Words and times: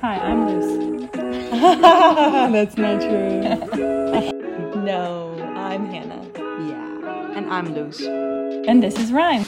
Hi, 0.00 0.16
I'm 0.18 0.48
Luce. 0.48 1.08
That's 1.12 2.76
not 2.76 3.00
true. 3.00 4.32
No, 4.86 5.34
I'm 5.56 5.86
Hannah. 5.86 6.24
Yeah. 6.68 7.32
And 7.36 7.52
I'm 7.52 7.74
Luz. 7.74 8.00
And 8.02 8.80
this 8.80 8.96
is 9.00 9.10
Rhyme. 9.12 9.44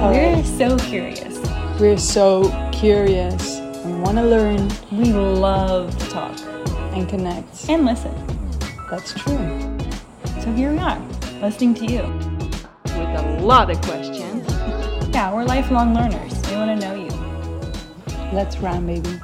We're 0.00 0.42
so 0.44 0.78
curious. 0.78 1.38
We're 1.78 1.98
so 1.98 2.48
curious 2.72 3.58
and 3.58 4.02
want 4.02 4.16
to 4.16 4.24
learn 4.24 4.70
We 4.90 5.12
love 5.12 5.94
to 5.98 6.06
talk 6.08 6.40
and 6.96 7.06
connect. 7.06 7.68
and 7.68 7.84
listen. 7.84 8.14
That's 8.90 9.12
true. 9.12 9.78
So 10.42 10.52
here 10.54 10.72
we 10.72 10.78
are, 10.78 10.98
listening 11.42 11.74
to 11.74 11.84
you. 11.86 12.02
With 12.96 13.12
a 13.20 13.38
lot 13.42 13.70
of 13.70 13.78
questions. 13.82 14.46
Yeah, 15.12 15.34
we're 15.34 15.44
lifelong 15.44 15.92
learners. 15.94 16.32
We 16.48 16.56
want 16.56 16.80
to 16.80 16.86
know 16.88 16.94
you. 16.94 17.07
Let's 18.32 18.58
rhyme, 18.58 18.86
baby. 18.86 19.20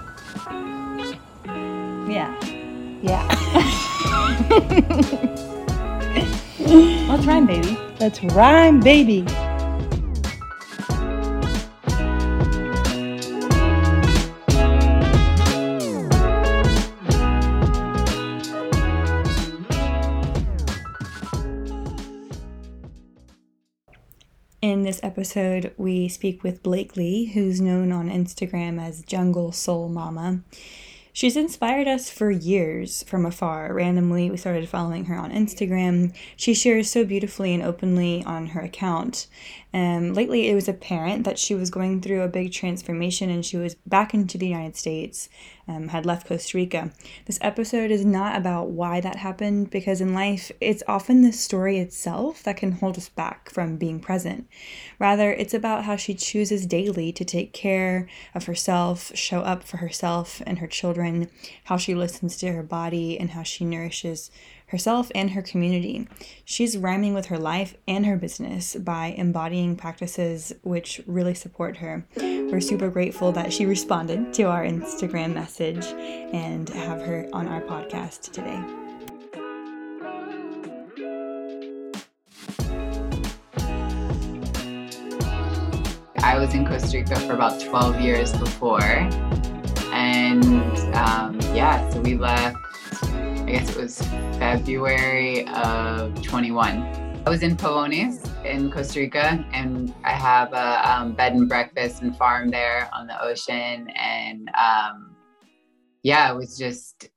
Yeah. 2.10 2.34
Yeah. 3.02 3.26
Let's 7.08 7.26
rhyme, 7.26 7.46
baby. 7.46 7.78
Let's 8.00 8.22
rhyme, 8.24 8.80
baby. 8.80 9.26
Episode, 25.24 25.72
we 25.78 26.06
speak 26.06 26.42
with 26.42 26.62
Blakely, 26.62 27.24
who's 27.32 27.58
known 27.58 27.92
on 27.92 28.10
Instagram 28.10 28.78
as 28.78 29.02
Jungle 29.04 29.52
Soul 29.52 29.88
Mama. 29.88 30.40
She's 31.14 31.34
inspired 31.34 31.88
us 31.88 32.10
for 32.10 32.30
years 32.30 33.04
from 33.04 33.24
afar. 33.24 33.72
Randomly, 33.72 34.30
we 34.30 34.36
started 34.36 34.68
following 34.68 35.06
her 35.06 35.16
on 35.16 35.32
Instagram. 35.32 36.14
She 36.36 36.52
shares 36.52 36.90
so 36.90 37.06
beautifully 37.06 37.54
and 37.54 37.62
openly 37.62 38.22
on 38.24 38.48
her 38.48 38.60
account. 38.60 39.26
Um, 39.74 40.14
lately, 40.14 40.48
it 40.48 40.54
was 40.54 40.68
apparent 40.68 41.24
that 41.24 41.36
she 41.36 41.56
was 41.56 41.68
going 41.68 42.00
through 42.00 42.22
a 42.22 42.28
big 42.28 42.52
transformation 42.52 43.28
and 43.28 43.44
she 43.44 43.56
was 43.56 43.74
back 43.86 44.14
into 44.14 44.38
the 44.38 44.46
United 44.46 44.76
States, 44.76 45.28
um, 45.66 45.88
had 45.88 46.06
left 46.06 46.28
Costa 46.28 46.56
Rica. 46.56 46.92
This 47.26 47.40
episode 47.40 47.90
is 47.90 48.04
not 48.04 48.36
about 48.36 48.70
why 48.70 49.00
that 49.00 49.16
happened 49.16 49.70
because 49.70 50.00
in 50.00 50.14
life, 50.14 50.52
it's 50.60 50.84
often 50.86 51.22
the 51.22 51.32
story 51.32 51.78
itself 51.78 52.44
that 52.44 52.56
can 52.56 52.70
hold 52.70 52.96
us 52.96 53.08
back 53.08 53.50
from 53.50 53.76
being 53.76 53.98
present. 53.98 54.46
Rather, 55.00 55.32
it's 55.32 55.54
about 55.54 55.82
how 55.82 55.96
she 55.96 56.14
chooses 56.14 56.66
daily 56.66 57.10
to 57.10 57.24
take 57.24 57.52
care 57.52 58.08
of 58.32 58.44
herself, 58.44 59.10
show 59.16 59.40
up 59.40 59.64
for 59.64 59.78
herself 59.78 60.40
and 60.46 60.60
her 60.60 60.68
children, 60.68 61.28
how 61.64 61.76
she 61.76 61.96
listens 61.96 62.36
to 62.36 62.52
her 62.52 62.62
body, 62.62 63.18
and 63.18 63.30
how 63.30 63.42
she 63.42 63.64
nourishes 63.64 64.30
herself 64.74 65.08
and 65.14 65.30
her 65.30 65.40
community. 65.40 66.08
She's 66.44 66.76
rhyming 66.76 67.14
with 67.14 67.26
her 67.26 67.38
life 67.38 67.76
and 67.86 68.04
her 68.06 68.16
business 68.16 68.74
by 68.74 69.14
embodying 69.16 69.76
practices 69.76 70.52
which 70.62 71.00
really 71.06 71.34
support 71.34 71.76
her. 71.76 72.04
We're 72.16 72.60
super 72.60 72.90
grateful 72.90 73.30
that 73.32 73.52
she 73.52 73.66
responded 73.66 74.34
to 74.34 74.42
our 74.44 74.64
Instagram 74.64 75.32
message 75.32 75.86
and 75.86 76.68
have 76.70 77.02
her 77.02 77.28
on 77.32 77.46
our 77.46 77.60
podcast 77.60 78.32
today. 78.32 78.60
I 86.18 86.36
was 86.36 86.52
in 86.52 86.66
Costa 86.66 86.98
Rica 86.98 87.14
for 87.20 87.34
about 87.34 87.60
12 87.60 88.00
years 88.00 88.32
before. 88.32 88.82
And 89.92 90.44
um, 90.96 91.38
yeah, 91.54 91.88
so 91.90 92.00
we 92.00 92.16
left, 92.16 92.56
guess 93.54 93.70
it 93.70 93.76
was 93.76 94.02
February 94.40 95.46
of 95.46 96.20
21. 96.24 97.22
I 97.24 97.30
was 97.30 97.44
in 97.44 97.56
Pavones 97.56 98.28
in 98.44 98.68
Costa 98.68 98.98
Rica, 98.98 99.46
and 99.52 99.94
I 100.02 100.10
have 100.10 100.52
a 100.52 100.90
um, 100.90 101.12
bed 101.12 101.34
and 101.34 101.48
breakfast 101.48 102.02
and 102.02 102.16
farm 102.16 102.50
there 102.50 102.90
on 102.92 103.06
the 103.06 103.22
ocean. 103.22 103.88
And 103.94 104.50
um, 104.58 105.14
yeah, 106.02 106.32
it 106.32 106.36
was 106.36 106.58
just 106.58 107.08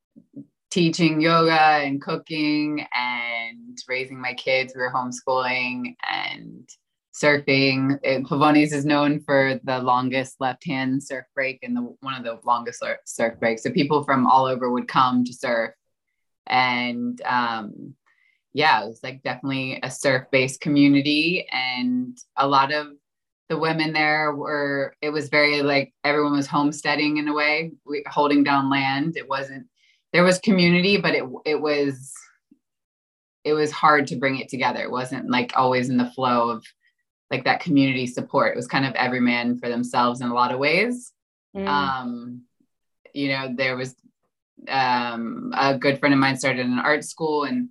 teaching 0.70 1.22
yoga 1.22 1.60
and 1.60 2.00
cooking 2.00 2.86
and 2.94 3.76
raising 3.90 4.22
my 4.22 4.36
kids. 4.36 4.74
We 4.76 4.82
were 4.82 4.94
homeschooling 4.94 5.96
and 6.08 6.70
surfing. 7.20 7.98
It, 8.04 8.26
Pavones 8.26 8.74
is 8.74 8.86
known 8.86 9.22
for 9.22 9.60
the 9.64 9.80
longest 9.80 10.36
left-hand 10.40 11.02
surf 11.02 11.26
break 11.34 11.58
and 11.64 11.76
the 11.76 11.82
one 12.02 12.14
of 12.14 12.24
the 12.24 12.38
longest 12.46 12.84
surf 13.06 13.40
breaks. 13.40 13.64
So 13.64 13.72
people 13.72 14.04
from 14.04 14.28
all 14.28 14.46
over 14.46 14.70
would 14.70 14.88
come 14.88 15.24
to 15.24 15.34
surf, 15.34 15.72
and 16.48 17.22
um, 17.22 17.96
yeah, 18.54 18.84
it 18.84 18.88
was 18.88 19.02
like 19.04 19.24
definitely 19.24 19.80
a 19.84 19.92
surf-based 19.92 20.62
community, 20.62 21.48
and 21.52 22.18
a 22.36 22.48
lot 22.48 22.74
of 22.74 22.88
the 23.50 23.58
women 23.58 23.94
there 23.94 24.34
were. 24.34 24.96
It 25.02 25.10
was 25.10 25.30
very 25.30 25.62
like 25.62 25.94
everyone 26.04 26.34
was 26.34 26.48
homesteading 26.48 27.18
in 27.18 27.28
a 27.28 27.34
way, 27.34 27.72
we, 27.86 28.04
holding 28.08 28.44
down 28.44 28.70
land. 28.70 29.18
It 29.18 29.30
wasn't. 29.30 29.68
There 30.14 30.24
was 30.24 30.40
community, 30.40 30.98
but 30.98 31.14
it 31.14 31.24
it 31.46 31.62
was. 31.62 32.14
It 33.44 33.54
was 33.54 33.72
hard 33.72 34.08
to 34.08 34.18
bring 34.18 34.40
it 34.40 34.50
together. 34.50 34.82
It 34.82 34.92
wasn't 34.92 35.30
like 35.30 35.54
always 35.56 35.90
in 35.90 35.96
the 35.96 36.12
flow 36.12 36.50
of 36.50 36.66
like 37.32 37.46
that 37.46 37.62
community 37.62 38.08
support. 38.08 38.54
It 38.54 38.58
was 38.58 38.68
kind 38.68 38.86
of 38.86 38.94
every 38.96 39.22
man 39.22 39.58
for 39.58 39.70
themselves 39.70 40.22
in 40.22 40.28
a 40.28 40.34
lot 40.34 40.52
of 40.52 40.60
ways. 40.60 41.14
Mm. 41.56 41.68
Um, 41.68 42.42
you 43.14 43.30
know, 43.30 43.54
there 43.56 43.76
was 43.76 43.96
um, 44.68 45.54
a 45.56 45.78
good 45.78 46.00
friend 46.00 46.14
of 46.14 46.20
mine 46.20 46.38
started 46.38 46.66
an 46.66 46.80
art 46.80 47.04
school, 47.04 47.44
and 47.44 47.70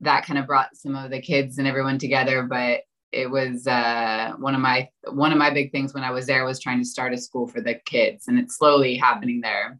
that 0.00 0.24
kind 0.24 0.38
of 0.38 0.46
brought 0.46 0.76
some 0.76 0.94
of 0.94 1.10
the 1.10 1.20
kids 1.20 1.58
and 1.58 1.66
everyone 1.66 1.98
together. 1.98 2.42
But 2.42 2.80
it 3.10 3.30
was 3.30 3.66
uh, 3.66 4.32
one 4.38 4.54
of 4.54 4.60
my 4.60 4.88
one 5.10 5.32
of 5.32 5.38
my 5.38 5.50
big 5.50 5.72
things 5.72 5.94
when 5.94 6.04
I 6.04 6.10
was 6.10 6.26
there 6.26 6.44
was 6.44 6.60
trying 6.60 6.78
to 6.78 6.84
start 6.84 7.14
a 7.14 7.18
school 7.18 7.46
for 7.46 7.60
the 7.60 7.74
kids, 7.74 8.28
and 8.28 8.38
it's 8.38 8.56
slowly 8.56 8.96
happening 8.96 9.40
there, 9.40 9.78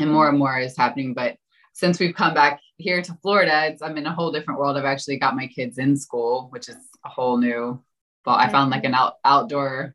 and 0.00 0.10
more 0.10 0.28
and 0.28 0.38
more 0.38 0.58
is 0.58 0.76
happening. 0.76 1.14
But 1.14 1.36
since 1.72 1.98
we've 1.98 2.14
come 2.14 2.34
back 2.34 2.60
here 2.76 3.02
to 3.02 3.18
Florida, 3.20 3.76
I'm 3.82 3.96
in 3.96 4.06
a 4.06 4.14
whole 4.14 4.30
different 4.30 4.60
world. 4.60 4.76
I've 4.76 4.84
actually 4.84 5.18
got 5.18 5.36
my 5.36 5.48
kids 5.48 5.78
in 5.78 5.96
school, 5.96 6.46
which 6.50 6.68
is 6.68 6.76
a 7.04 7.08
whole 7.08 7.36
new. 7.36 7.82
Well, 8.24 8.36
I 8.36 8.48
found 8.48 8.70
like 8.70 8.84
an 8.84 8.94
out, 8.94 9.14
outdoor 9.24 9.94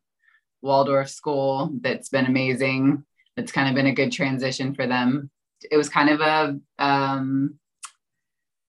Waldorf 0.62 1.08
school 1.08 1.72
that's 1.80 2.10
been 2.10 2.26
amazing. 2.26 3.04
It's 3.40 3.52
kind 3.52 3.68
of 3.68 3.74
been 3.74 3.86
a 3.86 3.94
good 3.94 4.12
transition 4.12 4.74
for 4.74 4.86
them. 4.86 5.30
It 5.70 5.76
was 5.76 5.88
kind 5.88 6.10
of 6.10 6.20
a, 6.20 6.58
um, 6.78 7.58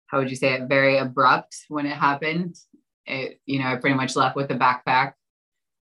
how 0.07 0.19
would 0.19 0.29
you 0.29 0.35
say 0.35 0.53
it, 0.53 0.67
very 0.67 0.97
abrupt 0.97 1.55
when 1.67 1.85
it 1.85 1.95
happened. 1.95 2.55
It, 3.05 3.39
you 3.45 3.59
know, 3.59 3.65
I 3.65 3.75
pretty 3.75 3.95
much 3.95 4.15
left 4.15 4.35
with 4.35 4.51
a 4.51 4.55
backpack 4.55 5.13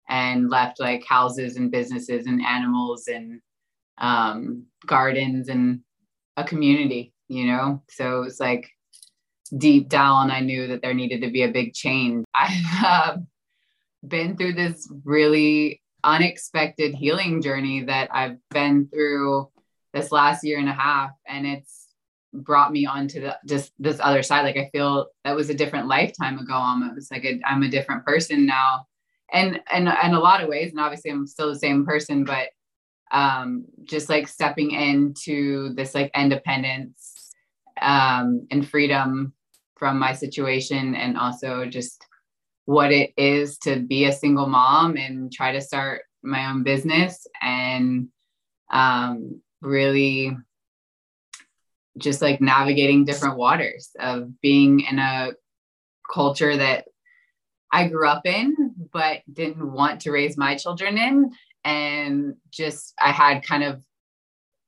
and 0.08 0.50
left 0.50 0.80
like 0.80 1.04
houses 1.06 1.56
and 1.56 1.70
businesses 1.70 2.26
and 2.26 2.44
animals 2.44 3.08
and 3.08 3.40
um, 3.98 4.66
gardens 4.86 5.48
and 5.48 5.80
a 6.36 6.44
community, 6.44 7.12
you 7.28 7.46
know? 7.46 7.82
So 7.90 8.22
it's 8.22 8.40
like 8.40 8.68
deep 9.56 9.88
down, 9.88 10.30
I 10.30 10.40
knew 10.40 10.66
that 10.68 10.82
there 10.82 10.94
needed 10.94 11.20
to 11.22 11.30
be 11.30 11.42
a 11.42 11.52
big 11.52 11.74
change. 11.74 12.24
I've 12.34 12.84
uh, 12.84 13.16
been 14.06 14.36
through 14.36 14.54
this 14.54 14.90
really 15.04 15.81
unexpected 16.04 16.94
healing 16.94 17.42
journey 17.42 17.84
that 17.84 18.08
I've 18.12 18.38
been 18.50 18.88
through 18.88 19.48
this 19.92 20.12
last 20.12 20.44
year 20.44 20.58
and 20.58 20.68
a 20.68 20.72
half. 20.72 21.10
And 21.26 21.46
it's 21.46 21.88
brought 22.32 22.72
me 22.72 22.86
onto 22.86 23.20
the, 23.20 23.38
just 23.46 23.72
this 23.78 23.98
other 24.00 24.22
side. 24.22 24.42
Like 24.42 24.56
I 24.56 24.70
feel 24.72 25.08
that 25.24 25.36
was 25.36 25.50
a 25.50 25.54
different 25.54 25.86
lifetime 25.86 26.38
ago 26.38 26.54
almost 26.54 27.10
like 27.10 27.24
i 27.26 27.38
I'm 27.44 27.62
a 27.62 27.68
different 27.68 28.04
person 28.04 28.46
now. 28.46 28.86
And, 29.32 29.60
and, 29.72 29.88
in 29.88 30.14
a 30.14 30.20
lot 30.20 30.42
of 30.42 30.48
ways, 30.48 30.70
and 30.70 30.80
obviously 30.80 31.10
I'm 31.10 31.26
still 31.26 31.48
the 31.48 31.58
same 31.58 31.86
person, 31.86 32.24
but 32.24 32.48
um, 33.12 33.64
just 33.84 34.08
like 34.08 34.28
stepping 34.28 34.72
into 34.72 35.72
this 35.74 35.94
like 35.94 36.10
independence 36.14 37.30
um, 37.80 38.46
and 38.50 38.68
freedom 38.68 39.32
from 39.76 39.98
my 39.98 40.12
situation 40.12 40.94
and 40.94 41.16
also 41.16 41.66
just 41.66 42.06
what 42.64 42.92
it 42.92 43.12
is 43.16 43.58
to 43.58 43.80
be 43.80 44.04
a 44.04 44.12
single 44.12 44.46
mom 44.46 44.96
and 44.96 45.32
try 45.32 45.52
to 45.52 45.60
start 45.60 46.02
my 46.22 46.50
own 46.50 46.62
business 46.62 47.26
and 47.40 48.08
um, 48.70 49.40
really 49.60 50.36
just 51.98 52.22
like 52.22 52.40
navigating 52.40 53.04
different 53.04 53.36
waters 53.36 53.90
of 53.98 54.40
being 54.40 54.80
in 54.80 54.98
a 54.98 55.32
culture 56.12 56.56
that 56.56 56.86
I 57.70 57.88
grew 57.88 58.06
up 58.06 58.26
in, 58.26 58.74
but 58.92 59.20
didn't 59.32 59.72
want 59.72 60.00
to 60.02 60.12
raise 60.12 60.36
my 60.36 60.56
children 60.56 60.98
in. 60.98 61.32
And 61.64 62.34
just, 62.50 62.94
I 63.00 63.12
had 63.12 63.44
kind 63.44 63.62
of, 63.62 63.76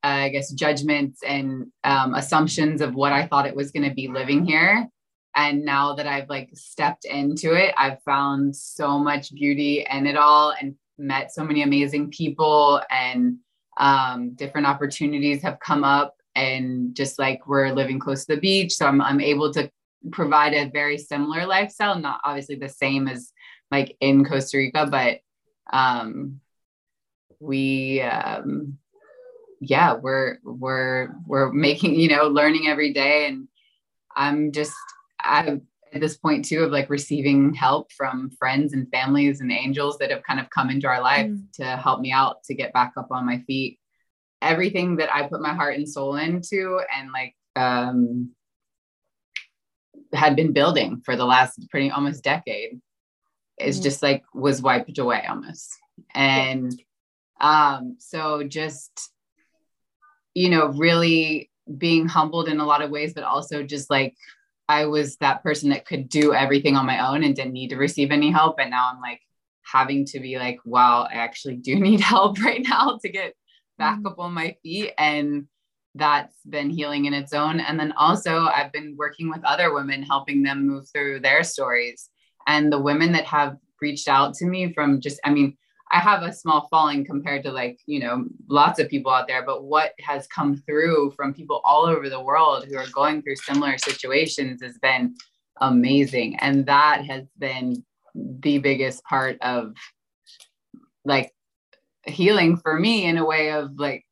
uh, 0.03 0.25
I 0.25 0.29
guess, 0.29 0.51
judgments 0.51 1.21
and 1.25 1.67
um, 1.83 2.13
assumptions 2.15 2.81
of 2.81 2.95
what 2.95 3.13
I 3.13 3.27
thought 3.27 3.47
it 3.47 3.55
was 3.55 3.71
going 3.71 3.87
to 3.87 3.95
be 3.95 4.07
living 4.07 4.45
here. 4.45 4.87
And 5.35 5.65
now 5.65 5.93
that 5.95 6.07
I've 6.07 6.29
like 6.29 6.49
stepped 6.53 7.05
into 7.05 7.53
it, 7.53 7.73
I've 7.77 8.01
found 8.03 8.55
so 8.55 8.97
much 8.97 9.33
beauty 9.33 9.85
in 9.89 10.07
it 10.07 10.15
all 10.15 10.53
and 10.59 10.75
met 10.97 11.33
so 11.33 11.43
many 11.43 11.61
amazing 11.61 12.09
people 12.09 12.81
and 12.89 13.37
um, 13.77 14.31
different 14.35 14.67
opportunities 14.67 15.41
have 15.41 15.59
come 15.59 15.83
up. 15.83 16.15
And 16.37 16.95
just 16.95 17.17
like 17.17 17.47
we're 17.47 17.71
living 17.71 17.99
close 17.99 18.25
to 18.25 18.35
the 18.35 18.41
beach 18.41 18.73
so 18.73 18.85
i'm, 18.85 19.01
I'm 19.01 19.21
able 19.21 19.53
to 19.53 19.71
provide 20.11 20.53
a 20.53 20.69
very 20.69 20.97
similar 20.97 21.45
lifestyle 21.45 21.97
not 21.97 22.19
obviously 22.25 22.55
the 22.55 22.67
same 22.67 23.07
as 23.07 23.31
like 23.71 23.95
in 24.01 24.25
costa 24.25 24.57
rica 24.57 24.85
but 24.85 25.19
um 25.71 26.41
we 27.39 28.01
um 28.01 28.77
yeah 29.61 29.93
we're 29.93 30.39
we're 30.43 31.09
we're 31.25 31.51
making 31.51 31.95
you 31.95 32.09
know 32.09 32.27
learning 32.27 32.67
every 32.67 32.93
day. 32.93 33.27
And 33.27 33.47
i'm 34.15 34.51
just 34.51 34.73
i 35.25 35.59
at 35.93 36.01
this 36.01 36.17
point 36.17 36.43
too 36.45 36.63
of 36.63 36.71
like 36.71 36.89
receiving 36.89 37.53
help 37.53 37.91
from 37.91 38.29
friends 38.31 38.73
and 38.73 38.89
families 38.91 39.39
and 39.39 39.51
angels 39.51 39.97
that 39.97 40.11
have 40.11 40.21
kind 40.23 40.39
of 40.39 40.49
come 40.49 40.69
into 40.69 40.87
our 40.87 41.01
life 41.01 41.27
mm. 41.27 41.51
to 41.53 41.63
help 41.63 42.01
me 42.01 42.11
out 42.11 42.43
to 42.43 42.53
get 42.53 42.73
back 42.73 42.93
up 42.97 43.07
on 43.11 43.25
my 43.25 43.39
feet 43.47 43.79
everything 44.41 44.97
that 44.97 45.13
i 45.13 45.23
put 45.23 45.41
my 45.41 45.53
heart 45.53 45.75
and 45.75 45.87
soul 45.87 46.15
into 46.15 46.79
and 46.95 47.11
like 47.11 47.35
um 47.55 48.29
had 50.13 50.35
been 50.35 50.53
building 50.53 51.01
for 51.03 51.15
the 51.15 51.25
last 51.25 51.59
pretty 51.69 51.89
almost 51.89 52.23
decade 52.23 52.79
is 53.59 53.79
mm. 53.79 53.83
just 53.83 54.03
like 54.03 54.23
was 54.33 54.61
wiped 54.61 54.97
away 54.97 55.23
almost 55.27 55.71
and 56.13 56.73
um 57.39 57.95
so 57.99 58.43
just 58.43 59.11
you 60.33 60.49
know 60.49 60.67
really 60.67 61.49
being 61.77 62.07
humbled 62.07 62.47
in 62.47 62.59
a 62.59 62.65
lot 62.65 62.81
of 62.81 62.91
ways 62.91 63.13
but 63.13 63.23
also 63.23 63.63
just 63.63 63.89
like 63.89 64.13
I 64.67 64.85
was 64.85 65.17
that 65.17 65.43
person 65.43 65.69
that 65.69 65.85
could 65.85 66.09
do 66.09 66.33
everything 66.33 66.75
on 66.75 66.85
my 66.85 67.07
own 67.07 67.23
and 67.23 67.35
didn't 67.35 67.53
need 67.53 67.69
to 67.69 67.77
receive 67.77 68.11
any 68.11 68.31
help. 68.31 68.59
And 68.59 68.71
now 68.71 68.89
I'm 68.91 69.01
like 69.01 69.21
having 69.63 70.05
to 70.05 70.19
be 70.19 70.37
like, 70.37 70.59
wow, 70.65 71.07
I 71.09 71.15
actually 71.15 71.57
do 71.57 71.75
need 71.79 71.99
help 71.99 72.41
right 72.41 72.65
now 72.67 72.99
to 73.01 73.09
get 73.09 73.33
back 73.77 73.97
mm-hmm. 73.97 74.07
up 74.07 74.19
on 74.19 74.33
my 74.33 74.55
feet. 74.63 74.93
And 74.97 75.47
that's 75.93 76.37
been 76.47 76.69
healing 76.69 77.05
in 77.05 77.13
its 77.13 77.33
own. 77.33 77.59
And 77.59 77.79
then 77.79 77.93
also, 77.93 78.47
I've 78.47 78.71
been 78.71 78.95
working 78.97 79.29
with 79.29 79.43
other 79.45 79.73
women, 79.73 80.03
helping 80.03 80.43
them 80.43 80.67
move 80.67 80.89
through 80.89 81.21
their 81.21 81.43
stories. 81.43 82.09
And 82.47 82.71
the 82.71 82.81
women 82.81 83.13
that 83.13 83.25
have 83.25 83.57
reached 83.81 84.07
out 84.07 84.33
to 84.35 84.45
me 84.45 84.73
from 84.73 84.99
just, 84.99 85.19
I 85.23 85.29
mean, 85.29 85.57
I 85.95 85.99
have 85.99 86.23
a 86.23 86.33
small 86.33 86.67
following 86.69 87.05
compared 87.05 87.43
to 87.43 87.53
like, 87.53 87.79
you 87.85 88.01
know, 88.01 88.25
lots 88.49 88.81
of 88.81 88.89
people 88.89 89.13
out 89.13 89.29
there, 89.29 89.45
but 89.45 89.63
what 89.63 89.93
has 90.01 90.27
come 90.27 90.57
through 90.57 91.13
from 91.15 91.33
people 91.33 91.61
all 91.63 91.85
over 91.85 92.09
the 92.09 92.21
world 92.21 92.65
who 92.65 92.75
are 92.75 92.89
going 92.91 93.21
through 93.21 93.37
similar 93.37 93.77
situations 93.77 94.61
has 94.61 94.77
been 94.79 95.15
amazing. 95.61 96.35
And 96.39 96.65
that 96.65 97.05
has 97.05 97.23
been 97.39 97.85
the 98.13 98.57
biggest 98.57 99.05
part 99.05 99.37
of 99.39 99.73
like 101.05 101.33
healing 102.05 102.57
for 102.57 102.77
me 102.77 103.05
in 103.05 103.17
a 103.17 103.25
way 103.25 103.53
of 103.53 103.79
like 103.79 104.03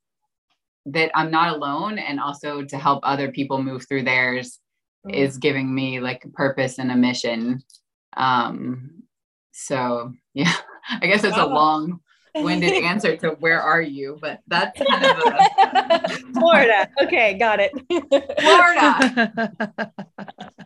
that 0.86 1.12
I'm 1.14 1.32
not 1.32 1.54
alone 1.54 2.00
and 2.00 2.18
also 2.18 2.64
to 2.64 2.78
help 2.78 3.02
other 3.04 3.30
people 3.30 3.62
move 3.62 3.86
through 3.90 4.04
theirs 4.04 4.58
mm. 5.06 5.14
is 5.14 5.38
giving 5.38 5.76
me 5.76 6.00
like 6.00 6.24
a 6.24 6.30
purpose 6.30 6.80
and 6.80 6.94
a 6.94 6.96
mission. 6.96 7.62
Um 8.16 9.04
so 9.52 10.14
yeah. 10.34 10.54
I 10.90 11.08
guess 11.08 11.24
it's 11.24 11.38
a 11.38 11.46
long 11.46 12.00
winded 12.36 12.74
answer 12.84 13.16
to 13.18 13.32
where 13.40 13.62
are 13.62 13.82
you, 13.82 14.18
but 14.22 14.42
that's 14.48 14.78
kind 14.80 15.06
of 15.06 15.18
a 15.18 16.10
Florida. 16.34 16.90
Okay, 17.02 17.38
got 17.38 17.60
it. 17.60 17.72
Florida. 18.42 19.54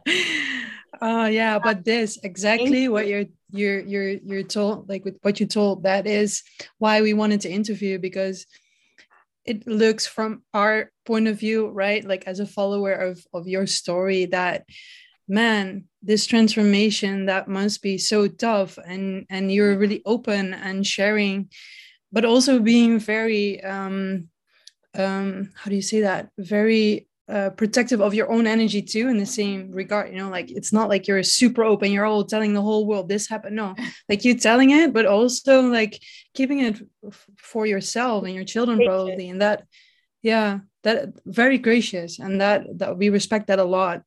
Oh 0.99 1.21
uh, 1.21 1.27
yeah, 1.27 1.59
but 1.59 1.85
this 1.85 2.17
exactly 2.23 2.87
what 2.87 3.07
you're 3.07 3.25
you're 3.51 3.81
you're 3.81 4.09
you're 4.09 4.43
told 4.43 4.89
like 4.89 5.05
with 5.05 5.17
what 5.21 5.39
you 5.39 5.45
told 5.45 5.83
that 5.83 6.07
is 6.07 6.43
why 6.79 7.01
we 7.01 7.13
wanted 7.13 7.41
to 7.41 7.51
interview 7.51 7.99
because 7.99 8.45
it 9.45 9.67
looks 9.67 10.07
from 10.07 10.43
our 10.53 10.91
point 11.05 11.27
of 11.27 11.39
view, 11.39 11.67
right? 11.69 12.03
Like 12.03 12.23
as 12.25 12.39
a 12.39 12.47
follower 12.47 12.93
of 12.93 13.23
of 13.33 13.47
your 13.47 13.67
story 13.67 14.25
that 14.25 14.65
man 15.27 15.85
this 16.01 16.25
transformation 16.25 17.25
that 17.25 17.47
must 17.47 17.81
be 17.81 17.97
so 17.97 18.27
tough 18.27 18.77
and 18.85 19.25
and 19.29 19.51
you're 19.51 19.77
really 19.77 20.01
open 20.05 20.53
and 20.53 20.85
sharing 20.87 21.49
but 22.11 22.25
also 22.25 22.59
being 22.59 22.99
very 22.99 23.61
um 23.63 24.27
um 24.95 25.49
how 25.55 25.69
do 25.69 25.75
you 25.75 25.81
say 25.81 26.01
that? 26.01 26.29
Very 26.37 27.07
uh, 27.29 27.49
protective 27.49 27.99
of 27.99 28.13
your 28.13 28.31
own 28.31 28.47
energy 28.47 28.81
too 28.81 29.09
in 29.09 29.17
the 29.17 29.25
same 29.25 29.69
regard 29.71 30.09
you 30.09 30.17
know 30.17 30.29
like 30.29 30.49
it's 30.49 30.71
not 30.71 30.87
like 30.87 31.09
you're 31.09 31.21
super 31.23 31.61
open 31.61 31.91
you're 31.91 32.05
all 32.05 32.23
telling 32.23 32.53
the 32.53 32.61
whole 32.61 32.87
world 32.87 33.09
this 33.09 33.27
happened 33.27 33.55
no. 33.55 33.75
Like 34.09 34.23
you 34.23 34.33
telling 34.35 34.71
it 34.71 34.93
but 34.93 35.05
also 35.05 35.63
like 35.63 36.01
keeping 36.33 36.59
it 36.59 36.81
f- 37.05 37.27
for 37.37 37.65
yourself 37.65 38.23
and 38.23 38.33
your 38.33 38.45
children 38.45 38.81
probably 38.81 39.27
and 39.27 39.41
that 39.41 39.65
yeah 40.21 40.59
that 40.83 41.09
very 41.25 41.57
gracious 41.57 42.17
and 42.17 42.39
that 42.39 42.65
that 42.79 42.97
we 42.97 43.09
respect 43.09 43.47
that 43.47 43.59
a 43.59 43.63
lot 43.65 44.03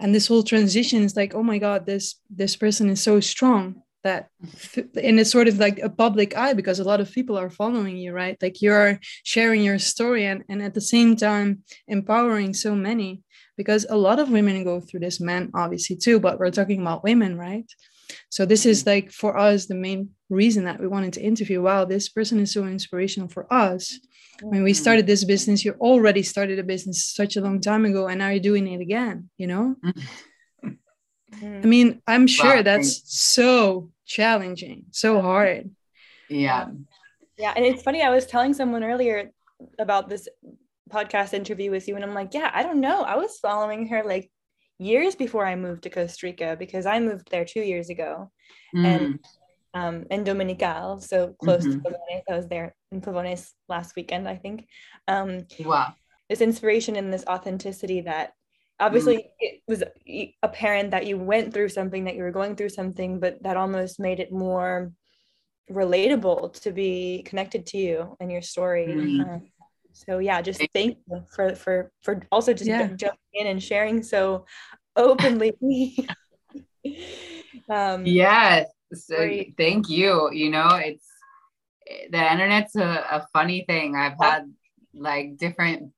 and 0.00 0.14
this 0.14 0.26
whole 0.26 0.42
transition 0.42 1.02
is 1.02 1.16
like 1.16 1.34
oh 1.34 1.42
my 1.42 1.58
god 1.58 1.86
this 1.86 2.16
this 2.28 2.56
person 2.56 2.88
is 2.88 3.00
so 3.02 3.20
strong 3.20 3.82
that 4.02 4.30
and 4.72 5.20
it's 5.20 5.30
sort 5.30 5.48
of 5.48 5.58
like 5.58 5.78
a 5.78 5.90
public 5.90 6.36
eye 6.36 6.54
because 6.54 6.78
a 6.78 6.84
lot 6.84 7.00
of 7.00 7.12
people 7.12 7.36
are 7.36 7.50
following 7.50 7.96
you 7.96 8.12
right? 8.12 8.36
Like 8.40 8.62
you're 8.62 8.98
sharing 9.24 9.62
your 9.62 9.78
story 9.78 10.24
and, 10.24 10.44
and 10.48 10.62
at 10.62 10.74
the 10.74 10.80
same 10.80 11.16
time 11.16 11.62
empowering 11.86 12.54
so 12.54 12.74
many 12.74 13.22
because 13.56 13.86
a 13.90 13.96
lot 13.96 14.18
of 14.18 14.30
women 14.30 14.64
go 14.64 14.80
through 14.80 15.00
this 15.00 15.20
men 15.20 15.50
obviously 15.54 15.96
too 15.96 16.18
but 16.18 16.38
we're 16.38 16.50
talking 16.50 16.80
about 16.80 17.04
women 17.04 17.36
right? 17.36 17.66
So 18.30 18.46
this 18.46 18.66
is 18.66 18.86
like 18.86 19.12
for 19.12 19.36
us 19.36 19.66
the 19.66 19.74
main 19.74 20.10
reason 20.30 20.64
that 20.64 20.80
we 20.80 20.88
wanted 20.88 21.12
to 21.14 21.22
interview. 21.22 21.60
Wow 21.62 21.84
this 21.84 22.08
person 22.08 22.40
is 22.40 22.52
so 22.52 22.64
inspirational 22.64 23.28
for 23.28 23.52
us 23.52 23.98
when 24.42 24.62
we 24.62 24.72
started 24.72 25.06
this 25.06 25.24
business 25.24 25.64
you 25.64 25.72
already 25.80 26.22
started 26.22 26.58
a 26.58 26.62
business 26.62 27.04
such 27.04 27.36
a 27.36 27.40
long 27.40 27.60
time 27.60 27.84
ago 27.84 28.06
and 28.06 28.18
now 28.18 28.28
you're 28.28 28.40
doing 28.40 28.66
it 28.66 28.80
again 28.80 29.28
you 29.36 29.46
know 29.46 29.76
i 30.64 31.66
mean 31.66 32.00
i'm 32.06 32.26
sure 32.26 32.56
wow. 32.56 32.62
that's 32.62 33.02
so 33.04 33.90
challenging 34.06 34.84
so 34.90 35.20
hard 35.20 35.70
yeah 36.28 36.68
yeah 37.38 37.52
and 37.56 37.64
it's 37.64 37.82
funny 37.82 38.02
i 38.02 38.10
was 38.10 38.26
telling 38.26 38.54
someone 38.54 38.84
earlier 38.84 39.30
about 39.78 40.08
this 40.08 40.28
podcast 40.90 41.34
interview 41.34 41.70
with 41.70 41.86
you 41.86 41.94
and 41.94 42.04
i'm 42.04 42.14
like 42.14 42.34
yeah 42.34 42.50
i 42.54 42.62
don't 42.62 42.80
know 42.80 43.02
i 43.02 43.16
was 43.16 43.38
following 43.38 43.86
her 43.88 44.02
like 44.04 44.30
years 44.78 45.14
before 45.14 45.46
i 45.46 45.54
moved 45.54 45.82
to 45.82 45.90
costa 45.90 46.26
rica 46.26 46.56
because 46.58 46.86
i 46.86 46.98
moved 46.98 47.30
there 47.30 47.44
two 47.44 47.60
years 47.60 47.90
ago 47.90 48.30
mm. 48.74 48.84
and 48.84 49.18
um, 49.74 50.04
in 50.10 50.24
Dominical, 50.24 51.00
so 51.00 51.34
close 51.42 51.64
mm-hmm. 51.64 51.80
to 51.80 51.90
Pavones. 51.90 52.22
I 52.28 52.36
was 52.36 52.48
there 52.48 52.74
in 52.92 53.00
Pavones 53.00 53.50
last 53.68 53.96
weekend, 53.96 54.28
I 54.28 54.36
think. 54.36 54.66
Um, 55.06 55.46
wow. 55.60 55.94
This 56.28 56.40
inspiration 56.40 56.96
and 56.96 57.12
this 57.12 57.24
authenticity 57.26 58.02
that 58.02 58.32
obviously 58.78 59.16
mm. 59.16 59.24
it 59.38 59.62
was 59.68 59.84
apparent 60.42 60.90
that 60.92 61.06
you 61.06 61.18
went 61.18 61.52
through 61.52 61.68
something, 61.68 62.04
that 62.04 62.16
you 62.16 62.22
were 62.22 62.30
going 62.30 62.56
through 62.56 62.70
something, 62.70 63.20
but 63.20 63.42
that 63.42 63.56
almost 63.56 64.00
made 64.00 64.20
it 64.20 64.32
more 64.32 64.92
relatable 65.70 66.60
to 66.62 66.72
be 66.72 67.22
connected 67.26 67.66
to 67.66 67.78
you 67.78 68.16
and 68.20 68.32
your 68.32 68.42
story. 68.42 68.86
Mm. 68.88 69.20
Um, 69.20 69.42
so 69.92 70.18
yeah, 70.18 70.40
just 70.40 70.62
thank 70.72 70.98
you 71.08 71.24
for 71.34 71.54
for 71.54 71.92
for 72.02 72.22
also 72.32 72.52
just 72.52 72.68
yeah. 72.68 72.88
jumping 72.88 73.18
in 73.34 73.46
and 73.46 73.62
sharing 73.62 74.02
so 74.02 74.46
openly. 74.96 75.52
um, 77.68 78.06
yes, 78.06 78.68
so 78.92 79.16
Great. 79.16 79.54
thank 79.56 79.88
you. 79.88 80.30
You 80.32 80.50
know, 80.50 80.68
it's 80.76 81.06
the 82.10 82.32
internet's 82.32 82.76
a, 82.76 83.04
a 83.10 83.28
funny 83.32 83.64
thing. 83.68 83.96
I've 83.96 84.18
had 84.20 84.52
like 84.94 85.36
different 85.36 85.92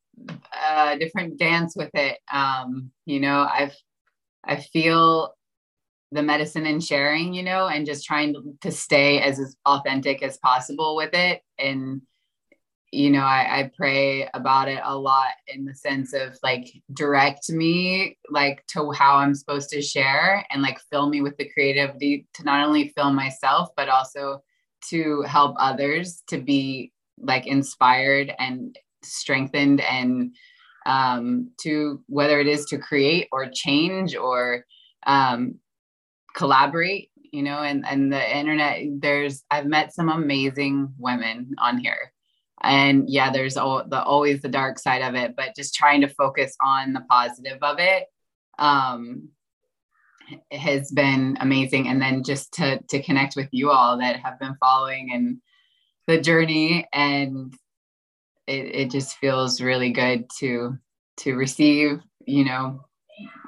uh 0.53 0.97
different 0.97 1.39
dance 1.39 1.75
with 1.77 1.91
it. 1.95 2.19
Um, 2.33 2.91
you 3.07 3.21
know, 3.21 3.49
I've 3.51 3.77
I 4.45 4.57
feel 4.57 5.35
the 6.13 6.23
medicine 6.23 6.67
in 6.67 6.81
sharing, 6.81 7.33
you 7.33 7.43
know, 7.43 7.69
and 7.69 7.87
just 7.87 8.05
trying 8.05 8.35
to, 8.35 8.55
to 8.61 8.71
stay 8.71 9.21
as, 9.21 9.41
as 9.41 9.57
authentic 9.65 10.23
as 10.23 10.37
possible 10.39 10.95
with 10.95 11.15
it. 11.15 11.41
And 11.59 12.03
you 12.93 13.11
know, 13.11 13.23
I, 13.23 13.61
I 13.61 13.71
pray 13.75 14.29
about 14.35 14.69
it 14.69 14.81
a 14.85 14.97
lot 14.97 15.33
in 15.49 15.65
the 15.65 15.75
sense 15.75 16.13
of 16.13 16.39
like 16.43 16.69
direct 16.93 17.49
me 17.49 18.19
like 18.31 18.65
to 18.69 18.91
how 18.93 19.17
I'm 19.17 19.35
supposed 19.35 19.71
to 19.71 19.81
share 19.81 20.45
and 20.51 20.61
like 20.61 20.79
fill 20.91 21.09
me 21.09 21.23
with 21.23 21.37
the 21.39 21.49
creativity 21.49 22.27
to 22.35 22.45
not 22.45 22.67
only 22.67 22.93
fill 22.95 23.11
myself, 23.11 23.71
but 23.79 23.89
also 23.89 24.43
to 24.91 25.23
help 25.23 25.57
others 25.59 26.23
to 26.29 26.39
be 26.39 26.93
like 27.19 27.47
inspired 27.47 28.35
and 28.39 28.79
strengthened 29.03 29.81
and 29.81 30.35
um, 30.85 31.51
to 31.63 32.03
whether 32.09 32.41
it 32.41 32.47
is 32.47 32.67
to 32.67 32.79
create 32.79 33.29
or 33.33 33.49
change 33.51 34.15
or 34.15 34.67
um, 35.07 35.55
collaborate 36.35 37.11
you 37.33 37.43
know 37.43 37.63
and 37.63 37.85
and 37.87 38.13
the 38.13 38.39
internet 38.39 38.83
there's 39.01 39.43
i've 39.51 39.67
met 39.67 39.95
some 39.95 40.09
amazing 40.09 40.93
women 40.99 41.55
on 41.59 41.79
here 41.79 42.13
and 42.63 43.09
yeah 43.09 43.31
there's 43.31 43.57
all 43.57 43.83
the 43.87 44.03
always 44.03 44.41
the 44.41 44.49
dark 44.49 44.79
side 44.79 45.03
of 45.03 45.15
it 45.15 45.35
but 45.37 45.55
just 45.57 45.75
trying 45.75 46.01
to 46.01 46.09
focus 46.09 46.57
on 46.61 46.93
the 46.93 47.05
positive 47.11 47.59
of 47.63 47.79
it 47.79 48.05
um 48.59 49.29
has 50.51 50.91
been 50.91 51.37
amazing 51.41 51.89
and 51.89 52.01
then 52.01 52.23
just 52.23 52.53
to 52.55 52.81
to 52.89 53.03
connect 53.03 53.37
with 53.37 53.49
you 53.51 53.71
all 53.71 53.99
that 53.99 54.17
have 54.17 54.39
been 54.39 54.57
following 54.61 55.11
and 55.13 55.39
the 56.07 56.21
journey 56.21 56.87
and 56.93 57.55
it, 58.47 58.75
it 58.75 58.91
just 58.91 59.17
feels 59.19 59.61
really 59.61 59.91
good 59.91 60.29
to 60.39 60.77
to 61.19 61.35
receive 61.35 62.01
you 62.27 62.45
know 62.45 62.85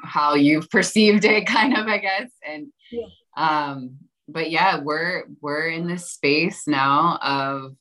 how 0.03 0.35
you've 0.35 0.69
perceived 0.71 1.25
it 1.25 1.47
kind 1.47 1.77
of 1.77 1.87
i 1.87 1.99
guess 1.99 2.31
and 2.47 2.67
yeah. 2.91 3.07
um 3.37 3.97
but 4.29 4.51
yeah 4.51 4.81
we're 4.81 5.25
we're 5.41 5.69
in 5.69 5.87
this 5.87 6.11
space 6.11 6.67
now 6.67 7.19
of 7.23 7.77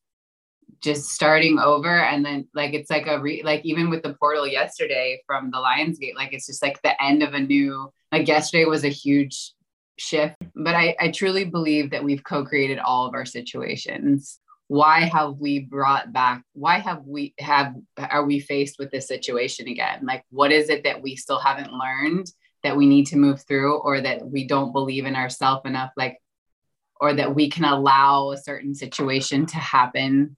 just 0.84 1.10
starting 1.10 1.60
over 1.60 2.02
and 2.02 2.26
then 2.26 2.48
like 2.54 2.74
it's 2.74 2.90
like 2.90 3.08
a 3.08 3.20
re 3.20 3.42
like 3.44 3.62
even 3.64 3.90
with 3.90 4.04
the 4.04 4.14
portal 4.16 4.46
yesterday 4.46 5.22
from 5.26 5.50
the 5.50 5.58
lionsgate 5.58 6.16
like 6.16 6.34
it's 6.34 6.48
just 6.48 6.62
like 6.62 6.82
the 6.82 7.02
end 7.02 7.24
of 7.24 7.34
a 7.34 7.40
new 7.40 7.92
like 8.12 8.28
yesterday 8.28 8.66
was 8.66 8.84
a 8.84 8.90
huge 8.90 9.54
shift. 9.98 10.36
But 10.56 10.76
i 10.76 10.96
i 11.00 11.12
truly 11.12 11.46
believe 11.46 11.92
that 11.92 12.04
we've 12.04 12.24
co-created 12.24 12.80
all 12.80 13.08
of 13.08 13.14
our 13.14 13.26
situations. 13.26 14.40
Why 14.68 15.02
have 15.02 15.38
we 15.38 15.60
brought 15.60 16.12
back 16.12 16.44
why 16.54 16.80
have 16.80 17.04
we 17.06 17.34
have 17.40 17.76
are 17.98 18.26
we 18.26 18.40
faced 18.40 18.78
with 18.78 18.92
this 18.92 19.08
situation 19.08 19.68
again? 19.68 20.06
Like 20.06 20.24
what 20.30 20.52
is 20.52 20.70
it 20.70 20.84
that 20.84 21.02
we 21.02 21.16
still 21.16 21.40
haven't 21.40 21.72
learned 21.74 22.32
that 22.64 22.78
we 22.78 22.86
need 22.86 23.08
to 23.08 23.18
move 23.18 23.44
through 23.44 23.78
or 23.80 24.02
that 24.02 24.26
we 24.26 24.48
don't 24.48 24.72
believe 24.72 25.06
in 25.06 25.16
ourselves 25.16 25.62
enough 25.66 25.92
like 25.98 26.20
or 27.00 27.14
that 27.14 27.36
we 27.36 27.50
can 27.50 27.66
allow 27.66 28.32
a 28.32 28.38
certain 28.38 28.74
situation 28.74 29.46
to 29.46 29.58
happen 29.58 30.38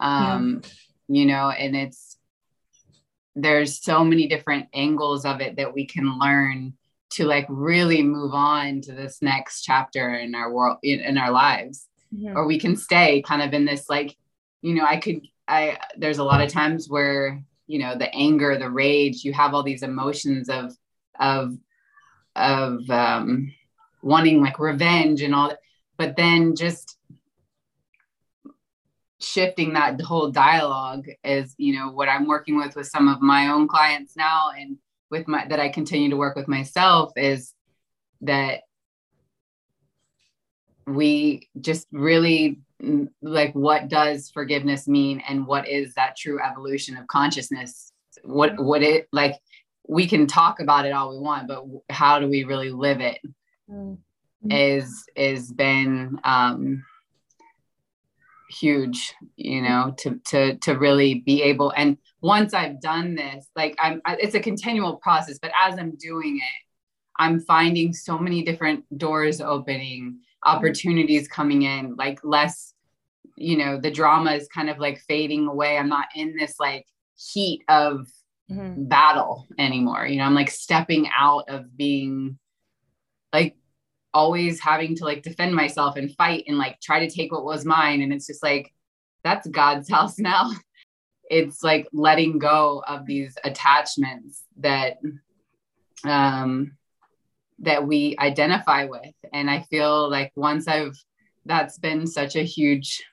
um 0.00 0.62
yeah. 1.08 1.20
you 1.20 1.26
know 1.26 1.50
and 1.50 1.76
it's 1.76 2.16
there's 3.36 3.82
so 3.82 4.04
many 4.04 4.26
different 4.26 4.66
angles 4.74 5.24
of 5.24 5.40
it 5.40 5.56
that 5.56 5.72
we 5.72 5.86
can 5.86 6.18
learn 6.18 6.74
to 7.10 7.24
like 7.24 7.46
really 7.48 8.02
move 8.02 8.34
on 8.34 8.80
to 8.80 8.92
this 8.92 9.20
next 9.22 9.62
chapter 9.62 10.14
in 10.14 10.34
our 10.34 10.52
world 10.52 10.78
in, 10.82 11.00
in 11.00 11.18
our 11.18 11.30
lives 11.30 11.86
mm-hmm. 12.14 12.36
or 12.36 12.46
we 12.46 12.58
can 12.58 12.76
stay 12.76 13.22
kind 13.22 13.42
of 13.42 13.52
in 13.52 13.64
this 13.64 13.88
like 13.88 14.16
you 14.62 14.74
know 14.74 14.84
i 14.84 14.96
could 14.96 15.20
i 15.48 15.78
there's 15.96 16.18
a 16.18 16.24
lot 16.24 16.40
of 16.40 16.50
times 16.50 16.88
where 16.88 17.42
you 17.66 17.78
know 17.78 17.96
the 17.96 18.12
anger 18.14 18.58
the 18.58 18.70
rage 18.70 19.24
you 19.24 19.32
have 19.32 19.54
all 19.54 19.62
these 19.62 19.82
emotions 19.82 20.48
of 20.48 20.74
of 21.18 21.56
of 22.36 22.88
um 22.90 23.52
wanting 24.02 24.40
like 24.40 24.58
revenge 24.58 25.22
and 25.22 25.34
all 25.34 25.48
that 25.48 25.60
but 25.96 26.16
then 26.16 26.56
just 26.56 26.96
shifting 29.20 29.74
that 29.74 30.00
whole 30.00 30.30
dialogue 30.30 31.06
is 31.22 31.54
you 31.58 31.74
know 31.74 31.90
what 31.90 32.08
i'm 32.08 32.26
working 32.26 32.56
with 32.56 32.74
with 32.74 32.86
some 32.86 33.06
of 33.06 33.20
my 33.20 33.48
own 33.48 33.68
clients 33.68 34.16
now 34.16 34.50
and 34.58 34.78
with 35.10 35.28
my 35.28 35.46
that 35.46 35.60
i 35.60 35.68
continue 35.68 36.08
to 36.08 36.16
work 36.16 36.34
with 36.34 36.48
myself 36.48 37.12
is 37.16 37.52
that 38.22 38.60
we 40.86 41.48
just 41.60 41.86
really 41.92 42.60
mm, 42.82 43.08
like 43.20 43.52
what 43.54 43.88
does 43.88 44.30
forgiveness 44.30 44.88
mean 44.88 45.22
and 45.28 45.46
what 45.46 45.68
is 45.68 45.94
that 45.94 46.16
true 46.16 46.40
evolution 46.42 46.96
of 46.96 47.06
consciousness 47.06 47.92
what 48.22 48.58
what 48.58 48.82
it 48.82 49.06
like 49.12 49.34
we 49.86 50.06
can 50.06 50.26
talk 50.26 50.60
about 50.60 50.86
it 50.86 50.92
all 50.92 51.10
we 51.10 51.18
want 51.18 51.46
but 51.46 51.64
how 51.90 52.18
do 52.18 52.26
we 52.26 52.44
really 52.44 52.70
live 52.70 53.00
it 53.00 53.18
mm-hmm. 53.70 54.50
is 54.50 55.04
is 55.14 55.52
been 55.52 56.18
um 56.24 56.84
huge 58.50 59.14
you 59.36 59.62
know 59.62 59.94
to 59.96 60.20
to 60.24 60.56
to 60.56 60.72
really 60.76 61.22
be 61.26 61.42
able 61.42 61.72
and 61.76 61.96
once 62.20 62.52
i've 62.52 62.80
done 62.80 63.14
this 63.14 63.46
like 63.54 63.76
i'm 63.78 64.02
it's 64.18 64.34
a 64.34 64.40
continual 64.40 64.96
process 64.96 65.38
but 65.38 65.52
as 65.58 65.78
i'm 65.78 65.96
doing 65.96 66.36
it 66.36 66.66
i'm 67.18 67.38
finding 67.40 67.92
so 67.92 68.18
many 68.18 68.42
different 68.42 68.84
doors 68.98 69.40
opening 69.40 70.18
opportunities 70.44 71.28
coming 71.28 71.62
in 71.62 71.94
like 71.96 72.18
less 72.24 72.74
you 73.36 73.56
know 73.56 73.78
the 73.78 73.90
drama 73.90 74.32
is 74.32 74.48
kind 74.48 74.68
of 74.68 74.78
like 74.78 75.00
fading 75.06 75.46
away 75.46 75.78
i'm 75.78 75.88
not 75.88 76.08
in 76.16 76.34
this 76.36 76.56
like 76.58 76.86
heat 77.16 77.62
of 77.68 78.08
mm-hmm. 78.50 78.84
battle 78.84 79.46
anymore 79.58 80.06
you 80.06 80.18
know 80.18 80.24
i'm 80.24 80.34
like 80.34 80.50
stepping 80.50 81.08
out 81.16 81.44
of 81.48 81.76
being 81.76 82.36
like 83.32 83.56
always 84.12 84.60
having 84.60 84.96
to 84.96 85.04
like 85.04 85.22
defend 85.22 85.54
myself 85.54 85.96
and 85.96 86.14
fight 86.16 86.44
and 86.46 86.58
like 86.58 86.80
try 86.80 87.04
to 87.04 87.10
take 87.10 87.32
what 87.32 87.44
was 87.44 87.64
mine. 87.64 88.02
And 88.02 88.12
it's 88.12 88.26
just 88.26 88.42
like, 88.42 88.72
that's 89.22 89.46
God's 89.48 89.90
house 89.90 90.18
now. 90.18 90.50
It's 91.30 91.62
like 91.62 91.86
letting 91.92 92.38
go 92.38 92.82
of 92.86 93.06
these 93.06 93.36
attachments 93.44 94.42
that 94.58 94.98
um 96.04 96.72
that 97.60 97.86
we 97.86 98.16
identify 98.18 98.86
with. 98.86 99.14
And 99.32 99.50
I 99.50 99.60
feel 99.62 100.10
like 100.10 100.32
once 100.34 100.66
I've 100.66 100.96
that's 101.44 101.78
been 101.78 102.06
such 102.06 102.36
a 102.36 102.42
huge 102.42 103.04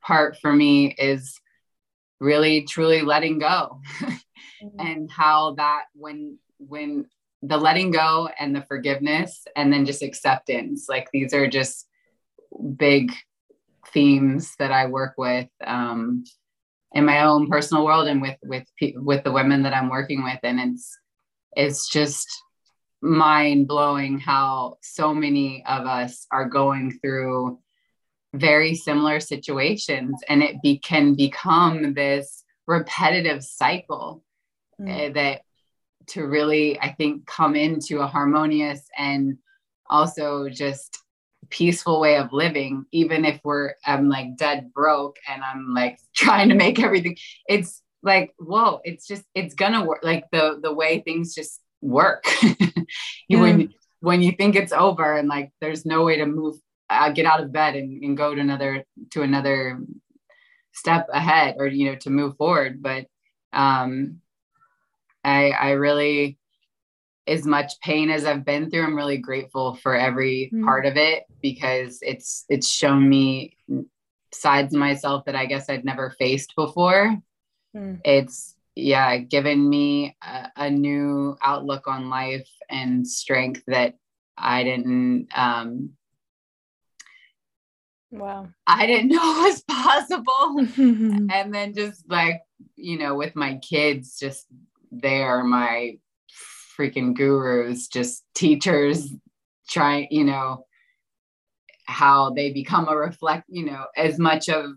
part 0.00 0.36
for 0.40 0.52
me 0.52 0.94
is 0.98 1.40
really 2.20 2.62
truly 2.62 3.02
letting 3.02 3.38
go 3.38 3.80
mm-hmm. 4.00 4.80
and 4.80 5.10
how 5.10 5.54
that 5.54 5.84
when 5.94 6.38
when 6.58 7.06
the 7.46 7.56
letting 7.56 7.90
go 7.90 8.28
and 8.38 8.54
the 8.54 8.62
forgiveness 8.62 9.46
and 9.56 9.72
then 9.72 9.84
just 9.84 10.02
acceptance. 10.02 10.86
Like 10.88 11.08
these 11.12 11.34
are 11.34 11.48
just 11.48 11.86
big 12.76 13.12
themes 13.92 14.54
that 14.58 14.72
i 14.72 14.86
work 14.86 15.14
with 15.18 15.48
um, 15.66 16.24
in 16.92 17.04
my 17.04 17.24
own 17.24 17.48
personal 17.48 17.84
world 17.84 18.08
and 18.08 18.22
with 18.22 18.38
with 18.42 18.66
with 18.96 19.22
the 19.24 19.32
women 19.32 19.62
that 19.62 19.74
i'm 19.74 19.90
working 19.90 20.24
with. 20.24 20.38
And 20.42 20.58
it's 20.60 20.98
it's 21.56 21.88
just 21.88 22.28
mind 23.00 23.68
blowing 23.68 24.18
how 24.18 24.78
so 24.82 25.14
many 25.14 25.62
of 25.66 25.86
us 25.86 26.26
are 26.30 26.48
going 26.48 26.98
through 27.00 27.58
very 28.34 28.74
similar 28.74 29.20
situations. 29.20 30.20
And 30.28 30.42
it 30.42 30.56
be, 30.62 30.78
can 30.78 31.14
become 31.14 31.94
this 31.94 32.42
repetitive 32.66 33.44
cycle 33.44 34.24
mm. 34.80 35.14
that 35.14 35.42
to 36.08 36.26
really, 36.26 36.78
I 36.80 36.92
think, 36.92 37.26
come 37.26 37.56
into 37.56 38.00
a 38.00 38.06
harmonious 38.06 38.82
and 38.96 39.38
also 39.88 40.48
just 40.48 40.98
peaceful 41.50 42.00
way 42.00 42.16
of 42.16 42.32
living, 42.32 42.84
even 42.92 43.24
if 43.24 43.40
we're, 43.44 43.74
I'm 43.84 44.08
like 44.08 44.36
dead 44.36 44.72
broke 44.72 45.16
and 45.28 45.42
I'm 45.42 45.72
like 45.74 45.98
trying 46.14 46.48
to 46.48 46.54
make 46.54 46.80
everything. 46.80 47.16
It's 47.48 47.82
like, 48.02 48.34
whoa, 48.38 48.80
it's 48.84 49.06
just, 49.06 49.24
it's 49.34 49.54
gonna 49.54 49.84
work. 49.84 50.00
Like 50.02 50.24
the, 50.32 50.58
the 50.62 50.72
way 50.72 51.00
things 51.00 51.34
just 51.34 51.60
work. 51.80 52.24
yeah. 53.28 53.40
when, 53.40 53.74
when 54.00 54.22
you 54.22 54.32
think 54.32 54.56
it's 54.56 54.72
over 54.72 55.16
and 55.16 55.28
like 55.28 55.52
there's 55.60 55.86
no 55.86 56.04
way 56.04 56.18
to 56.18 56.26
move, 56.26 56.56
uh, 56.90 57.10
get 57.10 57.26
out 57.26 57.42
of 57.42 57.52
bed 57.52 57.76
and, 57.76 58.02
and 58.02 58.16
go 58.16 58.34
to 58.34 58.40
another, 58.40 58.84
to 59.10 59.22
another 59.22 59.80
step 60.72 61.08
ahead 61.12 61.56
or, 61.58 61.66
you 61.66 61.90
know, 61.90 61.96
to 61.96 62.10
move 62.10 62.36
forward. 62.36 62.82
But, 62.82 63.06
um, 63.52 64.20
I, 65.24 65.50
I 65.50 65.70
really, 65.70 66.38
as 67.26 67.46
much 67.46 67.80
pain 67.80 68.10
as 68.10 68.24
I've 68.24 68.44
been 68.44 68.70
through, 68.70 68.84
I'm 68.84 68.96
really 68.96 69.18
grateful 69.18 69.74
for 69.74 69.96
every 69.96 70.50
mm. 70.52 70.64
part 70.64 70.86
of 70.86 70.96
it 70.96 71.24
because 71.42 71.98
it's 72.02 72.44
it's 72.48 72.68
shown 72.68 73.08
me 73.08 73.56
sides 74.32 74.74
of 74.74 74.80
myself 74.80 75.24
that 75.24 75.36
I 75.36 75.46
guess 75.46 75.70
I'd 75.70 75.84
never 75.84 76.14
faced 76.18 76.54
before. 76.56 77.16
Mm. 77.74 78.00
It's 78.04 78.54
yeah, 78.74 79.16
given 79.18 79.68
me 79.68 80.16
a, 80.22 80.50
a, 80.56 80.70
new 80.70 81.36
outlook 81.40 81.86
on 81.86 82.10
life 82.10 82.48
and 82.68 83.06
strength 83.06 83.62
that 83.68 83.94
I 84.36 84.64
didn't 84.64 85.28
um 85.34 85.90
wow 88.10 88.48
I 88.66 88.86
didn't 88.86 89.08
know 89.12 89.18
was 89.18 89.62
possible. 89.62 90.66
and 91.32 91.54
then 91.54 91.74
just 91.74 92.08
like, 92.08 92.42
you 92.76 92.98
know, 92.98 93.14
with 93.14 93.36
my 93.36 93.56
kids 93.56 94.18
just 94.18 94.46
they 95.02 95.22
are 95.22 95.44
my 95.44 95.98
freaking 96.78 97.14
gurus, 97.14 97.88
just 97.88 98.24
teachers 98.34 99.12
trying, 99.68 100.08
you 100.10 100.24
know, 100.24 100.66
how 101.86 102.30
they 102.30 102.52
become 102.52 102.88
a 102.88 102.96
reflect, 102.96 103.44
you 103.48 103.64
know, 103.64 103.86
as 103.96 104.18
much 104.18 104.48
of 104.48 104.72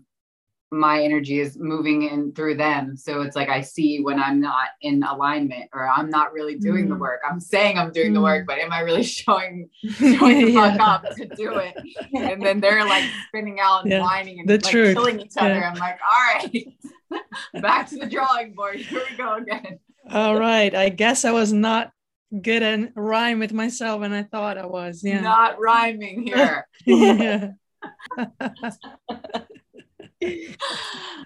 my 0.70 1.02
energy 1.02 1.40
is 1.40 1.56
moving 1.58 2.02
in 2.02 2.32
through 2.32 2.56
them. 2.56 2.96
So 2.96 3.22
it's 3.22 3.34
like 3.34 3.48
I 3.48 3.62
see 3.62 4.00
when 4.00 4.20
I'm 4.20 4.40
not 4.40 4.68
in 4.82 5.02
alignment 5.02 5.70
or 5.72 5.88
I'm 5.88 6.10
not 6.10 6.32
really 6.32 6.56
doing 6.56 6.86
mm. 6.86 6.88
the 6.90 6.96
work. 6.96 7.20
I'm 7.28 7.40
saying 7.40 7.78
I'm 7.78 7.90
doing 7.90 8.10
mm. 8.10 8.14
the 8.14 8.20
work, 8.20 8.44
mm. 8.44 8.46
but 8.46 8.58
am 8.58 8.72
I 8.72 8.80
really 8.80 9.02
showing 9.04 9.70
showing 9.82 10.46
the 10.46 10.54
fuck 10.54 10.80
up 10.80 11.16
to 11.16 11.26
do 11.26 11.54
it? 11.54 11.74
And 12.14 12.42
then 12.42 12.60
they're 12.60 12.84
like 12.84 13.08
spinning 13.28 13.60
out 13.60 13.84
and 13.84 13.92
yeah. 13.92 14.02
whining 14.02 14.40
and 14.40 14.48
the 14.48 14.54
like 14.54 14.70
truth. 14.70 14.94
killing 14.94 15.20
each 15.20 15.32
other. 15.38 15.54
Yeah. 15.54 15.70
I'm 15.70 15.78
like, 15.78 15.98
all 16.10 16.34
right, 16.34 17.22
back 17.62 17.88
to 17.88 17.96
the 17.96 18.06
drawing 18.06 18.52
board. 18.52 18.76
Here 18.76 19.02
we 19.10 19.16
go 19.16 19.36
again. 19.36 19.78
All 20.10 20.38
right. 20.38 20.74
I 20.74 20.88
guess 20.88 21.24
I 21.24 21.32
was 21.32 21.52
not 21.52 21.90
good 22.42 22.62
at 22.62 22.92
rhyme 22.94 23.38
with 23.38 23.52
myself 23.52 24.02
and 24.02 24.14
I 24.14 24.22
thought 24.22 24.58
I 24.58 24.66
was. 24.66 25.02
Yeah. 25.02 25.20
Not 25.20 25.58
rhyming 25.60 26.22
here. 26.26 26.66
yeah. 26.84 27.50
oh, 28.18 28.36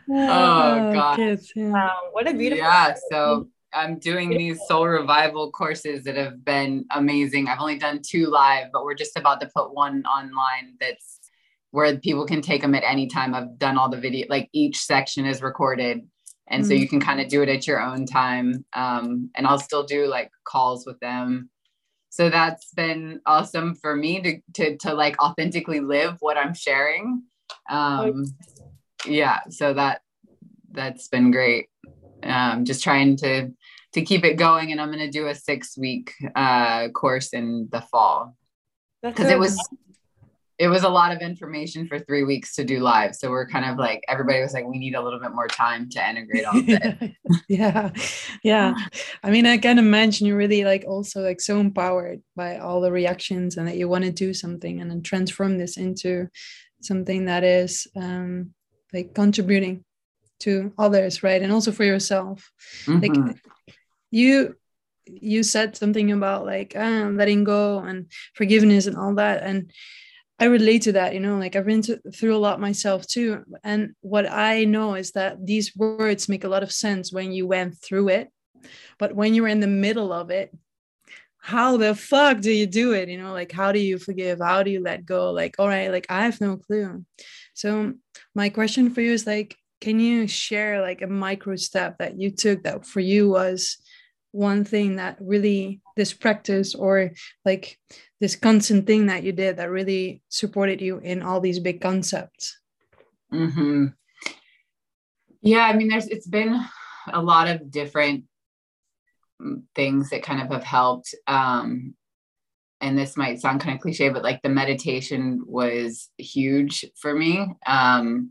oh 0.09 0.93
god. 0.93 1.17
Kids, 1.17 1.53
yeah. 1.55 1.71
Wow, 1.71 1.97
what 2.13 2.29
a 2.29 2.35
beautiful 2.35 2.65
Yeah, 2.65 2.95
so 3.11 3.49
I'm 3.73 3.99
doing 3.99 4.31
these 4.31 4.61
soul 4.69 4.87
revival 4.87 5.51
courses 5.51 6.05
that 6.05 6.17
have 6.17 6.45
been 6.45 6.85
amazing. 6.91 7.49
I've 7.49 7.61
only 7.61 7.79
done 7.79 8.01
two 8.07 8.27
live, 8.27 8.67
but 8.73 8.85
we're 8.85 8.95
just 8.95 9.17
about 9.17 9.41
to 9.41 9.51
put 9.55 9.73
one 9.75 10.05
online 10.05 10.75
that's 10.79 11.21
where 11.71 11.97
people 11.97 12.27
can 12.27 12.43
take 12.43 12.61
them 12.61 12.75
at 12.75 12.85
any 12.85 13.07
time. 13.07 13.35
I've 13.35 13.59
done 13.59 13.79
all 13.79 13.89
the 13.89 13.97
video, 13.97 14.27
like 14.29 14.51
each 14.53 14.77
section 14.77 15.25
is 15.25 15.41
recorded 15.41 16.07
and 16.53 16.67
so 16.67 16.75
you 16.75 16.89
can 16.89 17.01
kind 17.01 17.21
of 17.21 17.29
do 17.29 17.43
it 17.43 17.49
at 17.49 17.67
your 17.67 17.81
own 17.81 18.07
time 18.07 18.65
um, 18.75 19.31
and 19.35 19.47
i'll 19.47 19.59
still 19.59 19.83
do 19.83 20.07
like 20.07 20.31
calls 20.45 20.87
with 20.87 20.99
them. 21.01 21.49
So 22.11 22.29
that's 22.29 22.75
been 22.75 23.23
awesome 23.25 23.75
for 23.75 23.97
me 23.97 24.21
to 24.21 24.41
to, 24.55 24.77
to 24.79 24.95
like 24.95 25.21
authentically 25.21 25.81
live 25.81 26.19
what 26.21 26.37
i'm 26.37 26.55
sharing. 26.55 27.23
Um, 27.71 28.27
yeah 29.07 29.41
so 29.49 29.73
that 29.75 30.03
that's 30.71 31.09
been 31.09 31.31
great. 31.31 31.69
Um, 32.23 32.65
just 32.65 32.85
trying 32.85 33.17
to 33.17 33.51
to 33.95 34.03
keep 34.03 34.25
it 34.25 34.35
going 34.35 34.73
and 34.73 34.81
i'm 34.81 34.89
going 34.89 35.01
to 35.01 35.11
do 35.11 35.27
a 35.27 35.35
six 35.35 35.77
week 35.77 36.13
uh, 36.35 36.89
course 36.91 37.31
in 37.31 37.69
the 37.73 37.81
fall. 37.81 38.37
Because 39.03 39.31
it 39.31 39.39
was 39.39 39.59
it 40.59 40.69
was 40.69 40.85
a 40.85 40.89
lot 40.89 41.13
of 41.13 41.21
information 41.21 41.87
for 41.87 41.99
three 41.99 42.25
weeks 42.25 42.55
to 42.55 42.65
do 42.65 42.81
live. 42.81 43.15
So 43.17 43.31
we're 43.31 43.49
kind 43.49 43.65
of 43.65 43.79
like 43.79 44.05
everybody 44.09 44.41
was 44.41 44.53
like, 44.53 44.67
we 44.67 44.79
need 44.79 44.95
a 44.95 45.03
little 45.03 45.19
bit 45.19 45.33
more 45.33 45.49
time 45.49 45.89
to 45.91 46.09
integrate 46.09 46.45
all 46.45 46.59
of 46.59 46.69
it. 46.69 47.13
yeah. 47.49 47.91
Yeah. 48.43 48.75
I 49.23 49.31
mean, 49.31 49.47
I 49.47 49.59
can 49.59 49.79
imagine 49.79 50.27
you're 50.27 50.37
really 50.37 50.65
like 50.65 50.85
also 50.87 51.23
like 51.23 51.41
so 51.41 51.59
empowered 51.59 52.23
by 52.37 52.59
all 52.59 52.81
the 52.81 52.93
reactions 52.93 53.57
and 53.57 53.67
that 53.67 53.77
you 53.77 53.89
want 53.89 54.05
to 54.05 54.13
do 54.13 54.35
something 54.35 54.81
and 54.81 54.91
then 54.91 55.03
transform 55.03 55.59
this 55.59 55.77
into 55.77 56.29
something 56.83 57.27
that 57.27 57.45
is 57.45 57.87
um 57.97 58.53
like 58.93 59.15
contributing 59.15 59.85
to 60.41 60.73
others, 60.77 61.23
right? 61.23 61.41
And 61.41 61.53
also 61.53 61.73
for 61.73 61.85
yourself. 61.85 62.51
Mm-hmm. 62.85 63.01
Like 63.01 63.37
you 64.11 64.57
you 65.07 65.43
said 65.43 65.77
something 65.77 66.13
about 66.13 66.47
like 66.47 66.77
uh, 66.77 67.11
letting 67.13 67.45
go 67.45 67.79
and 67.79 68.07
forgiveness 68.35 68.87
and 68.87 68.97
all 68.97 69.15
that 69.17 69.43
and 69.43 69.73
I 70.43 70.47
relate 70.47 70.83
to 70.83 70.93
that, 70.95 71.15
you 71.15 71.21
know, 71.21 71.39
like 71.39 71.55
I've 71.55 71.67
been 71.67 71.85
through 71.85 72.35
a 72.35 72.37
lot 72.37 72.59
myself 72.59 73.07
too. 73.07 73.45
And 73.63 73.95
what 74.01 74.29
I 74.29 74.65
know 74.65 74.97
is 74.97 75.13
that 75.13 75.47
these 75.47 75.77
words 75.77 76.29
make 76.29 76.43
a 76.43 76.49
lot 76.49 76.65
of 76.65 76.73
sense 76.73 77.13
when 77.13 77.31
you 77.31 77.47
went 77.47 77.79
through 77.79 78.09
it. 78.09 78.29
But 78.99 79.15
when 79.15 79.35
you're 79.35 79.47
in 79.47 79.61
the 79.61 79.69
middle 79.69 80.13
of 80.13 80.31
it, 80.31 80.53
how 81.39 81.77
the 81.77 81.95
fuck 81.95 82.41
do 82.41 82.51
you 82.51 82.67
do 82.67 82.93
it? 82.93 83.09
You 83.09 83.19
know, 83.19 83.33
like 83.33 83.53
how 83.53 83.71
do 83.71 83.79
you 83.79 83.99
forgive? 83.99 84.41
How 84.41 84.65
do 84.65 84.73
you 84.73 84.81
let 84.81 85.07
go? 85.07 85.31
Like, 85.31 85.55
all 85.61 85.69
right, 85.69 85.93
like 85.93 86.07
I 86.09 86.25
have 86.25 86.41
no 86.41 86.57
clue. 86.57 87.05
So 87.55 87.93
my 88.35 88.49
question 88.49 88.91
for 88.91 89.01
you 89.01 89.13
is 89.13 89.25
like, 89.25 89.57
can 89.81 90.01
you 90.01 90.27
share 90.27 90.83
like 90.83 91.03
a 91.03 91.07
micro 91.07 91.55
step 91.55 91.99
that 91.99 92.19
you 92.19 92.33
took 92.33 92.65
that 92.65 92.85
for 92.85 92.99
you 92.99 93.29
was 93.29 93.77
one 94.33 94.65
thing 94.65 94.97
that 94.97 95.19
really 95.21 95.81
this 95.97 96.13
practice 96.13 96.75
or 96.75 97.13
like 97.45 97.79
this 98.23 98.37
constant 98.37 98.87
thing 98.87 99.07
that 99.07 99.25
you 99.25 99.33
did 99.33 99.57
that 99.57 99.69
really 99.69 100.23
supported 100.29 100.81
you 100.81 100.99
in 100.99 101.23
all 101.23 101.41
these 101.41 101.59
big 101.59 101.81
concepts 101.81 102.57
mm-hmm. 103.35 103.87
yeah 105.41 105.63
i 105.63 105.73
mean 105.73 105.89
there's 105.89 106.07
it's 106.07 106.29
been 106.29 106.57
a 107.13 107.21
lot 107.21 107.49
of 107.49 107.69
different 107.69 108.23
things 109.75 110.11
that 110.11 110.23
kind 110.23 110.41
of 110.41 110.49
have 110.53 110.63
helped 110.63 111.13
um 111.27 111.95
and 112.81 112.97
this 112.97 113.17
might 113.17 113.41
sound 113.41 113.61
kind 113.61 113.75
of 113.75 113.81
cliche 113.81 114.09
but 114.09 114.23
like 114.23 114.41
the 114.43 114.49
meditation 114.49 115.43
was 115.45 116.09
huge 116.17 116.85
for 116.97 117.13
me 117.13 117.45
um 117.67 118.31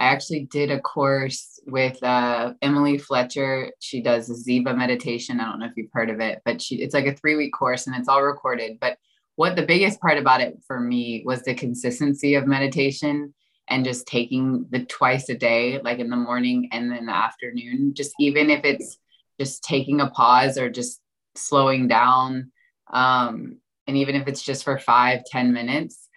I 0.00 0.06
actually 0.06 0.48
did 0.50 0.72
a 0.72 0.80
course 0.80 1.60
with 1.64 2.02
uh, 2.02 2.54
Emily 2.60 2.98
Fletcher. 2.98 3.70
She 3.78 4.02
does 4.02 4.44
Ziva 4.44 4.76
meditation. 4.76 5.38
I 5.38 5.44
don't 5.44 5.60
know 5.60 5.66
if 5.66 5.76
you've 5.76 5.92
heard 5.92 6.10
of 6.10 6.18
it, 6.18 6.42
but 6.44 6.60
she 6.60 6.82
it's 6.82 6.94
like 6.94 7.06
a 7.06 7.14
three 7.14 7.36
week 7.36 7.52
course 7.52 7.86
and 7.86 7.94
it's 7.94 8.08
all 8.08 8.20
recorded. 8.20 8.78
But 8.80 8.98
what 9.42 9.56
the 9.56 9.66
biggest 9.66 10.00
part 10.00 10.18
about 10.18 10.40
it 10.40 10.56
for 10.68 10.78
me 10.78 11.20
was 11.26 11.42
the 11.42 11.52
consistency 11.52 12.36
of 12.36 12.46
meditation 12.46 13.34
and 13.66 13.84
just 13.84 14.06
taking 14.06 14.64
the 14.70 14.84
twice 14.84 15.28
a 15.30 15.34
day, 15.34 15.80
like 15.82 15.98
in 15.98 16.10
the 16.10 16.16
morning 16.16 16.68
and 16.70 16.92
then 16.92 17.06
the 17.06 17.12
afternoon, 17.12 17.92
just 17.92 18.14
even 18.20 18.50
if 18.50 18.64
it's 18.64 18.98
just 19.40 19.64
taking 19.64 20.00
a 20.00 20.08
pause 20.10 20.56
or 20.56 20.70
just 20.70 21.00
slowing 21.34 21.88
down. 21.88 22.52
Um, 22.92 23.56
and 23.88 23.96
even 23.96 24.14
if 24.14 24.28
it's 24.28 24.44
just 24.44 24.62
for 24.62 24.78
five, 24.78 25.24
ten 25.24 25.52
minutes, 25.52 26.08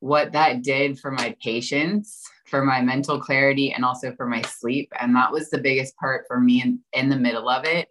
what 0.00 0.32
that 0.32 0.62
did 0.64 0.98
for 0.98 1.12
my 1.12 1.36
patience 1.40 2.20
for 2.46 2.64
my 2.64 2.80
mental 2.80 3.20
clarity 3.20 3.72
and 3.72 3.84
also 3.84 4.12
for 4.16 4.26
my 4.26 4.42
sleep. 4.42 4.92
And 5.00 5.14
that 5.14 5.30
was 5.30 5.50
the 5.50 5.58
biggest 5.58 5.96
part 5.98 6.24
for 6.26 6.40
me 6.40 6.60
in, 6.62 6.80
in 6.92 7.08
the 7.10 7.16
middle 7.16 7.48
of 7.48 7.64
it. 7.64 7.86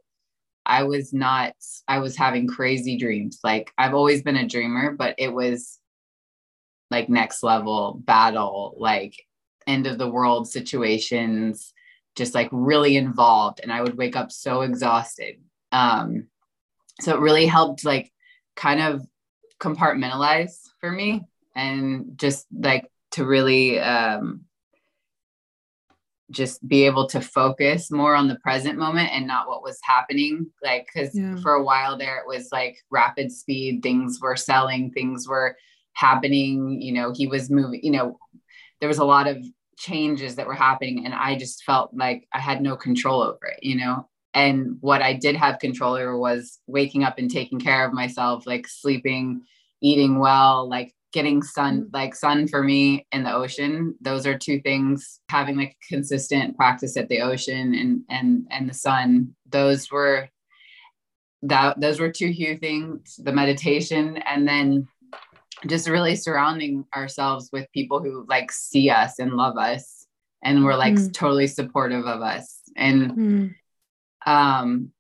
I 0.65 0.83
was 0.83 1.13
not, 1.13 1.53
I 1.87 1.99
was 1.99 2.15
having 2.15 2.47
crazy 2.47 2.97
dreams. 2.97 3.39
Like 3.43 3.71
I've 3.77 3.93
always 3.93 4.21
been 4.21 4.37
a 4.37 4.47
dreamer, 4.47 4.91
but 4.91 5.15
it 5.17 5.33
was 5.33 5.79
like 6.89 7.09
next 7.09 7.43
level 7.43 8.01
battle, 8.03 8.75
like 8.77 9.15
end 9.67 9.87
of 9.87 9.97
the 9.97 10.09
world 10.09 10.47
situations, 10.47 11.73
just 12.15 12.35
like 12.35 12.49
really 12.51 12.97
involved. 12.97 13.61
And 13.61 13.71
I 13.71 13.81
would 13.81 13.97
wake 13.97 14.15
up 14.15 14.31
so 14.31 14.61
exhausted. 14.61 15.35
Um, 15.71 16.27
so 16.99 17.15
it 17.15 17.21
really 17.21 17.45
helped 17.45 17.85
like 17.85 18.11
kind 18.55 18.81
of 18.81 19.05
compartmentalize 19.59 20.59
for 20.79 20.91
me 20.91 21.23
and 21.55 22.13
just 22.17 22.45
like 22.51 22.91
to 23.11 23.25
really 23.25 23.79
um, 23.79 24.45
just 26.31 26.65
be 26.67 26.85
able 26.85 27.07
to 27.07 27.21
focus 27.21 27.91
more 27.91 28.15
on 28.15 28.27
the 28.27 28.39
present 28.39 28.77
moment 28.77 29.09
and 29.11 29.27
not 29.27 29.47
what 29.47 29.63
was 29.63 29.77
happening 29.83 30.47
like 30.63 30.87
because 30.87 31.13
yeah. 31.15 31.35
for 31.41 31.53
a 31.53 31.63
while 31.63 31.97
there 31.97 32.17
it 32.17 32.27
was 32.27 32.49
like 32.51 32.77
rapid 32.89 33.31
speed 33.31 33.83
things 33.83 34.19
were 34.21 34.35
selling 34.35 34.91
things 34.91 35.27
were 35.27 35.55
happening 35.93 36.81
you 36.81 36.93
know 36.93 37.11
he 37.13 37.27
was 37.27 37.49
moving 37.49 37.83
you 37.83 37.91
know 37.91 38.17
there 38.79 38.89
was 38.89 38.97
a 38.97 39.05
lot 39.05 39.27
of 39.27 39.37
changes 39.77 40.35
that 40.35 40.47
were 40.47 40.55
happening 40.55 41.05
and 41.05 41.13
i 41.13 41.35
just 41.35 41.63
felt 41.63 41.91
like 41.93 42.27
i 42.33 42.39
had 42.39 42.61
no 42.61 42.75
control 42.75 43.21
over 43.21 43.45
it 43.45 43.59
you 43.61 43.75
know 43.75 44.07
and 44.33 44.77
what 44.79 45.01
i 45.01 45.13
did 45.13 45.35
have 45.35 45.59
control 45.59 45.95
over 45.95 46.17
was 46.17 46.59
waking 46.67 47.03
up 47.03 47.17
and 47.17 47.29
taking 47.29 47.59
care 47.59 47.85
of 47.85 47.93
myself 47.93 48.47
like 48.47 48.67
sleeping 48.67 49.41
eating 49.81 50.19
well 50.19 50.69
like 50.69 50.93
getting 51.11 51.41
sun 51.41 51.81
mm-hmm. 51.81 51.89
like 51.93 52.15
sun 52.15 52.47
for 52.47 52.63
me 52.63 53.05
in 53.11 53.23
the 53.23 53.33
ocean 53.33 53.95
those 54.01 54.25
are 54.25 54.37
two 54.37 54.59
things 54.61 55.19
having 55.29 55.57
like 55.57 55.75
consistent 55.87 56.55
practice 56.55 56.97
at 56.97 57.09
the 57.09 57.21
ocean 57.21 57.73
and 57.75 58.01
and 58.09 58.47
and 58.49 58.69
the 58.69 58.73
sun 58.73 59.35
those 59.49 59.91
were 59.91 60.29
that 61.43 61.79
those 61.79 61.99
were 61.99 62.11
two 62.11 62.27
huge 62.27 62.59
things 62.59 63.19
the 63.23 63.31
meditation 63.31 64.17
and 64.17 64.47
then 64.47 64.87
just 65.67 65.87
really 65.87 66.15
surrounding 66.15 66.85
ourselves 66.95 67.49
with 67.51 67.71
people 67.73 68.01
who 68.01 68.25
like 68.27 68.51
see 68.51 68.89
us 68.89 69.19
and 69.19 69.33
love 69.33 69.57
us 69.57 70.07
and 70.43 70.63
we're 70.63 70.75
like 70.75 70.95
mm. 70.95 71.13
totally 71.13 71.47
supportive 71.47 72.05
of 72.05 72.21
us 72.21 72.61
and 72.75 73.11
mm. 73.11 73.55
um 74.25 74.91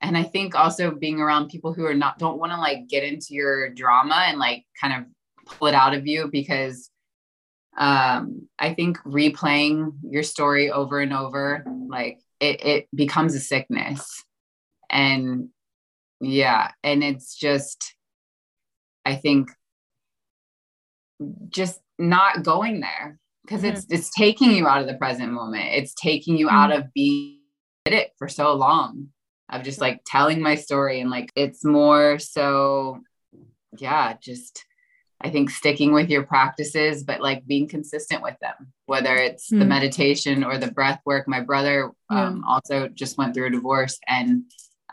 and 0.00 0.16
i 0.16 0.22
think 0.22 0.54
also 0.54 0.90
being 0.90 1.20
around 1.20 1.48
people 1.48 1.72
who 1.72 1.84
are 1.84 1.94
not 1.94 2.18
don't 2.18 2.38
want 2.38 2.52
to 2.52 2.58
like 2.58 2.88
get 2.88 3.04
into 3.04 3.34
your 3.34 3.68
drama 3.70 4.24
and 4.26 4.38
like 4.38 4.64
kind 4.80 4.94
of 4.94 5.04
pull 5.48 5.68
it 5.68 5.74
out 5.74 5.94
of 5.94 6.06
you 6.06 6.28
because 6.30 6.90
um, 7.76 8.48
I 8.58 8.74
think 8.74 8.98
replaying 8.98 9.92
your 10.02 10.22
story 10.22 10.70
over 10.70 11.00
and 11.00 11.12
over, 11.12 11.64
like 11.88 12.18
it, 12.40 12.64
it 12.64 12.88
becomes 12.94 13.34
a 13.34 13.40
sickness. 13.40 14.24
And 14.90 15.48
yeah, 16.20 16.72
and 16.82 17.04
it's 17.04 17.36
just, 17.36 17.94
I 19.04 19.14
think, 19.14 19.50
just 21.48 21.80
not 21.98 22.42
going 22.42 22.80
there 22.80 23.18
because 23.44 23.62
mm-hmm. 23.62 23.76
it's 23.76 23.86
it's 23.90 24.10
taking 24.10 24.52
you 24.52 24.66
out 24.66 24.80
of 24.80 24.86
the 24.86 24.94
present 24.94 25.32
moment. 25.32 25.66
It's 25.72 25.94
taking 25.94 26.36
you 26.36 26.46
mm-hmm. 26.46 26.56
out 26.56 26.72
of 26.72 26.92
being 26.94 27.38
it 27.86 28.10
for 28.18 28.28
so 28.28 28.54
long 28.54 29.08
of 29.50 29.62
just 29.62 29.80
like 29.80 30.02
telling 30.04 30.42
my 30.42 30.54
story 30.54 31.00
and 31.00 31.10
like 31.10 31.30
it's 31.34 31.64
more 31.64 32.18
so 32.18 33.00
yeah, 33.78 34.14
just 34.20 34.64
I 35.20 35.30
think 35.30 35.50
sticking 35.50 35.92
with 35.92 36.10
your 36.10 36.22
practices, 36.22 37.02
but 37.02 37.20
like 37.20 37.46
being 37.46 37.66
consistent 37.66 38.22
with 38.22 38.36
them, 38.40 38.72
whether 38.86 39.16
it's 39.16 39.50
mm. 39.50 39.58
the 39.58 39.64
hmm. 39.64 39.68
meditation 39.68 40.44
or 40.44 40.58
the 40.58 40.70
breath 40.70 41.00
work. 41.04 41.26
My 41.26 41.40
brother 41.40 41.90
um, 42.08 42.44
also 42.46 42.88
just 42.88 43.18
went 43.18 43.34
through 43.34 43.46
a 43.46 43.50
divorce 43.50 43.98
and 44.06 44.44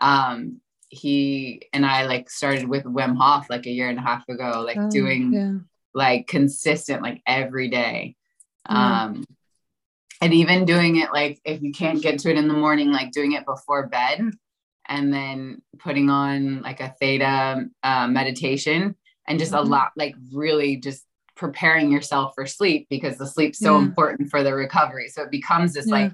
um, 0.02 0.62
he 0.90 1.68
and 1.74 1.86
I 1.86 2.06
like 2.06 2.30
started 2.30 2.68
with 2.68 2.86
Wim 2.86 3.16
Hof 3.18 3.50
like 3.50 3.68
a 3.68 3.72
year 3.72 3.90
and 3.90 4.00
a 4.00 4.02
half 4.02 4.28
ago, 4.28 4.64
like 4.66 4.78
oh, 4.80 4.90
doing 4.90 5.34
yeah. 5.34 5.54
like 5.94 6.28
consistent, 6.28 7.04
like 7.04 7.22
every 7.28 7.70
day. 7.70 8.16
Um, 8.68 9.26
and 10.22 10.34
even 10.34 10.66
doing 10.66 10.96
it 10.96 11.14
like 11.14 11.40
if 11.46 11.62
you 11.62 11.72
can't 11.72 12.02
get 12.02 12.18
to 12.20 12.32
it 12.32 12.38
in 12.38 12.48
the 12.48 12.54
morning, 12.56 12.92
like 12.92 13.12
doing 13.12 13.34
it 13.34 13.46
before 13.46 13.88
bed 13.88 14.32
and 14.88 15.14
then 15.14 15.62
putting 15.78 16.10
on 16.10 16.62
like 16.62 16.80
a 16.80 16.96
theta 17.00 17.66
uh, 17.84 18.08
meditation 18.08 18.96
and 19.28 19.40
just 19.40 19.52
mm-hmm. 19.52 19.66
a 19.66 19.70
lot 19.70 19.92
like 19.96 20.16
really 20.34 20.78
just 20.78 21.06
preparing 21.36 21.92
yourself 21.92 22.34
for 22.34 22.46
sleep 22.46 22.88
because 22.90 23.18
the 23.18 23.28
sleep's 23.28 23.60
so 23.60 23.78
yeah. 23.78 23.84
important 23.84 24.30
for 24.30 24.42
the 24.44 24.54
recovery. 24.54 25.10
So 25.10 25.24
it 25.24 25.32
becomes 25.32 25.74
this 25.74 25.88
yeah. 25.88 25.94
like 25.94 26.12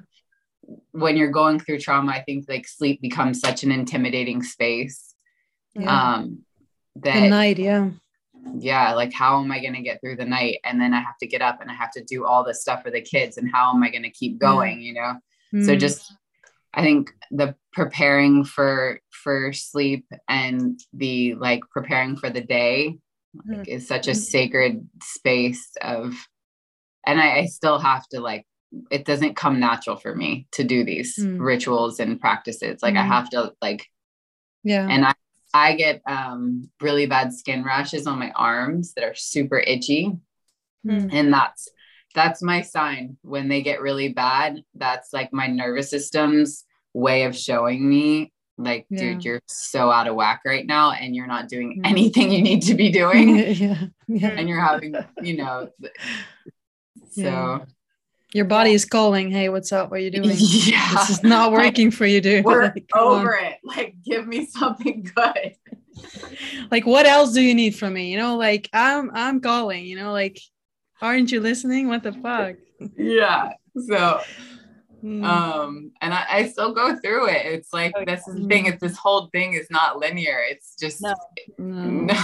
when 0.92 1.18
you're 1.18 1.32
going 1.32 1.60
through 1.60 1.80
trauma, 1.80 2.12
I 2.12 2.24
think 2.24 2.46
like 2.48 2.68
sleep 2.68 3.02
becomes 3.02 3.40
such 3.40 3.64
an 3.64 3.72
intimidating 3.72 4.42
space. 4.42 5.14
Yeah. 5.76 6.14
Um 6.14 6.40
that 6.98 7.20
the 7.20 7.30
night, 7.30 7.60
yeah. 7.60 7.90
Yeah, 8.58 8.94
like 8.94 9.14
how 9.14 9.40
am 9.40 9.52
I 9.52 9.64
gonna 9.64 9.82
get 9.82 10.02
through 10.02 10.16
the 10.16 10.26
night? 10.26 10.60
And 10.64 10.82
then 10.82 10.94
I 10.94 11.00
have 11.00 11.18
to 11.20 11.28
get 11.28 11.42
up 11.42 11.62
and 11.62 11.70
I 11.70 11.74
have 11.74 11.92
to 11.92 12.04
do 12.04 12.26
all 12.26 12.44
this 12.44 12.62
stuff 12.62 12.82
for 12.82 12.90
the 12.90 13.02
kids 13.02 13.38
and 13.38 13.50
how 13.52 13.74
am 13.74 13.84
I 13.84 13.90
gonna 13.90 14.10
keep 14.10 14.40
going, 14.40 14.82
you 14.82 14.94
know? 14.94 15.14
Mm. 15.54 15.66
So 15.66 15.76
just 15.76 16.12
I 16.74 16.82
think 16.82 17.12
the 17.30 17.56
preparing 17.74 18.44
for 18.44 19.00
for 19.12 19.54
sleep 19.54 20.06
and 20.28 20.80
the 20.94 21.36
like 21.36 21.62
preparing 21.72 22.16
for 22.18 22.30
the 22.30 22.42
day 22.42 22.98
like, 23.48 23.68
is 23.68 23.88
such 23.88 24.08
a 24.08 24.16
sacred 24.16 24.88
space 25.02 25.72
of 25.82 26.14
and 27.06 27.20
I, 27.20 27.40
I 27.40 27.46
still 27.46 27.80
have 27.80 28.08
to 28.10 28.20
like 28.20 28.46
it 28.90 29.06
doesn't 29.06 29.36
come 29.36 29.60
natural 29.60 29.96
for 29.96 30.16
me 30.16 30.48
to 30.52 30.64
do 30.64 30.84
these 30.84 31.18
Mm. 31.18 31.40
rituals 31.40 32.00
and 32.00 32.20
practices 32.20 32.82
like 32.82 32.96
i 32.96 33.04
Mhm. 33.04 33.08
have 33.08 33.30
to 33.32 33.54
like 33.62 33.88
Yeah. 34.64 34.88
and 34.90 35.06
i 35.06 35.14
i 35.54 35.76
get 35.76 36.02
um 36.06 36.70
really 36.82 37.06
bad 37.06 37.34
skin 37.34 37.64
rashes 37.64 38.08
on 38.08 38.20
my 38.20 38.32
arms 38.32 38.94
that 38.94 39.04
are 39.04 39.16
super 39.16 39.60
itchy 39.60 40.12
Mm. 40.86 41.10
and 41.12 41.32
that's 41.34 41.70
that's 42.16 42.42
my 42.42 42.62
sign 42.62 43.18
when 43.22 43.48
they 43.48 43.62
get 43.62 43.82
really 43.82 44.10
bad 44.10 44.64
that's 44.76 45.14
like 45.14 45.32
my 45.32 45.48
nervous 45.48 45.90
system's 45.90 46.66
way 46.94 47.24
of 47.24 47.36
showing 47.36 47.88
me 47.90 48.32
like 48.58 48.86
Yeah. 48.90 49.00
dude 49.00 49.26
you're 49.26 49.42
so 49.48 49.90
out 49.92 50.08
of 50.08 50.16
whack 50.16 50.42
right 50.46 50.66
now 50.66 50.92
and 50.92 51.16
you're 51.16 51.28
not 51.28 51.48
doing 51.50 51.82
Mm. 51.82 51.88
anything 51.90 52.32
you 52.32 52.42
need 52.42 52.62
to 52.64 52.76
be 52.76 52.90
doing 53.02 53.38
yeah. 53.38 53.86
Yeah. 54.08 54.28
and 54.30 54.48
you're 54.50 54.60
having 54.62 54.94
you 55.22 55.38
know 55.38 55.70
so 57.12 57.22
Yeah. 57.22 57.60
Your 58.34 58.46
body 58.46 58.72
is 58.72 58.86
calling. 58.86 59.30
Hey, 59.30 59.50
what's 59.50 59.74
up? 59.74 59.92
What 59.92 60.00
are 60.00 60.04
you 60.04 60.10
doing? 60.18 60.30
yeah 60.30 60.94
This 60.94 61.10
is 61.10 61.24
not 61.24 61.52
working 61.52 61.92
for 61.92 62.06
you, 62.06 62.22
dude. 62.22 62.46
we're 62.46 62.64
Like, 62.64 62.88
come 62.94 63.08
on. 63.08 63.20
over 63.22 63.34
it 63.36 63.58
like 63.64 63.96
give 64.06 64.26
me 64.28 64.46
something 64.46 65.06
good 65.16 65.56
Like, 66.72 66.86
what 66.86 67.06
else 67.06 67.34
do 67.34 67.42
you 67.42 67.54
need 67.54 67.76
from 67.76 67.94
me? 67.94 68.10
You 68.12 68.18
know, 68.18 68.38
like 68.38 68.70
I'm 68.74 69.12
I'm 69.14 69.42
calling, 69.42 69.86
you 69.86 69.98
know, 69.98 70.12
like 70.14 70.40
aren't 71.02 71.32
you 71.32 71.42
listening? 71.42 71.88
What 71.90 72.04
the 72.04 72.14
fuck? 72.14 72.56
yeah 72.98 73.54
so 73.88 74.22
Mm. 75.04 75.24
um 75.26 75.92
and 76.02 76.14
I, 76.14 76.26
I 76.30 76.48
still 76.48 76.74
go 76.74 76.96
through 76.98 77.28
it 77.30 77.46
it's 77.46 77.74
like 77.74 77.94
Oh, 77.98 78.04
this 78.06 78.28
is 78.28 78.36
the 78.36 78.48
thing 78.48 78.68
it's 78.68 78.80
this 78.82 78.96
whole 78.98 79.30
thing 79.32 79.54
is 79.54 79.68
not 79.72 79.98
linear 79.98 80.40
it's 80.48 80.76
just 80.80 81.02
No. 81.02 81.16
no. 81.58 82.18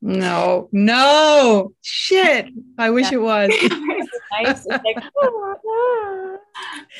no 0.00 0.68
No. 0.70 1.72
Shit. 1.82 2.46
I 2.78 2.90
wish 2.90 3.10
Yeah. 3.10 3.18
it 3.18 3.22
was. 3.22 3.48
nice. 4.32 4.64
It's 4.66 4.84
like, 4.84 5.02
oh, 5.22 6.38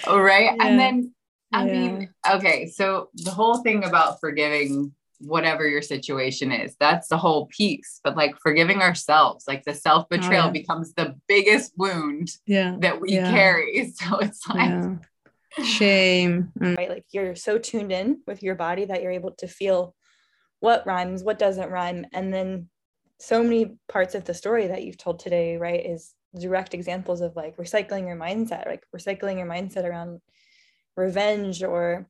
right 0.18 0.50
Yeah. 0.56 0.66
and 0.66 0.78
then 0.80 1.14
i 1.52 1.64
mean 1.64 2.12
okay 2.28 2.66
so 2.66 3.10
the 3.14 3.30
whole 3.30 3.58
thing 3.62 3.84
about 3.84 4.18
forgiving 4.20 4.92
whatever 5.20 5.66
your 5.66 5.82
situation 5.82 6.50
is 6.52 6.76
that's 6.80 7.08
the 7.08 7.16
whole 7.16 7.46
piece 7.46 8.00
but 8.04 8.16
like 8.16 8.34
forgiving 8.40 8.80
ourselves 8.82 9.44
like 9.46 9.62
the 9.64 9.74
self-betrayal 9.74 10.42
Oh, 10.42 10.46
yeah. 10.46 10.50
becomes 10.52 10.92
the 10.94 11.14
biggest 11.28 11.72
wound 11.76 12.30
Yeah. 12.46 12.76
that 12.80 13.00
we 13.00 13.12
Yeah. 13.12 13.30
carry 13.30 13.92
so 13.94 14.18
it's 14.18 14.46
like 14.48 14.70
Yeah. 14.70 14.94
Shame. 15.62 16.50
Mm. 16.58 16.76
right? 16.76 16.88
Like 16.90 17.04
you're 17.12 17.36
so 17.36 17.58
tuned 17.58 17.92
in 17.92 18.22
with 18.26 18.42
your 18.42 18.56
body 18.56 18.86
that 18.86 19.02
you're 19.02 19.12
able 19.12 19.30
to 19.38 19.46
feel 19.46 19.94
what 20.58 20.84
rhymes, 20.84 21.22
what 21.22 21.38
doesn't 21.38 21.70
rhyme. 21.70 22.06
And 22.12 22.34
then 22.34 22.68
so 23.20 23.40
many 23.40 23.76
parts 23.88 24.16
of 24.16 24.24
the 24.24 24.34
story 24.34 24.66
that 24.66 24.82
you've 24.82 24.98
told 24.98 25.20
today, 25.20 25.56
right, 25.56 25.86
is 25.86 26.12
direct 26.36 26.74
examples 26.74 27.20
of 27.20 27.36
like 27.36 27.56
recycling 27.56 28.08
your 28.08 28.16
mindset, 28.16 28.66
like 28.66 28.82
recycling 28.96 29.38
your 29.38 29.46
mindset 29.46 29.84
around 29.84 30.20
revenge 30.96 31.62
or 31.62 32.08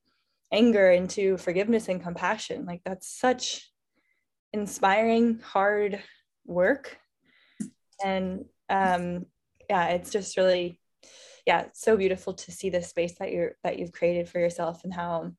anger 0.55 0.91
into 0.91 1.37
forgiveness 1.37 1.89
and 1.89 2.03
compassion. 2.03 2.65
Like 2.65 2.83
that's 2.85 3.09
such 3.09 3.71
inspiring, 4.53 5.41
hard 5.41 6.01
work. 6.47 6.97
And 8.05 8.47
um, 8.71 9.27
yeah, 9.69 9.89
it's 9.89 10.11
just 10.11 10.37
really 10.37 10.81
yeah, 11.47 11.67
so 11.75 11.97
beautiful 11.97 12.33
to 12.33 12.53
see 12.53 12.71
the 12.71 12.83
space 12.83 13.19
that 13.19 13.31
you're 13.31 13.53
that 13.63 13.79
you've 13.79 13.93
created 13.93 14.29
for 14.29 14.39
yourself 14.39 14.85
and 14.85 14.95
how 14.95 15.33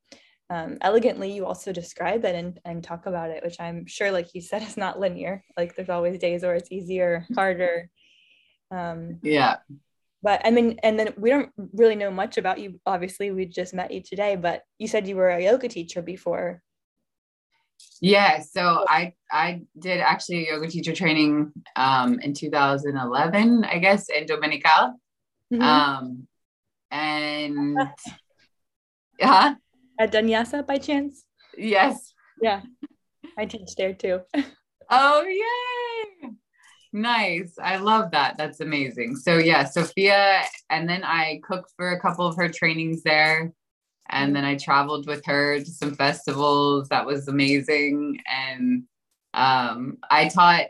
um, 0.51 0.78
elegantly 0.82 1.32
you 1.34 1.45
also 1.47 1.71
describe 1.71 2.23
it 2.25 2.36
and, 2.36 2.60
and 2.63 2.84
talk 2.84 3.08
about 3.08 3.32
it, 3.32 3.43
which 3.43 3.60
I'm 3.60 3.88
sure, 3.88 4.12
like 4.12 4.36
you 4.36 4.41
said, 4.41 4.62
is 4.67 4.78
not 4.78 4.99
linear. 4.99 5.43
Like 5.58 5.75
there's 5.75 5.89
always 5.89 6.19
days 6.19 6.43
where 6.43 6.56
it's 6.56 6.71
easier, 6.71 7.25
harder. 7.34 7.89
Um, 8.69 9.19
yeah 9.23 9.58
but 10.25 10.41
I 10.43 10.49
mean, 10.49 10.79
and 10.81 10.99
then 10.99 11.13
we 11.17 11.29
don't 11.29 11.51
really 11.73 11.95
know 11.95 12.09
much 12.09 12.39
about 12.39 12.57
you. 12.57 12.81
Obviously, 12.83 13.29
we 13.29 13.45
just 13.45 13.75
met 13.75 13.91
you 13.91 14.01
today, 14.01 14.35
but 14.35 14.63
you 14.79 14.88
said 14.88 15.07
you 15.07 15.15
were 15.15 15.29
a 15.29 15.43
yoga 15.43 15.69
teacher 15.69 16.01
before. 16.01 16.63
Yeah, 18.01 18.41
so 18.41 18.85
I 18.89 19.13
I 19.31 19.61
did 19.77 20.01
actually 20.01 20.49
yoga 20.49 20.67
teacher 20.67 20.95
training 20.97 21.53
um 21.75 22.19
in 22.21 22.33
2011, 22.33 23.65
I 23.65 23.77
guess, 23.77 24.09
in 24.09 24.25
Dominical. 24.25 24.97
Mhm. 25.53 25.61
Um 25.61 26.27
and 26.89 27.77
yeah, 29.19 29.55
At 29.99 30.11
Danyasa 30.11 30.65
by 30.65 30.79
chance? 30.79 31.23
yes. 31.55 32.13
Yeah, 32.41 32.61
I 33.38 33.45
teach 33.45 33.75
there 33.77 33.93
too. 33.93 34.21
Oh 34.89 35.23
yay. 35.25 35.85
Nice. 36.95 37.60
I 37.62 37.75
love 37.75 38.12
that. 38.12 38.38
That's 38.38 38.62
amazing. 38.62 39.17
So 39.17 39.38
yeah, 39.38 39.65
Sophia 39.65 40.43
and 40.69 40.88
then 40.88 41.03
I 41.03 41.41
cooked 41.43 41.73
for 41.75 41.91
a 41.91 41.99
couple 41.99 42.25
of 42.25 42.38
her 42.38 42.47
trainings 42.47 43.03
there. 43.03 43.51
And 44.08 44.34
then 44.34 44.45
I 44.45 44.55
traveled 44.55 45.05
with 45.05 45.25
her 45.25 45.60
to 45.60 45.65
some 45.65 45.93
festivals. 45.93 46.88
That 46.88 47.05
was 47.05 47.27
amazing. 47.27 48.21
And 48.31 48.84
um, 49.34 49.97
I 50.10 50.29
taught 50.29 50.67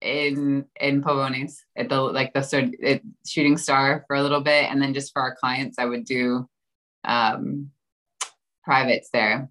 in 0.00 0.64
in 0.80 1.02
Pavones 1.02 1.58
at 1.76 1.88
the 1.88 2.00
like 2.00 2.32
the 2.32 2.42
sort 2.42 2.70
shooting 3.24 3.56
star 3.56 4.04
for 4.08 4.16
a 4.16 4.22
little 4.22 4.40
bit, 4.40 4.64
and 4.70 4.82
then 4.82 4.92
just 4.92 5.12
for 5.12 5.22
our 5.22 5.36
clients, 5.36 5.78
I 5.78 5.84
would 5.84 6.04
do 6.04 6.48
um, 7.04 7.70
privates 8.64 9.10
there. 9.12 9.50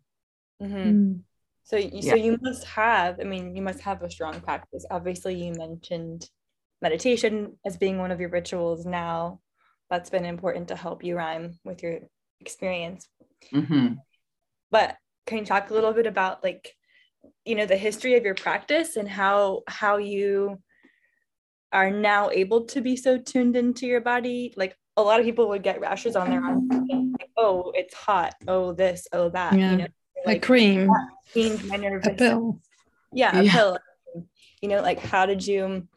Mhm. 0.62 1.22
So, 1.70 1.78
you, 1.78 2.02
so 2.02 2.16
you 2.16 2.40
must 2.42 2.66
have, 2.66 3.20
I 3.20 3.26
mean, 3.26 3.56
you 3.56 3.62
must 3.62 3.82
have 3.82 4.02
a 4.02 4.10
strong 4.10 4.42
practice. 4.42 4.88
Obviously, 4.90 5.36
you 5.36 5.54
mentioned 5.54 6.28
meditation 6.82 7.60
as 7.64 7.78
being 7.78 8.00
one 8.00 8.10
of 8.10 8.20
your 8.20 8.30
rituals 8.30 8.88
now. 8.88 9.40
That's 9.92 10.10
been 10.10 10.26
important 10.26 10.70
to 10.70 10.76
help 10.76 11.04
you 11.04 11.16
rhyme 11.16 11.60
with 11.64 11.84
your 11.84 12.00
experience. 12.40 13.08
hmm 13.54 13.90
But 14.72 14.98
can 15.28 15.38
you 15.38 15.46
talk 15.46 15.70
a 15.70 15.76
little 15.76 15.94
bit 15.94 16.08
about 16.08 16.44
like, 16.44 16.76
you 17.46 17.54
know, 17.54 17.68
the 17.68 17.78
history 17.78 18.16
of 18.16 18.24
your 18.26 18.34
practice 18.34 18.96
and 18.96 19.08
how 19.08 19.62
how 19.68 19.98
you 19.98 20.58
are 21.72 21.92
now 21.92 22.32
able 22.32 22.66
to 22.66 22.82
be 22.82 22.96
so 22.96 23.20
tuned 23.20 23.56
into 23.56 23.86
your 23.86 24.02
body? 24.02 24.56
Like 24.58 24.76
a 24.98 25.04
lot 25.04 25.20
of 25.20 25.26
people 25.28 25.50
would 25.50 25.62
get 25.62 25.82
rashes 25.82 26.16
on 26.16 26.32
their 26.32 26.44
arms. 26.44 26.64
like, 27.20 27.30
oh, 27.38 27.72
it's 27.76 27.94
hot. 27.94 28.34
Oh, 28.48 28.74
this. 28.74 29.08
Oh, 29.14 29.30
that. 29.30 29.60
Yeah. 29.60 29.72
You 29.72 29.78
know, 29.78 29.88
A 30.26 30.30
like 30.30 30.42
cream, 30.42 30.90
change 31.34 31.64
my 31.64 31.78
nervous 31.78 32.08
a 32.08 32.12
pill. 32.14 32.60
yeah, 33.14 33.40
a 33.40 33.44
Yeah. 33.44 33.52
pill. 33.52 33.80
You 34.62 34.70
know, 34.70 34.82
like 34.82 35.00
how 35.00 35.26
did 35.26 35.46
you 35.46 35.88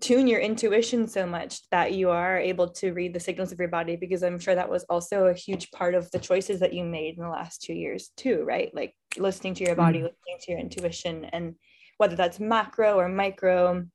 tune 0.00 0.26
your 0.26 0.40
intuition 0.40 1.06
so 1.06 1.26
much 1.26 1.68
that 1.70 1.92
you 1.92 2.10
are 2.10 2.38
able 2.38 2.68
to 2.68 2.92
read 2.92 3.12
the 3.14 3.20
signals 3.20 3.52
of 3.52 3.58
your 3.58 3.68
body? 3.68 3.96
Because 3.96 4.22
I'm 4.22 4.38
sure 4.38 4.54
that 4.54 4.70
was 4.70 4.84
also 4.84 5.26
a 5.26 5.34
huge 5.34 5.70
part 5.70 5.94
of 5.94 6.10
the 6.10 6.18
choices 6.18 6.60
that 6.60 6.72
you 6.72 6.84
made 6.84 7.16
in 7.16 7.22
the 7.24 7.28
last 7.28 7.62
two 7.62 7.74
years 7.74 8.10
too, 8.16 8.42
right? 8.44 8.72
Like 8.74 8.94
listening 9.18 9.54
to 9.54 9.64
your 9.64 9.76
body, 9.76 9.98
Mhm. 9.98 10.02
listening 10.04 10.38
to 10.40 10.50
your 10.52 10.60
intuition, 10.60 11.24
and 11.26 11.56
whether 11.98 12.16
that's 12.16 12.40
macro 12.40 12.94
or 12.98 13.08
micro. 13.08 13.68
I'm 13.68 13.90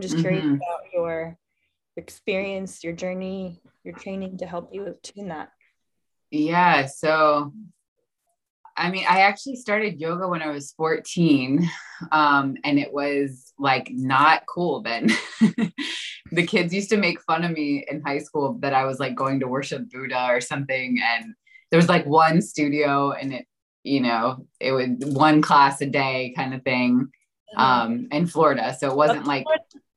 just 0.00 0.18
curious 0.18 0.44
Mhm. 0.46 0.56
about 0.56 0.80
your 0.92 1.38
experience, 1.96 2.82
your 2.84 2.92
journey, 2.92 3.60
your 3.84 3.94
training 3.94 4.38
to 4.38 4.46
help 4.46 4.74
you 4.74 4.96
tune 5.02 5.28
that. 5.28 5.50
Yeah. 6.30 6.86
So, 6.86 7.52
I 8.76 8.90
mean, 8.90 9.04
I 9.08 9.20
actually 9.20 9.56
started 9.56 10.00
yoga 10.00 10.28
when 10.28 10.42
I 10.42 10.48
was 10.48 10.72
14, 10.72 11.68
um, 12.12 12.56
and 12.64 12.78
it 12.78 12.92
was 12.92 13.52
like 13.58 13.88
not 13.90 14.44
cool 14.46 14.82
then. 14.82 15.10
the 16.30 16.46
kids 16.46 16.74
used 16.74 16.90
to 16.90 16.96
make 16.96 17.20
fun 17.22 17.44
of 17.44 17.52
me 17.52 17.84
in 17.90 18.02
high 18.02 18.18
school 18.18 18.58
that 18.60 18.74
I 18.74 18.84
was 18.84 18.98
like 18.98 19.14
going 19.14 19.40
to 19.40 19.48
worship 19.48 19.90
Buddha 19.90 20.26
or 20.28 20.40
something. 20.40 20.98
And 21.02 21.34
there 21.70 21.78
was 21.78 21.88
like 21.88 22.04
one 22.04 22.42
studio, 22.42 23.12
and 23.12 23.32
it, 23.32 23.46
you 23.82 24.00
know, 24.00 24.46
it 24.60 24.72
was 24.72 24.88
one 25.00 25.40
class 25.40 25.80
a 25.80 25.86
day 25.86 26.34
kind 26.36 26.52
of 26.52 26.62
thing 26.62 27.08
um, 27.56 28.08
in 28.10 28.26
Florida. 28.26 28.76
So 28.78 28.90
it 28.90 28.96
wasn't 28.96 29.26
like, 29.26 29.46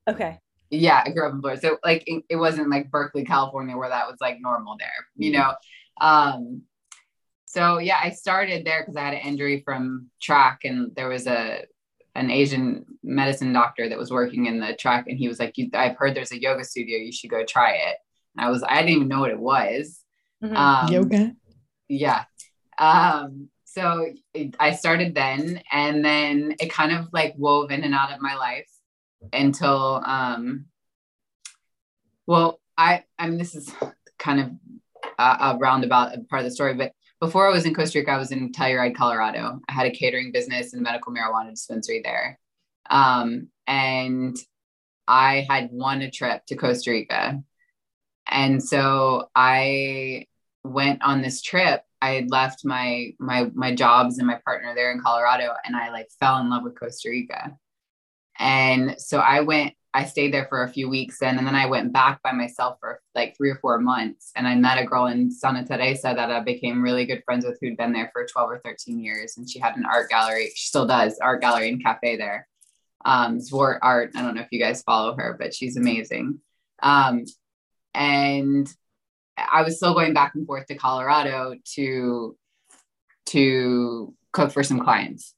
okay. 0.08 0.38
yeah, 0.70 1.02
I 1.04 1.10
grew 1.10 1.26
up 1.28 1.34
in 1.34 1.40
Florida. 1.40 1.60
So 1.60 1.78
like 1.84 2.04
it, 2.06 2.24
it 2.30 2.36
wasn't 2.36 2.70
like 2.70 2.90
Berkeley, 2.90 3.24
California, 3.24 3.76
where 3.76 3.90
that 3.90 4.06
was 4.06 4.16
like 4.20 4.38
normal 4.40 4.76
there, 4.78 5.06
you 5.16 5.32
know. 5.32 5.54
Um, 6.00 6.62
so 7.52 7.78
yeah, 7.78 7.98
I 8.00 8.10
started 8.10 8.64
there 8.64 8.82
because 8.82 8.94
I 8.96 9.02
had 9.02 9.14
an 9.14 9.20
injury 9.20 9.60
from 9.64 10.06
track, 10.22 10.60
and 10.62 10.94
there 10.94 11.08
was 11.08 11.26
a 11.26 11.64
an 12.14 12.30
Asian 12.30 12.84
medicine 13.02 13.52
doctor 13.52 13.88
that 13.88 13.98
was 13.98 14.12
working 14.12 14.46
in 14.46 14.60
the 14.60 14.72
track, 14.76 15.06
and 15.08 15.18
he 15.18 15.26
was 15.26 15.40
like, 15.40 15.58
you, 15.58 15.68
"I've 15.74 15.96
heard 15.96 16.14
there's 16.14 16.30
a 16.30 16.40
yoga 16.40 16.62
studio. 16.62 16.98
You 16.98 17.10
should 17.10 17.28
go 17.30 17.44
try 17.44 17.72
it." 17.72 17.96
And 18.36 18.46
I 18.46 18.50
was, 18.50 18.62
I 18.62 18.76
didn't 18.76 18.90
even 18.94 19.08
know 19.08 19.18
what 19.18 19.32
it 19.32 19.40
was. 19.40 20.00
Mhm. 20.44 20.56
Um, 20.56 20.92
Yoga. 20.92 21.32
yeah. 21.88 22.24
Um, 22.78 23.48
so 23.64 24.06
it, 24.32 24.54
I 24.60 24.70
started 24.74 25.16
then, 25.16 25.60
and 25.72 26.04
then 26.04 26.54
it 26.60 26.72
kind 26.72 26.92
of 26.92 27.08
like 27.12 27.34
wove 27.36 27.72
in 27.72 27.82
and 27.82 27.96
out 27.96 28.12
of 28.12 28.20
my 28.20 28.36
life 28.36 28.70
until, 29.32 30.00
um, 30.06 30.66
well, 32.28 32.60
I, 32.78 33.02
I 33.18 33.28
mean, 33.28 33.38
this 33.38 33.56
is 33.56 33.74
kind 34.20 34.38
of 34.40 34.50
a, 35.18 35.22
a 35.22 35.58
roundabout 35.58 36.28
part 36.28 36.40
of 36.40 36.44
the 36.44 36.52
story. 36.52 36.74
But 36.74 36.92
before 37.20 37.46
I 37.46 37.52
was 37.52 37.66
in 37.66 37.74
Costa 37.74 37.98
Rica, 37.98 38.12
I 38.12 38.18
was 38.18 38.32
in 38.32 38.50
Telluride, 38.50 38.96
Colorado. 38.96 39.60
I 39.68 39.72
had 39.72 39.86
a 39.86 39.90
catering 39.90 40.32
business 40.32 40.72
and 40.72 40.80
a 40.80 40.82
medical 40.82 41.12
marijuana 41.12 41.50
dispensary 41.50 42.00
there. 42.02 42.38
Um, 42.88 43.48
and 43.66 44.36
I 45.06 45.46
had 45.48 45.70
won 45.70 46.02
a 46.02 46.10
trip 46.10 46.46
to 46.46 46.56
Costa 46.56 46.90
Rica. 46.90 47.42
And 48.26 48.62
so 48.62 49.28
I 49.34 50.26
went 50.64 51.02
on 51.02 51.20
this 51.20 51.42
trip. 51.42 51.82
I 52.02 52.12
had 52.12 52.30
left 52.30 52.64
my 52.64 53.14
my 53.18 53.50
my 53.54 53.74
jobs 53.74 54.18
and 54.18 54.26
my 54.26 54.38
partner 54.44 54.74
there 54.74 54.90
in 54.90 55.00
Colorado 55.00 55.52
and 55.64 55.76
I 55.76 55.90
like 55.90 56.08
fell 56.18 56.38
in 56.38 56.48
love 56.48 56.62
with 56.62 56.78
Costa 56.78 57.10
Rica. 57.10 57.56
And 58.38 58.94
so 58.98 59.18
I 59.18 59.40
went 59.40 59.74
I 59.92 60.04
stayed 60.04 60.32
there 60.32 60.46
for 60.48 60.62
a 60.62 60.68
few 60.68 60.88
weeks 60.88 61.18
then, 61.18 61.38
and 61.38 61.46
then 61.46 61.56
I 61.56 61.66
went 61.66 61.92
back 61.92 62.22
by 62.22 62.32
myself 62.32 62.78
for 62.80 63.00
like 63.14 63.36
three 63.36 63.50
or 63.50 63.56
four 63.56 63.80
months. 63.80 64.30
And 64.36 64.46
I 64.46 64.54
met 64.54 64.78
a 64.78 64.86
girl 64.86 65.06
in 65.06 65.30
Santa 65.32 65.64
Teresa 65.64 66.14
that 66.14 66.30
I 66.30 66.40
became 66.40 66.82
really 66.82 67.06
good 67.06 67.22
friends 67.24 67.44
with 67.44 67.58
who'd 67.60 67.76
been 67.76 67.92
there 67.92 68.10
for 68.12 68.24
12 68.24 68.50
or 68.50 68.60
13 68.64 69.00
years. 69.00 69.36
And 69.36 69.50
she 69.50 69.58
had 69.58 69.76
an 69.76 69.84
art 69.84 70.08
gallery. 70.08 70.50
She 70.54 70.68
still 70.68 70.86
does 70.86 71.18
art 71.20 71.40
gallery 71.40 71.70
and 71.70 71.82
cafe 71.82 72.16
there. 72.16 72.46
Um, 73.04 73.38
Zwart 73.38 73.78
Art. 73.82 74.12
I 74.14 74.22
don't 74.22 74.36
know 74.36 74.42
if 74.42 74.52
you 74.52 74.60
guys 74.60 74.82
follow 74.82 75.16
her, 75.16 75.36
but 75.38 75.54
she's 75.54 75.76
amazing. 75.76 76.40
Um, 76.82 77.24
and 77.92 78.72
I 79.36 79.62
was 79.62 79.76
still 79.76 79.94
going 79.94 80.14
back 80.14 80.34
and 80.34 80.46
forth 80.46 80.66
to 80.66 80.76
Colorado 80.76 81.56
to 81.74 82.36
to 83.26 84.14
cook 84.32 84.52
for 84.52 84.62
some 84.62 84.80
clients. 84.80 85.34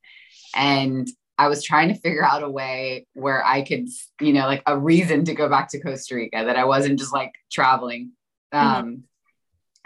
And 0.55 1.09
I 1.39 1.49
was 1.49 1.65
trying 1.65 1.89
to 1.89 1.95
figure 1.95 2.25
out 2.25 2.43
a 2.43 2.49
way 2.49 3.07
where 3.15 3.45
I 3.45 3.63
could, 3.63 3.89
you 4.21 4.33
know, 4.33 4.47
like 4.47 4.63
a 4.67 4.79
reason 4.79 5.25
to 5.25 5.35
go 5.35 5.49
back 5.49 5.69
to 5.71 5.81
Costa 5.81 6.15
Rica 6.15 6.45
that 6.45 6.57
I 6.57 6.65
wasn't 6.65 6.99
just 6.99 7.13
like 7.13 7.33
traveling. 7.51 8.13
Mm-hmm. 8.53 8.67
Um, 8.67 8.85
mm-hmm. 8.85 9.01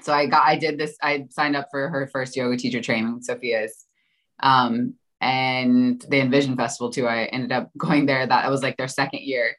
So 0.03 0.13
I 0.13 0.27
got, 0.27 0.47
I 0.47 0.57
did 0.57 0.79
this, 0.79 0.97
I 1.03 1.27
signed 1.31 1.57
up 1.57 1.69
for 1.71 1.89
her 1.89 2.07
first 2.13 2.37
yoga 2.37 2.57
teacher 2.57 2.83
training, 2.83 3.23
Sophia's, 3.23 3.87
um, 4.43 4.95
and 5.21 6.05
the 6.11 6.21
Envision 6.21 6.57
Festival 6.57 6.91
too. 6.91 7.07
I 7.07 7.25
ended 7.25 7.53
up 7.53 7.71
going 7.79 8.05
there. 8.05 8.27
That 8.27 8.51
was 8.51 8.63
like 8.63 8.77
their 8.77 8.89
second 8.89 9.23
year. 9.23 9.57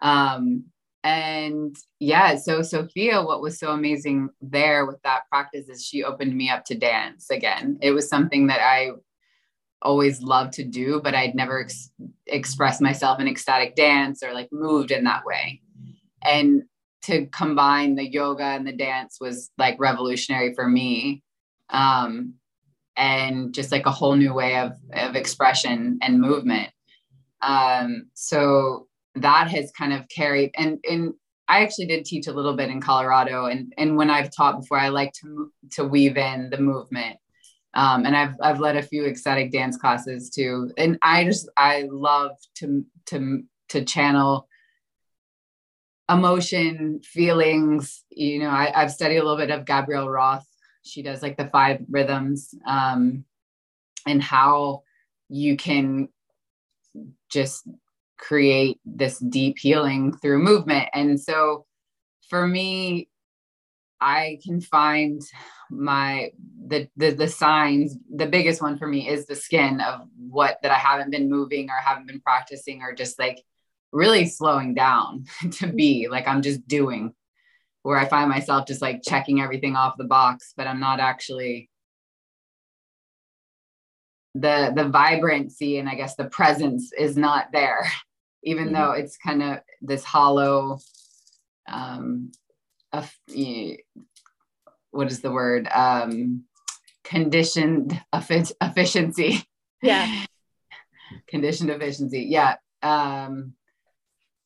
Um, 0.00 0.64
and 1.04 1.76
yeah, 2.00 2.36
so 2.36 2.62
Sophia, 2.62 3.22
what 3.22 3.42
was 3.42 3.58
so 3.58 3.70
amazing 3.72 4.30
there 4.40 4.86
with 4.86 5.00
that 5.02 5.28
practice 5.30 5.68
is 5.68 5.84
she 5.84 6.04
opened 6.04 6.34
me 6.34 6.50
up 6.50 6.64
to 6.66 6.74
dance 6.74 7.30
again. 7.30 7.78
It 7.82 7.92
was 7.92 8.08
something 8.08 8.48
that 8.48 8.60
I 8.60 8.90
always 9.82 10.22
loved 10.22 10.54
to 10.54 10.64
do, 10.64 11.00
but 11.02 11.14
I'd 11.14 11.34
never 11.34 11.60
ex- 11.60 11.90
expressed 12.26 12.80
myself 12.80 13.20
in 13.20 13.28
ecstatic 13.28 13.76
dance 13.76 14.22
or 14.22 14.32
like 14.32 14.48
moved 14.52 14.90
in 14.90 15.04
that 15.04 15.24
way. 15.24 15.62
And 16.22 16.64
to 17.02 17.26
combine 17.26 17.94
the 17.94 18.08
yoga 18.08 18.44
and 18.44 18.66
the 18.66 18.72
dance 18.72 19.18
was 19.20 19.50
like 19.56 19.76
revolutionary 19.78 20.54
for 20.54 20.68
me. 20.68 21.22
Um, 21.70 22.34
and 22.96 23.54
just 23.54 23.70
like 23.70 23.86
a 23.86 23.92
whole 23.92 24.16
new 24.16 24.34
way 24.34 24.58
of, 24.58 24.72
of 24.92 25.14
expression 25.14 25.98
and 26.02 26.20
movement. 26.20 26.70
Um, 27.40 28.08
so 28.14 28.88
that 29.14 29.48
has 29.48 29.70
kind 29.70 29.92
of 29.92 30.08
carried 30.08 30.50
and, 30.56 30.78
and 30.88 31.14
I 31.46 31.62
actually 31.62 31.86
did 31.86 32.04
teach 32.04 32.26
a 32.26 32.32
little 32.32 32.54
bit 32.56 32.68
in 32.68 32.80
Colorado 32.80 33.46
and, 33.46 33.72
and 33.78 33.96
when 33.96 34.10
I've 34.10 34.34
taught 34.34 34.60
before, 34.60 34.78
I 34.78 34.88
like 34.88 35.12
to, 35.22 35.52
to 35.72 35.84
weave 35.84 36.16
in 36.16 36.50
the 36.50 36.58
movement 36.58 37.18
um, 37.74 38.06
and 38.06 38.16
I've 38.16 38.34
I've 38.40 38.60
led 38.60 38.76
a 38.76 38.82
few 38.82 39.06
ecstatic 39.06 39.52
dance 39.52 39.76
classes 39.76 40.30
too, 40.30 40.72
and 40.78 40.98
I 41.02 41.24
just 41.24 41.48
I 41.56 41.88
love 41.90 42.32
to 42.56 42.84
to 43.06 43.42
to 43.70 43.84
channel 43.84 44.48
emotion, 46.08 47.00
feelings. 47.02 48.04
You 48.10 48.40
know, 48.40 48.48
I, 48.48 48.72
I've 48.74 48.92
studied 48.92 49.18
a 49.18 49.22
little 49.22 49.36
bit 49.36 49.50
of 49.50 49.66
Gabrielle 49.66 50.08
Roth. 50.08 50.46
She 50.82 51.02
does 51.02 51.22
like 51.22 51.36
the 51.36 51.48
five 51.48 51.84
rhythms, 51.90 52.54
um, 52.66 53.24
and 54.06 54.22
how 54.22 54.82
you 55.28 55.56
can 55.56 56.08
just 57.30 57.68
create 58.16 58.80
this 58.84 59.18
deep 59.18 59.58
healing 59.58 60.16
through 60.16 60.38
movement. 60.38 60.88
And 60.94 61.20
so, 61.20 61.66
for 62.30 62.46
me, 62.46 63.08
I 64.00 64.38
can 64.44 64.60
find 64.60 65.22
my 65.70 66.30
the, 66.66 66.88
the 66.96 67.10
the 67.10 67.28
signs 67.28 67.96
the 68.14 68.26
biggest 68.26 68.62
one 68.62 68.78
for 68.78 68.86
me 68.86 69.08
is 69.08 69.26
the 69.26 69.36
skin 69.36 69.80
of 69.80 70.06
what 70.16 70.58
that 70.62 70.70
i 70.70 70.78
haven't 70.78 71.10
been 71.10 71.28
moving 71.28 71.68
or 71.70 71.74
haven't 71.74 72.06
been 72.06 72.20
practicing 72.20 72.82
or 72.82 72.94
just 72.94 73.18
like 73.18 73.42
really 73.92 74.26
slowing 74.26 74.74
down 74.74 75.24
to 75.52 75.66
be 75.66 76.08
like 76.08 76.26
i'm 76.26 76.42
just 76.42 76.66
doing 76.66 77.12
where 77.82 77.98
i 77.98 78.06
find 78.06 78.30
myself 78.30 78.66
just 78.66 78.82
like 78.82 79.02
checking 79.02 79.40
everything 79.40 79.76
off 79.76 79.96
the 79.98 80.04
box 80.04 80.52
but 80.56 80.66
i'm 80.66 80.80
not 80.80 81.00
actually 81.00 81.68
the 84.34 84.72
the 84.74 84.88
vibrancy 84.88 85.78
and 85.78 85.88
i 85.88 85.94
guess 85.94 86.16
the 86.16 86.26
presence 86.26 86.92
is 86.96 87.16
not 87.16 87.46
there 87.52 87.86
even 88.42 88.66
mm-hmm. 88.66 88.74
though 88.74 88.92
it's 88.92 89.16
kind 89.18 89.42
of 89.42 89.58
this 89.82 90.04
hollow 90.04 90.78
um 91.70 92.30
what 94.90 95.10
is 95.10 95.20
the 95.20 95.30
word? 95.30 95.68
Um 95.72 96.44
conditioned 97.04 98.00
efficiency. 98.12 99.42
Yeah. 99.82 100.24
Conditioned 101.28 101.70
efficiency 101.70 102.26
yeah. 102.28 102.56
Um 102.82 103.54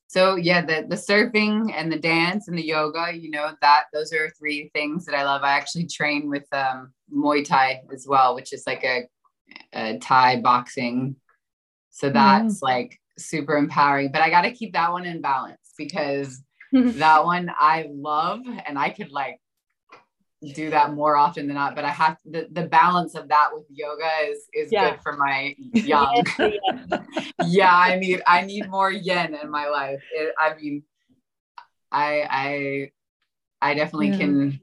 so 0.07 0.35
yeah 0.35 0.61
the 0.61 0.85
the 0.87 0.95
surfing 0.95 1.73
and 1.75 1.91
the 1.91 1.99
dance 1.99 2.47
and 2.47 2.57
the 2.57 2.65
yoga 2.65 3.11
you 3.17 3.31
know 3.31 3.51
that 3.61 3.85
those 3.91 4.13
are 4.13 4.29
three 4.37 4.69
things 4.73 5.05
that 5.05 5.15
i 5.15 5.23
love. 5.23 5.41
I 5.43 5.53
actually 5.53 5.87
train 5.87 6.29
with 6.29 6.45
um 6.53 6.93
muay 7.11 7.43
thai 7.43 7.81
as 7.91 8.05
well 8.07 8.35
which 8.35 8.53
is 8.53 8.63
like 8.67 8.83
a, 8.83 9.07
a 9.73 9.97
thai 9.97 10.39
boxing. 10.41 11.15
So 11.89 12.09
that's 12.09 12.59
mm. 12.59 12.61
like 12.61 12.99
super 13.17 13.57
empowering 13.57 14.11
but 14.11 14.21
i 14.21 14.29
got 14.29 14.41
to 14.41 14.51
keep 14.51 14.73
that 14.73 14.91
one 14.91 15.05
in 15.05 15.21
balance 15.21 15.73
because 15.77 16.41
that 16.97 17.23
one 17.23 17.51
i 17.59 17.87
love 17.91 18.41
and 18.65 18.79
i 18.79 18.89
could 18.89 19.11
like 19.11 19.39
do 20.53 20.69
that 20.71 20.93
more 20.93 21.15
often 21.15 21.47
than 21.47 21.55
not 21.55 21.75
but 21.75 21.85
i 21.85 21.89
have 21.89 22.17
the, 22.25 22.47
the 22.51 22.63
balance 22.63 23.15
of 23.15 23.29
that 23.29 23.49
with 23.53 23.63
yoga 23.69 24.09
is 24.27 24.47
is 24.53 24.71
yeah. 24.71 24.89
good 24.89 25.01
for 25.01 25.15
my 25.15 25.55
young 25.73 26.23
yeah 27.45 27.73
i 27.73 27.97
need 27.97 28.21
i 28.27 28.41
need 28.41 28.67
more 28.69 28.91
yin 28.91 29.37
in 29.41 29.49
my 29.49 29.67
life 29.67 30.01
it, 30.13 30.33
i 30.37 30.53
mean 30.55 30.83
i 31.91 32.89
i 33.61 33.69
i 33.69 33.73
definitely 33.73 34.09
yeah. 34.09 34.17
can 34.17 34.59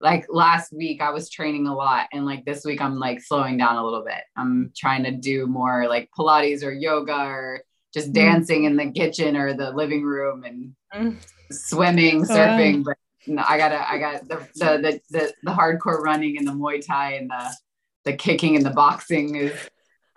like 0.00 0.26
last 0.28 0.72
week 0.72 1.00
i 1.00 1.10
was 1.10 1.30
training 1.30 1.66
a 1.66 1.74
lot 1.74 2.08
and 2.12 2.26
like 2.26 2.44
this 2.44 2.64
week 2.64 2.82
i'm 2.82 2.98
like 2.98 3.22
slowing 3.22 3.56
down 3.56 3.76
a 3.76 3.84
little 3.84 4.04
bit 4.04 4.24
i'm 4.36 4.70
trying 4.76 5.04
to 5.04 5.12
do 5.12 5.46
more 5.46 5.88
like 5.88 6.10
pilates 6.18 6.62
or 6.62 6.72
yoga 6.72 7.16
or 7.16 7.62
just 7.94 8.10
mm. 8.10 8.14
dancing 8.14 8.64
in 8.64 8.76
the 8.76 8.90
kitchen 8.90 9.36
or 9.36 9.54
the 9.54 9.70
living 9.70 10.02
room 10.02 10.44
and 10.44 10.74
mm. 10.94 11.16
Swimming 11.52 12.24
surfing 12.24 12.84
but 12.84 12.96
no, 13.26 13.42
I 13.46 13.56
gotta, 13.56 13.90
I 13.90 13.98
got 13.98 14.28
the, 14.28 14.36
the, 14.54 14.78
the, 14.78 15.00
the, 15.10 15.32
the 15.44 15.50
hardcore 15.52 16.00
running 16.00 16.38
and 16.38 16.46
the 16.46 16.52
Muay 16.52 16.84
Thai 16.84 17.14
and 17.14 17.30
the, 17.30 17.52
the 18.04 18.12
kicking 18.14 18.56
and 18.56 18.66
the 18.66 18.70
boxing 18.70 19.36
is, 19.36 19.52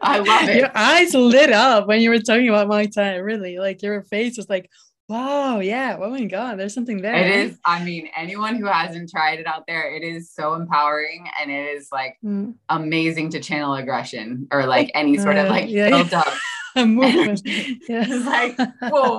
I 0.00 0.18
love 0.18 0.48
it. 0.48 0.56
Your 0.56 0.70
eyes 0.74 1.14
lit 1.14 1.52
up 1.52 1.86
when 1.86 2.00
you 2.00 2.10
were 2.10 2.18
talking 2.18 2.48
about 2.48 2.68
Muay 2.68 2.92
Thai, 2.92 3.16
really. 3.16 3.58
Like 3.58 3.82
your 3.82 4.02
face 4.02 4.36
was 4.36 4.48
like, 4.50 4.70
wow, 5.08 5.60
yeah. 5.60 5.96
Oh 6.00 6.10
my 6.10 6.24
God, 6.24 6.58
there's 6.58 6.74
something 6.74 7.00
there. 7.00 7.14
It 7.14 7.30
is. 7.30 7.58
I 7.64 7.82
mean, 7.82 8.08
anyone 8.16 8.56
who 8.56 8.66
hasn't 8.66 9.10
tried 9.10 9.40
it 9.40 9.46
out 9.46 9.66
there, 9.66 9.94
it 9.94 10.02
is 10.02 10.30
so 10.30 10.54
empowering 10.54 11.26
and 11.40 11.50
it 11.50 11.76
is 11.76 11.88
like 11.90 12.18
mm. 12.24 12.54
amazing 12.68 13.30
to 13.30 13.40
channel 13.40 13.74
aggression 13.74 14.46
or 14.50 14.66
like 14.66 14.90
any 14.94 15.16
sort 15.16 15.36
of 15.36 15.48
like 15.48 15.64
uh, 15.64 15.68
yeah, 15.68 15.88
built 15.88 16.12
up. 16.12 16.32
movement. 16.86 17.42
yeah. 17.88 18.06
like, 18.26 18.58
whoa, 18.82 19.18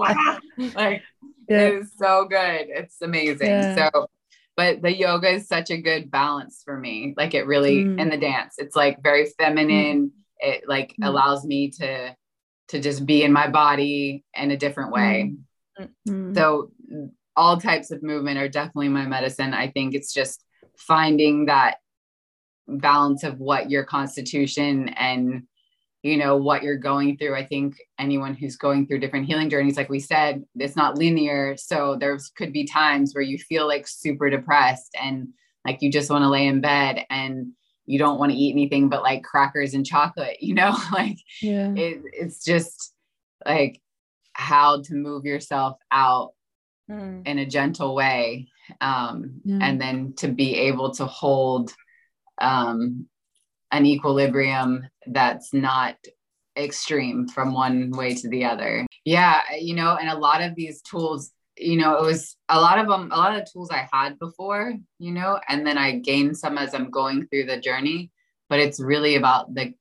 like 0.76 1.04
yeah. 1.48 1.68
it 1.68 1.74
is 1.76 1.92
so 1.98 2.26
good. 2.26 2.68
It's 2.70 3.02
amazing. 3.02 3.48
Yeah. 3.48 3.90
So, 3.92 4.08
but 4.58 4.82
the 4.82 4.96
yoga 4.96 5.30
is 5.30 5.48
such 5.48 5.70
a 5.70 5.82
good 5.82 6.10
balance 6.10 6.62
for 6.64 6.78
me. 6.78 7.14
Like 7.18 7.34
it 7.34 7.46
really, 7.46 7.84
mm. 7.84 8.02
and 8.02 8.12
the 8.12 8.18
dance, 8.18 8.56
it's 8.58 8.76
like 8.76 9.04
very 9.04 9.26
feminine. 9.38 10.08
Mm. 10.08 10.12
It 10.40 10.64
like 10.68 10.96
mm. 11.02 11.08
allows 11.08 11.46
me 11.46 11.72
to 11.72 12.16
to 12.70 12.82
just 12.82 13.06
be 13.06 13.24
in 13.24 13.32
my 13.32 13.48
body 13.48 14.24
in 14.34 14.52
a 14.52 14.58
different 14.58 14.92
way. 14.92 15.34
Mm. 15.80 15.90
Mm. 16.08 16.36
So 16.36 16.72
all 17.36 17.58
types 17.58 17.92
of 17.92 18.02
movement 18.02 18.38
are 18.38 18.50
definitely 18.50 18.90
my 18.90 19.06
medicine. 19.06 19.54
I 19.54 19.70
think 19.70 19.94
it's 19.94 20.14
just 20.14 20.44
finding 20.78 21.46
that 21.46 21.78
balance 22.68 23.24
of 23.24 23.40
what 23.40 23.70
your 23.70 23.84
constitution 23.84 24.90
and 24.90 25.44
you 26.06 26.18
know 26.18 26.38
what 26.38 26.62
you're 26.62 26.78
going 26.78 27.18
through 27.18 27.36
i 27.36 27.44
think 27.44 27.78
anyone 27.98 28.36
who's 28.36 28.56
going 28.58 28.86
through 28.86 29.00
different 29.00 29.26
healing 29.26 29.50
journeys 29.50 29.76
like 29.76 29.90
we 29.90 30.00
said 30.00 30.44
it's 30.56 30.76
not 30.76 30.98
linear 30.98 31.58
so 31.58 31.98
there's 32.00 32.30
could 32.30 32.54
be 32.54 32.64
times 32.64 33.14
where 33.14 33.24
you 33.24 33.40
feel 33.40 33.68
like 33.68 33.88
super 33.88 34.30
depressed 34.30 34.96
and 35.02 35.30
like 35.66 35.82
you 35.82 35.92
just 35.92 36.12
want 36.12 36.22
to 36.22 36.30
lay 36.30 36.46
in 36.46 36.62
bed 36.62 37.04
and 37.10 37.48
you 37.88 37.98
don't 37.98 38.20
want 38.20 38.32
to 38.32 38.38
eat 38.38 38.52
anything 38.52 38.88
but 38.88 39.02
like 39.02 39.24
crackers 39.24 39.74
and 39.74 39.86
chocolate 39.86 40.38
you 40.42 40.54
know 40.54 40.78
like 40.94 41.18
yeah 41.42 41.74
it, 41.76 42.02
it's 42.14 42.46
just 42.46 42.94
like 43.44 43.82
how 44.34 44.82
to 44.82 44.94
move 44.94 45.26
yourself 45.26 45.78
out 45.92 46.34
mm. 46.90 47.26
in 47.26 47.40
a 47.40 47.46
gentle 47.46 47.96
way 47.96 48.48
um, 48.82 49.42
Yeah. 49.44 49.60
and 49.62 49.82
then 49.82 50.14
to 50.18 50.28
be 50.28 50.56
able 50.56 50.92
to 50.96 51.06
hold 51.06 51.72
um, 52.42 53.08
an 53.72 53.86
equilibrium 53.86 54.88
that's 55.08 55.54
not 55.54 55.96
extreme 56.58 57.28
from 57.28 57.54
one 57.54 57.92
way 57.92 58.16
to 58.16 58.30
the 58.30 58.46
other. 58.46 58.86
Yeah, 59.04 59.42
you 59.60 59.76
know, 59.76 59.98
and 60.00 60.10
a 60.10 60.18
lot 60.18 60.42
of 60.42 60.56
these 60.56 60.82
tools, 60.82 61.32
you 61.58 61.78
know, 61.78 61.98
it 61.98 62.02
was 62.04 62.36
a 62.50 62.60
lot 62.60 62.80
of 62.80 62.88
them, 62.88 63.12
a 63.12 63.18
lot 63.18 63.38
of 63.38 63.52
tools 63.52 63.70
I 63.72 63.88
had 63.92 64.18
before, 64.20 64.74
you 65.00 65.12
know, 65.12 65.40
and 65.48 65.66
then 65.66 65.78
I 65.78 66.00
gained 66.00 66.38
some 66.38 66.58
as 66.58 66.74
I'm 66.74 66.90
going 66.90 67.28
through 67.28 67.46
the 67.46 67.60
journey. 67.60 68.12
But 68.50 68.60
it's 68.60 68.80
really 68.80 69.16
about 69.16 69.54
the 69.54 69.74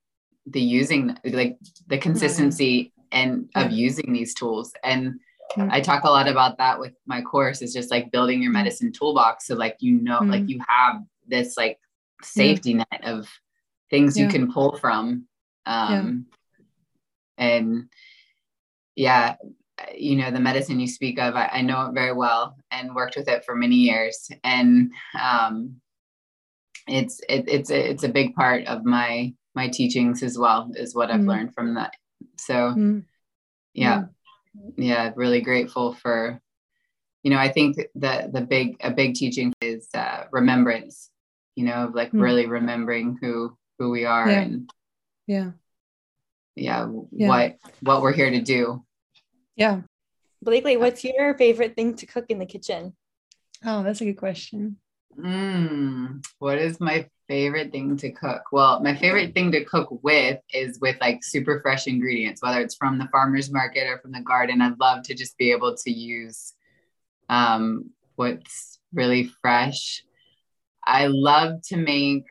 the 0.47 0.61
using, 0.61 1.17
like 1.25 1.57
the 1.87 1.99
consistency 1.99 2.93
and 3.13 3.49
of 3.55 3.71
using 3.71 4.13
these 4.13 4.35
tools. 4.35 4.73
And 4.83 5.21
Mm. 5.57 5.71
I 5.71 5.81
talk 5.81 6.03
a 6.05 6.11
lot 6.11 6.27
about 6.27 6.59
that 6.59 6.81
with 6.81 6.95
my 7.07 7.21
course. 7.23 7.63
Is 7.63 7.73
just 7.73 7.91
like 7.91 8.11
building 8.11 8.43
your 8.43 8.51
medicine 8.51 8.91
toolbox, 8.91 9.47
so 9.47 9.55
like 9.55 9.77
you 9.81 10.01
know, 10.01 10.19
like 10.21 10.43
Mm. 10.45 10.49
you 10.49 10.61
have 10.67 11.03
this 11.29 11.57
like 11.57 11.79
safety 12.23 12.75
net 12.75 13.01
of 13.05 13.29
things 13.91 14.17
Yeah. 14.17 14.25
you 14.25 14.31
can 14.31 14.53
pull 14.53 14.77
from 14.79 15.27
um 15.67 16.27
and 17.39 17.89
yeah 18.97 19.37
you 19.95 20.17
know 20.17 20.31
the 20.31 20.41
medicine 20.41 20.79
you 20.81 20.87
speak 20.87 21.19
of 21.19 21.35
I, 21.35 21.47
I 21.53 21.63
know 21.63 21.87
it 21.87 21.95
very 21.95 22.13
well 22.13 22.57
and 22.71 22.95
worked 22.95 23.17
with 23.17 23.29
it 23.29 23.45
for 23.45 23.55
many 23.55 23.77
years 23.77 24.31
and 24.45 24.93
um 25.21 25.81
it's 26.87 27.21
it, 27.29 27.45
it's 27.49 27.71
a, 27.71 27.91
it's 27.91 28.05
a 28.05 28.09
big 28.09 28.35
part 28.35 28.67
of 28.67 28.85
my 28.85 29.33
my 29.55 29.69
teachings 29.69 30.23
as 30.23 30.39
well 30.39 30.71
is 30.75 30.95
what 30.95 31.11
i've 31.11 31.21
Mm. 31.21 31.29
learned 31.29 31.55
from 31.55 31.75
that 31.75 31.95
so 32.39 32.55
Mm. 32.55 33.05
yeah 33.73 34.05
yeah 34.77 35.13
really 35.17 35.41
grateful 35.41 35.95
for 35.95 36.41
you 37.23 37.31
know 37.31 37.39
i 37.39 37.49
think 37.49 37.77
the 37.95 38.31
the 38.33 38.41
big 38.43 38.77
a 38.81 38.91
big 38.91 39.15
teaching 39.15 39.53
is 39.61 39.89
uh 39.95 40.25
remembrance 40.31 41.11
you 41.57 41.65
know 41.65 41.87
of 41.89 41.95
like 41.95 42.13
Mm. 42.13 42.21
really 42.21 42.47
remembering 42.47 43.19
who 43.21 43.57
who 43.79 43.91
we 43.91 44.05
are 44.05 44.29
Yeah. 44.29 44.41
and 44.41 44.71
Yeah. 45.27 45.51
yeah, 46.55 46.89
Yeah. 47.13 47.29
what 47.29 47.59
what 47.81 48.03
we're 48.03 48.13
here 48.13 48.31
to 48.31 48.41
do 48.41 48.85
Yeah. 49.57 49.83
Blakely, 50.43 50.77
what's 50.77 51.03
your 51.05 51.35
favorite 51.39 51.75
thing 51.75 51.95
to 51.97 52.07
cook 52.07 52.27
in 52.29 52.39
the 52.39 52.45
kitchen? 52.47 52.95
Oh, 53.65 53.83
that's 53.83 54.01
a 54.03 54.05
good 54.05 54.19
question. 54.19 54.77
mm, 55.19 56.23
what 56.39 56.59
is 56.59 56.81
my 56.81 57.09
favorite 57.27 57.73
thing 57.73 57.97
to 57.97 58.11
cook 58.13 58.43
well 58.53 58.81
my 58.81 58.95
favorite 58.95 59.33
thing 59.33 59.51
to 59.51 59.65
cook 59.65 59.89
with 60.03 60.39
is 60.53 60.79
with 60.83 60.95
like 61.01 61.25
super 61.25 61.59
fresh 61.63 61.87
ingredients 61.87 62.43
whether 62.43 62.61
it's 62.61 62.75
from 62.75 62.99
the 62.99 63.09
farmers 63.11 63.51
market 63.51 63.87
or 63.89 63.97
from 64.01 64.13
the 64.13 64.21
garden 64.21 64.61
i'd 64.61 64.79
love 64.79 65.03
to 65.03 65.15
just 65.15 65.35
be 65.39 65.51
able 65.51 65.75
to 65.75 65.91
use 65.91 66.53
um 67.31 67.89
what's 68.17 68.79
really 68.93 69.25
fresh 69.41 70.05
i 70.85 71.07
love 71.07 71.63
to 71.63 71.79
make 71.79 72.27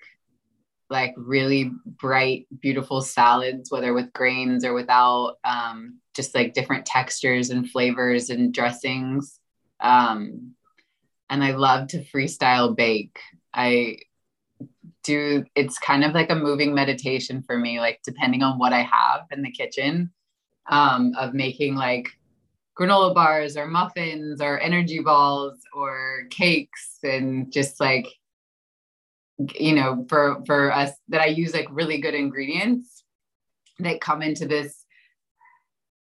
like 0.89 1.13
really 1.17 1.71
bright 1.85 2.47
beautiful 2.59 3.01
salads 3.01 3.71
whether 3.71 3.93
with 3.93 4.13
grains 4.13 4.63
or 4.63 4.73
without 4.73 5.37
um, 5.43 5.99
just 6.13 6.35
like 6.35 6.53
different 6.53 6.85
textures 6.85 7.49
and 7.49 7.69
flavors 7.69 8.29
and 8.29 8.53
dressings. 8.53 9.39
Um, 9.79 10.53
and 11.29 11.43
i 11.43 11.51
love 11.51 11.87
to 11.89 12.03
freestyle 12.03 12.75
bake. 12.75 13.17
I 13.53 13.97
do 15.03 15.43
it's 15.55 15.77
kind 15.79 16.03
of 16.03 16.13
like 16.13 16.29
a 16.29 16.35
moving 16.35 16.73
meditation 16.73 17.43
for 17.43 17.57
me 17.57 17.79
like 17.79 17.99
depending 18.05 18.41
on 18.41 18.57
what 18.57 18.73
i 18.73 18.81
have 18.81 19.27
in 19.31 19.41
the 19.41 19.51
kitchen 19.51 20.09
um, 20.67 21.13
of 21.19 21.33
making 21.33 21.75
like 21.75 22.07
granola 22.79 23.13
bars 23.13 23.57
or 23.57 23.67
muffins 23.67 24.41
or 24.41 24.59
energy 24.59 24.99
balls 24.99 25.59
or 25.73 26.23
cakes 26.29 26.99
and 27.03 27.51
just 27.51 27.79
like 27.79 28.07
you 29.59 29.73
know 29.73 30.05
for 30.09 30.43
for 30.45 30.71
us 30.71 30.91
that 31.07 31.21
i 31.21 31.25
use 31.25 31.53
like 31.53 31.67
really 31.71 31.99
good 31.99 32.13
ingredients 32.13 33.03
that 33.79 34.01
come 34.01 34.21
into 34.21 34.47
this 34.47 34.85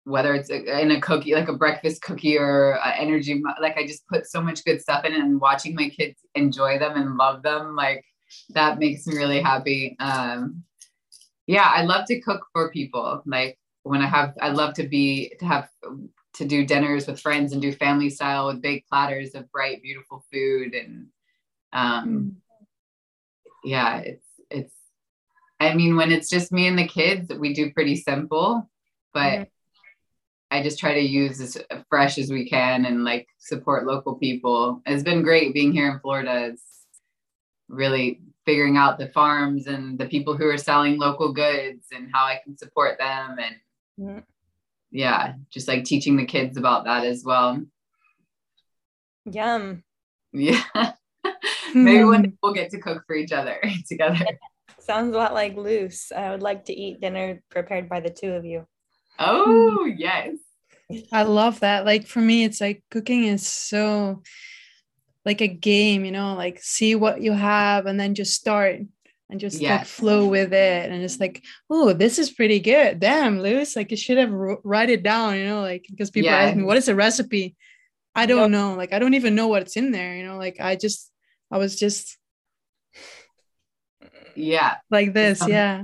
whether 0.04 0.36
it's 0.36 0.52
a, 0.52 0.82
in 0.82 0.92
a 0.92 1.02
cookie 1.02 1.34
like 1.34 1.48
a 1.48 1.54
breakfast 1.54 2.02
cookie 2.02 2.38
or 2.38 2.80
energy 2.98 3.42
like 3.62 3.78
i 3.78 3.86
just 3.86 4.08
put 4.08 4.28
so 4.28 4.42
much 4.42 4.64
good 4.64 4.82
stuff 4.82 5.04
in 5.06 5.14
and 5.14 5.42
watching 5.42 5.74
my 5.74 5.90
kids 5.90 6.20
enjoy 6.36 6.78
them 6.78 6.96
and 6.96 7.18
love 7.18 7.42
them 7.42 7.76
like 7.76 8.04
that 8.50 8.80
makes 8.80 9.06
me 9.08 9.16
really 9.16 9.42
happy. 9.42 9.96
Um 10.00 10.64
yeah 11.48 11.72
i 11.74 11.84
love 11.84 12.06
to 12.08 12.20
cook 12.22 12.46
for 12.54 12.72
people. 12.72 13.22
Like 13.26 13.58
when 13.84 14.02
i 14.02 14.08
have 14.08 14.34
i 14.42 14.50
love 14.50 14.74
to 14.76 14.88
be 14.88 15.34
to 15.40 15.46
have 15.46 15.70
to 16.34 16.46
do 16.46 16.66
dinners 16.66 17.08
with 17.08 17.20
friends 17.20 17.54
and 17.54 17.62
do 17.62 17.72
family 17.72 18.10
style 18.10 18.48
with 18.48 18.62
big 18.62 18.86
platters 18.88 19.36
of 19.36 19.50
bright 19.52 19.82
beautiful 19.82 20.26
food 20.32 20.74
and 20.74 21.08
um 21.72 22.36
yeah 23.66 23.98
it's 23.98 24.28
it's 24.50 24.74
i 25.60 25.74
mean 25.74 25.96
when 25.96 26.12
it's 26.12 26.30
just 26.30 26.52
me 26.52 26.68
and 26.68 26.78
the 26.78 26.88
kids 26.88 27.32
we 27.40 27.54
do 27.54 27.72
pretty 27.74 27.96
simple 27.96 28.70
but 29.14 29.40
Mhm. 29.40 29.48
i 30.52 30.62
just 30.64 30.78
try 30.80 30.94
to 30.94 31.00
use 31.02 31.42
as 31.42 31.58
fresh 31.90 32.18
as 32.18 32.30
we 32.30 32.48
can 32.48 32.86
and 32.86 33.04
like 33.04 33.28
support 33.40 33.86
local 33.86 34.16
people 34.16 34.82
it's 34.86 35.04
been 35.04 35.24
great 35.24 35.54
being 35.54 35.72
here 35.74 35.90
in 35.92 36.00
florida 36.00 36.48
it's 36.52 36.86
really 37.68 38.22
figuring 38.46 38.78
out 38.78 39.00
the 39.00 39.08
farms 39.10 39.66
and 39.66 39.98
the 39.98 40.06
people 40.06 40.38
who 40.38 40.48
are 40.48 40.58
selling 40.58 40.98
local 41.00 41.34
goods 41.34 41.88
and 41.92 42.10
how 42.14 42.24
i 42.26 42.40
can 42.44 42.56
support 42.58 42.98
them 43.00 43.38
and 43.40 43.56
Mhm. 44.00 44.24
yeah 44.92 45.34
just 45.50 45.68
like 45.68 45.84
teaching 45.84 46.16
the 46.18 46.26
kids 46.26 46.58
about 46.58 46.84
that 46.86 47.04
as 47.06 47.24
well 47.26 47.60
Yum. 49.26 49.84
yeah 50.34 50.64
maybe 51.76 52.04
one 52.04 52.16
Hmm. 52.18 52.22
day 52.24 52.32
we'll 52.42 52.54
get 52.54 52.70
to 52.72 52.80
cook 52.80 53.04
for 53.06 53.16
each 53.16 53.32
other 53.32 53.58
together 53.88 54.26
Sounds 54.80 55.16
a 55.16 55.18
lot 55.18 55.34
like 55.34 55.56
Luce. 55.58 56.12
I 56.12 56.30
would 56.32 56.44
like 56.44 56.66
to 56.66 56.74
eat 56.74 57.02
dinner 57.02 57.42
prepared 57.50 57.90
by 57.90 58.00
the 58.02 58.10
two 58.10 58.34
of 58.34 58.46
you. 58.46 58.68
oh 59.20 59.86
yes 59.98 60.36
I 61.12 61.24
love 61.24 61.62
that. 61.62 61.84
Like 61.86 62.06
for 62.06 62.20
me, 62.22 62.44
it's 62.44 62.62
like 62.62 62.84
cooking 62.92 63.24
is 63.24 63.48
so 63.48 64.22
like 65.26 65.42
a 65.42 65.48
game, 65.48 66.06
you 66.06 66.12
know, 66.12 66.36
like 66.36 66.60
see 66.62 66.94
what 66.94 67.22
you 67.22 67.32
have 67.34 67.88
and 67.88 68.00
then 68.00 68.14
just 68.14 68.34
start 68.36 68.82
and 69.30 69.40
just 69.40 69.60
like 69.64 69.86
flow 69.86 70.28
with 70.28 70.54
it. 70.54 70.92
And 70.92 71.02
it's 71.04 71.20
like, 71.20 71.44
oh, 71.72 71.94
this 71.94 72.20
is 72.20 72.30
pretty 72.30 72.60
good. 72.60 73.00
Damn, 73.00 73.40
Lewis, 73.42 73.76
like 73.76 73.90
you 73.90 73.98
should 73.98 74.20
have 74.20 74.32
wr- 74.32 74.62
write 74.64 74.92
it 74.92 75.02
down, 75.02 75.38
you 75.38 75.46
know, 75.46 75.62
like 75.62 75.86
because 75.90 76.12
people 76.12 76.30
Yeah. 76.30 76.44
ask 76.44 76.56
me, 76.56 76.64
what 76.64 76.78
is 76.78 76.88
a 76.88 76.94
recipe? 76.96 77.56
I 78.14 78.28
don't 78.28 78.42
Yep. 78.42 78.50
know. 78.52 78.76
Like 78.76 78.94
I 78.94 79.00
don't 79.00 79.16
even 79.16 79.34
know 79.34 79.48
what's 79.48 79.76
in 79.78 79.92
there, 79.92 80.16
you 80.16 80.24
know, 80.24 80.38
like 80.38 80.58
I 80.60 80.76
just, 80.76 81.12
I 81.52 81.58
was 81.58 81.76
just 81.76 82.18
yeah 84.36 84.76
like 84.92 85.14
this. 85.14 85.42
Um, 85.42 85.50
Yeah. 85.50 85.84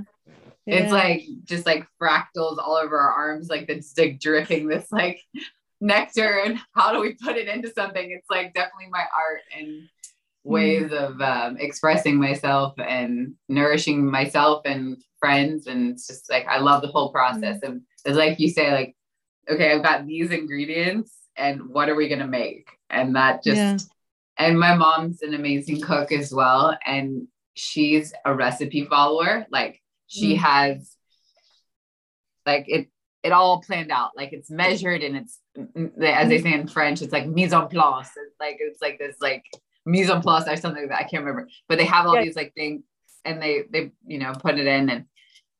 it's 0.66 0.92
Yeah. 0.92 0.98
like 0.98 1.22
just 1.44 1.66
like 1.66 1.86
fractals 2.00 2.58
all 2.58 2.76
over 2.76 2.98
our 2.98 3.12
arms 3.12 3.48
like 3.48 3.68
it's 3.68 3.96
like 3.98 4.20
dripping 4.20 4.68
this 4.68 4.90
like 4.92 5.20
nectar 5.80 6.42
and 6.44 6.60
how 6.74 6.92
do 6.92 7.00
we 7.00 7.14
put 7.14 7.36
it 7.36 7.48
into 7.48 7.70
something 7.72 8.10
it's 8.12 8.30
like 8.30 8.54
definitely 8.54 8.88
my 8.90 9.00
art 9.00 9.40
and 9.58 9.88
ways 10.44 10.92
of 10.92 11.20
um, 11.20 11.56
expressing 11.58 12.16
myself 12.16 12.74
and 12.78 13.34
nourishing 13.48 14.04
myself 14.08 14.62
and 14.64 14.96
friends 15.18 15.66
and 15.66 15.90
it's 15.92 16.06
just 16.06 16.30
like 16.30 16.46
i 16.46 16.58
love 16.58 16.82
the 16.82 16.88
whole 16.88 17.10
process 17.10 17.58
and 17.62 17.80
it's 18.04 18.16
like 18.16 18.38
you 18.38 18.48
say 18.48 18.72
like 18.72 18.96
okay 19.48 19.72
i've 19.72 19.82
got 19.82 20.06
these 20.06 20.30
ingredients 20.30 21.16
and 21.36 21.68
what 21.68 21.88
are 21.88 21.94
we 21.94 22.08
going 22.08 22.20
to 22.20 22.26
make 22.26 22.68
and 22.90 23.16
that 23.16 23.42
just 23.42 23.56
Yeah. 23.58 23.78
And 24.42 24.58
my 24.58 24.74
mom's 24.74 25.22
an 25.22 25.34
amazing 25.34 25.80
cook 25.80 26.12
as 26.12 26.32
well 26.32 26.76
and 26.86 27.26
she's 27.54 28.12
a 28.24 28.34
recipe 28.34 28.84
follower. 28.84 29.46
Like 29.50 29.80
she 30.06 30.34
Mm. 30.34 30.38
has 30.38 30.96
like 32.46 32.64
it 32.68 32.88
it 33.22 33.30
all 33.32 33.60
planned 33.62 33.92
out. 33.92 34.10
Like 34.16 34.32
it's 34.32 34.50
measured 34.50 35.02
and 35.02 35.16
it's 35.16 35.38
as 36.02 36.28
they 36.28 36.40
say 36.40 36.52
in 36.54 36.66
french 36.66 37.02
it's 37.02 37.12
like 37.12 37.26
mise 37.26 37.52
en 37.52 37.68
place. 37.68 38.10
It's 38.16 38.40
like 38.40 38.56
it's 38.60 38.82
like 38.82 38.98
this 38.98 39.16
like 39.20 39.44
mise 39.86 40.10
en 40.10 40.20
place 40.22 40.44
or 40.48 40.56
something 40.56 40.82
like 40.82 40.90
that 40.90 41.00
i 41.04 41.08
can't 41.08 41.24
remember. 41.24 41.48
But 41.68 41.78
they 41.78 41.84
have 41.86 42.06
all 42.06 42.14
Yeah. 42.16 42.22
these 42.24 42.36
like 42.36 42.52
things 42.54 42.82
and 43.24 43.40
they 43.40 43.62
they 43.72 43.92
you 44.06 44.18
know 44.18 44.32
put 44.32 44.58
it 44.58 44.66
in 44.66 44.90
and 44.90 45.04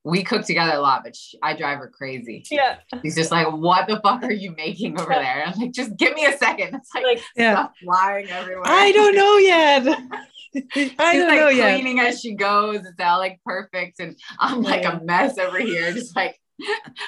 we 0.05 0.23
cook 0.25 0.45
together 0.45 0.73
a 0.75 0.81
lot 0.81 1.03
but 1.05 1.15
she, 1.15 1.39
i 1.43 1.55
drive 1.57 1.79
her 1.79 1.89
crazy 1.89 2.45
Yeah. 2.51 2.79
she's 3.03 3.15
just 3.15 3.31
like 3.31 3.47
what 3.53 3.87
the 3.87 4.01
fuck 4.01 4.23
are 4.25 4.33
you 4.33 4.53
making 4.57 4.99
over 5.01 5.11
there 5.15 5.45
i'm 5.47 5.59
like 5.59 5.73
just 5.73 5.97
give 5.97 6.15
me 6.15 6.25
a 6.27 6.37
second 6.37 6.75
it's 6.75 6.95
like, 6.95 7.05
Like, 7.05 7.23
Yeah. 7.37 7.53
stuff 7.55 7.73
flying 7.85 8.29
everywhere 8.31 8.63
I 8.67 8.91
don't 8.93 9.15
know 9.15 9.37
yet. 9.37 9.87
I 10.55 10.61
She's 10.75 10.91
don't 10.99 11.29
like 11.29 11.41
know 11.41 11.49
yet. 11.49 11.75
cleaning 11.75 11.99
as 12.01 12.21
she 12.21 12.35
goes. 12.35 12.81
It's 12.85 13.01
all 13.01 13.17
like 13.19 13.41
perfect. 13.43 14.01
And 14.01 14.19
I'm 14.39 14.61
like 14.63 14.83
Yeah. 14.83 14.99
a 14.99 15.03
mess 15.03 15.39
over 15.39 15.59
here, 15.59 15.91
just 15.95 16.15
like 16.15 16.39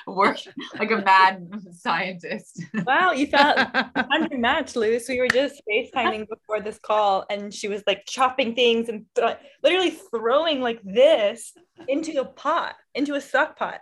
working 0.07 0.53
like 0.79 0.91
a 0.91 0.99
mad 0.99 1.49
scientist. 1.79 2.63
wow, 2.87 3.13
you 3.13 3.27
found 3.27 3.71
found 3.95 4.31
your 4.31 4.41
match, 4.41 4.77
Luce. 4.77 5.09
We 5.09 5.21
were 5.21 5.29
just 5.29 5.63
FaceTiming 5.71 6.29
before 6.29 6.61
this 6.61 6.79
call, 6.79 7.25
and 7.31 7.53
she 7.53 7.69
was 7.69 7.83
like 7.87 8.05
chopping 8.07 8.55
things 8.55 8.89
and 8.89 9.07
thro- 9.15 9.37
literally 9.63 9.91
throwing 9.91 10.61
like 10.61 10.81
this 10.83 11.53
into 11.89 12.21
a 12.21 12.25
pot, 12.25 12.75
into 12.95 13.15
a 13.15 13.21
stock 13.21 13.59
pot, 13.59 13.81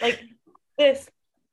like 0.00 0.20
this. 0.78 1.08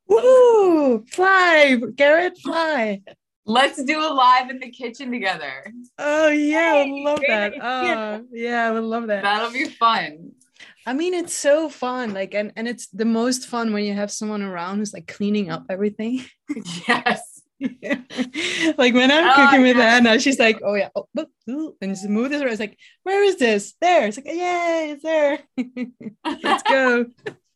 Woo! 0.08 1.06
Fly, 1.06 1.80
Garrett, 1.96 2.38
fly. 2.40 3.02
Let's 3.46 3.84
do 3.84 4.00
a 4.00 4.14
live 4.14 4.50
in 4.50 4.60
the 4.60 4.70
kitchen 4.70 5.12
together. 5.12 5.72
Oh 5.98 6.30
yeah, 6.30 6.84
I 6.86 6.86
love 6.88 7.20
great 7.20 7.30
that. 7.30 7.54
Oh 7.62 8.26
yeah, 8.32 8.68
I 8.68 8.72
would 8.72 8.84
love 8.84 9.08
that. 9.08 9.24
That'll 9.24 9.52
be 9.52 9.66
fun. 9.66 10.34
I 10.86 10.94
mean, 10.94 11.14
it's 11.14 11.34
so 11.34 11.70
fun. 11.70 12.14
Like, 12.14 12.34
and 12.34 12.52
and 12.56 12.68
it's 12.68 12.88
the 12.88 13.06
most 13.06 13.48
fun 13.48 13.74
when 13.74 13.84
you 13.84 13.94
have 13.94 14.12
someone 14.12 14.42
around 14.42 14.78
who's 14.80 14.94
like 14.94 15.08
cleaning 15.08 15.50
up 15.50 15.66
everything. 15.70 16.26
Yes. 16.88 17.42
like 18.78 18.94
when 18.94 19.12
I'm 19.12 19.30
Oh, 19.30 19.34
cooking 19.36 19.62
with 19.62 19.78
yeah. 19.78 19.98
Anna, 19.98 20.18
she's 20.20 20.40
like, 20.40 20.62
"Oh 20.64 20.76
yeah," 20.76 20.90
oh, 20.96 21.08
boop, 21.16 21.28
ooh, 21.50 21.76
and 21.82 21.98
smooth 21.98 22.32
as 22.34 22.42
It's 22.42 22.60
like, 22.60 22.78
"Where 23.04 23.22
is 23.24 23.36
this? 23.36 23.76
There." 23.82 24.08
It's 24.08 24.18
like, 24.18 24.28
"Yay, 24.28 24.92
it's 24.96 25.04
there." 25.04 25.40
Let's 26.42 26.64
go. 26.64 27.06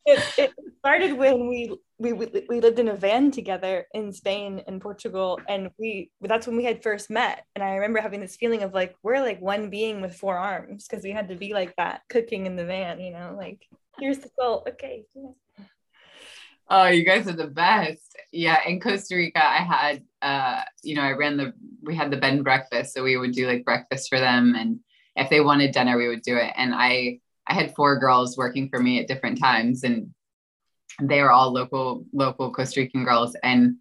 It, 0.05 0.19
it 0.37 0.53
started 0.79 1.17
when 1.17 1.47
we, 1.47 1.75
we 1.97 2.13
we 2.13 2.59
lived 2.59 2.79
in 2.79 2.89
a 2.89 2.95
van 2.95 3.31
together 3.31 3.85
in 3.93 4.11
Spain 4.11 4.61
and 4.67 4.81
Portugal, 4.81 5.39
and 5.47 5.69
we 5.79 6.11
that's 6.21 6.47
when 6.47 6.57
we 6.57 6.65
had 6.65 6.83
first 6.83 7.09
met. 7.09 7.45
And 7.55 7.63
I 7.63 7.75
remember 7.75 8.01
having 8.01 8.19
this 8.19 8.35
feeling 8.35 8.63
of 8.63 8.73
like 8.73 8.95
we're 9.03 9.21
like 9.21 9.41
one 9.41 9.69
being 9.69 10.01
with 10.01 10.15
four 10.15 10.37
arms 10.37 10.87
because 10.87 11.03
we 11.03 11.11
had 11.11 11.29
to 11.29 11.35
be 11.35 11.53
like 11.53 11.75
that 11.77 12.01
cooking 12.09 12.45
in 12.45 12.55
the 12.55 12.65
van, 12.65 12.99
you 12.99 13.11
know, 13.11 13.35
like 13.37 13.65
here's 13.99 14.19
the 14.19 14.29
salt, 14.37 14.67
okay. 14.69 15.05
Oh, 16.69 16.87
you 16.87 17.05
guys 17.05 17.27
are 17.27 17.33
the 17.33 17.47
best. 17.47 18.17
Yeah, 18.31 18.57
in 18.65 18.79
Costa 18.79 19.15
Rica, 19.15 19.43
I 19.43 19.57
had 19.57 20.03
uh, 20.21 20.63
you 20.81 20.95
know, 20.95 21.03
I 21.03 21.11
ran 21.11 21.37
the 21.37 21.53
we 21.81 21.95
had 21.95 22.11
the 22.11 22.17
bed 22.17 22.33
and 22.33 22.43
breakfast, 22.43 22.93
so 22.93 23.03
we 23.03 23.17
would 23.17 23.31
do 23.31 23.47
like 23.47 23.63
breakfast 23.63 24.09
for 24.09 24.19
them, 24.19 24.55
and 24.55 24.79
if 25.15 25.29
they 25.29 25.41
wanted 25.41 25.71
dinner, 25.71 25.97
we 25.97 26.07
would 26.07 26.23
do 26.23 26.35
it. 26.37 26.51
And 26.55 26.73
I 26.73 27.19
I 27.47 27.53
had 27.53 27.75
four 27.75 27.99
girls 27.99 28.37
working 28.37 28.69
for 28.69 28.79
me 28.79 28.99
at 28.99 29.07
different 29.07 29.39
times, 29.39 29.83
and 29.83 30.13
they 31.01 31.21
were 31.21 31.31
all 31.31 31.51
local 31.51 32.05
local 32.13 32.51
Costa 32.51 32.81
Rican 32.81 33.03
girls, 33.03 33.35
and 33.43 33.77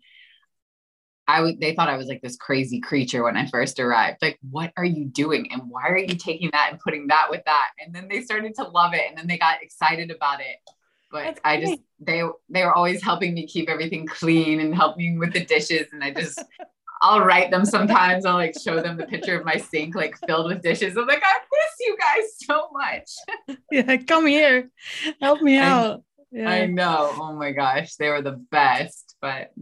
I 1.29 1.41
would 1.41 1.61
they 1.61 1.75
thought 1.75 1.89
I 1.89 1.97
was 1.97 2.09
like 2.09 2.21
this 2.23 2.37
crazy 2.37 2.81
creature 2.81 3.23
when 3.23 3.37
I 3.37 3.47
first 3.47 3.79
arrived. 3.79 4.19
Like, 4.21 4.39
what 4.51 4.73
are 4.77 4.85
you 4.85 5.05
doing? 5.05 5.49
And 5.53 5.63
why 5.71 5.89
are 5.89 5.99
you 5.99 6.17
taking 6.17 6.51
that 6.53 6.69
and 6.73 6.81
putting 6.81 7.07
that 7.09 7.29
with 7.31 7.43
that? 7.47 7.69
And 7.85 7.95
then 7.95 8.09
they 8.09 8.23
started 8.23 8.55
to 8.57 8.65
love 8.65 8.95
it, 8.95 9.03
and 9.09 9.17
then 9.17 9.27
they 9.27 9.39
got 9.39 9.63
excited 9.63 10.11
about 10.11 10.41
it. 10.41 10.57
But 11.11 11.25
That's 11.25 11.41
I 11.45 11.61
just 11.61 11.81
they 12.01 12.23
they 12.49 12.65
were 12.65 12.75
always 12.75 13.03
helping 13.03 13.35
me 13.35 13.47
keep 13.47 13.69
everything 13.69 14.07
clean 14.07 14.61
and 14.61 14.75
helping 14.75 15.19
with 15.19 15.33
the 15.33 15.45
dishes. 15.45 15.87
And 15.93 16.03
I 16.03 16.11
just 16.11 16.43
I'll 17.03 17.21
write 17.21 17.51
them 17.51 17.65
sometimes. 17.65 18.25
I'll 18.25 18.37
like 18.37 18.55
show 18.59 18.81
them 18.81 18.97
the 18.97 19.07
picture 19.07 19.39
of 19.39 19.45
my 19.45 19.57
sink 19.57 19.95
like 19.95 20.17
filled 20.27 20.47
with 20.47 20.63
dishes. 20.63 20.97
I'm 20.97 21.07
like, 21.07 21.23
I 21.25 21.39
you 21.87 21.97
guys 21.99 22.25
so 22.39 22.69
much. 22.73 23.57
Yeah, 23.71 23.97
come 23.99 24.27
here, 24.27 24.71
help 25.21 25.41
me 25.43 25.59
I- 25.59 25.65
out. 25.69 26.05
Yeah. 26.31 26.49
I 26.51 26.67
know. 26.67 27.11
Oh 27.15 27.35
my 27.35 27.53
gosh, 27.53 27.97
they 27.97 28.09
were 28.09 28.23
the 28.23 28.33
best. 28.51 29.17
But 29.21 29.53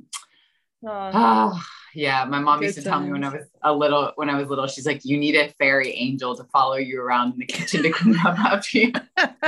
Oh, 0.86 1.10
oh, 1.12 1.62
yeah, 1.94 2.24
my 2.24 2.38
mom 2.38 2.62
used 2.62 2.76
to 2.78 2.82
tell 2.82 3.00
me 3.00 3.10
when 3.12 3.22
I 3.24 3.28
was 3.28 3.44
a 3.62 3.74
little 3.74 4.12
when 4.14 4.30
I 4.30 4.36
was 4.38 4.48
little, 4.48 4.66
she's 4.68 4.86
like, 4.86 5.04
you 5.04 5.18
need 5.18 5.34
a 5.36 5.48
fairy 5.58 5.90
angel 5.92 6.34
to 6.36 6.44
follow 6.44 6.76
you 6.76 7.00
around 7.02 7.32
in 7.34 7.38
the 7.40 7.46
kitchen 7.46 7.82
to 7.82 7.90
clean 7.90 8.16
up 8.24 8.38
after 8.38 8.78
you. 8.78 8.92
oh, 9.18 9.42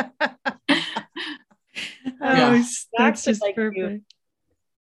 Yeah. 2.20 2.50
that's 2.50 2.88
That's 2.96 3.24
just 3.24 3.40
like 3.42 3.56
you. 3.56 3.70
perfect. 3.70 4.04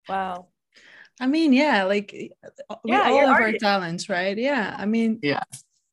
wow. 0.08 0.46
I 1.18 1.26
mean, 1.26 1.52
yeah, 1.54 1.84
like 1.84 2.14
uh, 2.68 2.76
we 2.84 2.92
Yeah, 2.92 3.02
all 3.04 3.16
you're 3.16 3.26
have 3.32 3.40
our 3.40 3.52
talents, 3.52 4.08
right? 4.08 4.36
Yeah. 4.36 4.76
I 4.78 4.84
mean, 4.86 5.18
Yeah. 5.22 5.40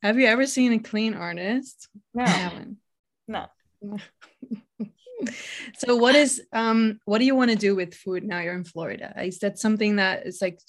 Have 0.03 0.19
you 0.19 0.27
ever 0.27 0.45
seen 0.45 0.73
a 0.73 0.79
clean 0.79 1.13
artist? 1.13 1.87
No. 2.13 2.25
I. 2.25 2.65
No. 3.25 3.45
so 5.77 5.95
what 5.95 6.13
is 6.13 6.41
um 6.51 6.99
what 7.05 7.19
do 7.19 7.25
you 7.25 7.35
want 7.35 7.51
to 7.51 7.57
do 7.57 7.73
with 7.73 7.93
food 7.93 8.25
now 8.25 8.39
you're 8.41 8.53
in 8.53 8.65
Florida? 8.65 9.13
Is 9.23 9.39
that 9.39 9.57
something 9.57 9.95
that 9.95 10.27
is 10.27 10.41
like 10.41 10.59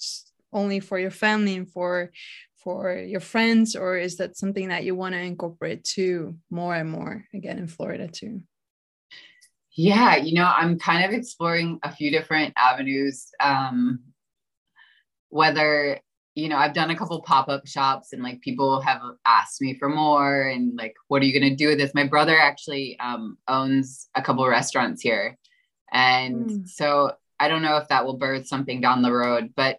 only 0.53 0.79
for 0.79 0.97
your 0.97 1.11
family 1.11 1.55
and 1.55 1.69
for 1.69 2.11
for 2.55 2.97
your 2.97 3.19
friends 3.19 3.75
or 3.75 3.97
is 3.97 4.15
that 4.17 4.37
something 4.37 4.69
that 4.69 4.85
you 4.85 4.95
want 4.95 5.13
to 5.13 5.19
incorporate 5.19 5.83
too 5.83 6.37
more 6.49 6.73
and 6.73 6.89
more 6.89 7.25
again 7.33 7.57
in 7.57 7.67
Florida 7.67 8.07
too? 8.07 8.41
Yeah, 9.75 10.15
you 10.15 10.33
know, 10.35 10.45
I'm 10.45 10.79
kind 10.79 11.03
of 11.03 11.11
exploring 11.11 11.79
a 11.83 11.91
few 11.91 12.09
different 12.09 12.53
avenues. 12.55 13.27
Um, 13.41 13.99
whether, 15.27 15.99
you 16.35 16.49
know, 16.49 16.57
I've 16.57 16.73
done 16.73 16.89
a 16.91 16.95
couple 16.97 17.21
pop-up 17.21 17.65
shops 17.65 18.11
and 18.13 18.21
like 18.21 18.41
people 18.41 18.81
have 18.81 19.01
asked 19.25 19.61
me 19.61 19.77
for 19.79 19.87
more 19.89 20.41
and 20.43 20.75
like, 20.77 20.93
what 21.07 21.21
are 21.21 21.25
you 21.25 21.37
going 21.37 21.49
to 21.49 21.55
do 21.55 21.69
with 21.69 21.77
this? 21.77 21.93
My 21.93 22.05
brother 22.05 22.37
actually 22.37 22.99
um, 22.99 23.37
owns 23.47 24.09
a 24.15 24.21
couple 24.21 24.45
restaurants 24.47 25.01
here. 25.01 25.37
And 25.91 26.35
Mm. 26.49 26.67
so 26.67 27.13
I 27.39 27.47
don't 27.47 27.61
know 27.61 27.77
if 27.77 27.87
that 27.87 28.05
will 28.05 28.17
birth 28.17 28.47
something 28.47 28.81
down 28.81 29.01
the 29.01 29.13
road, 29.13 29.53
but 29.55 29.77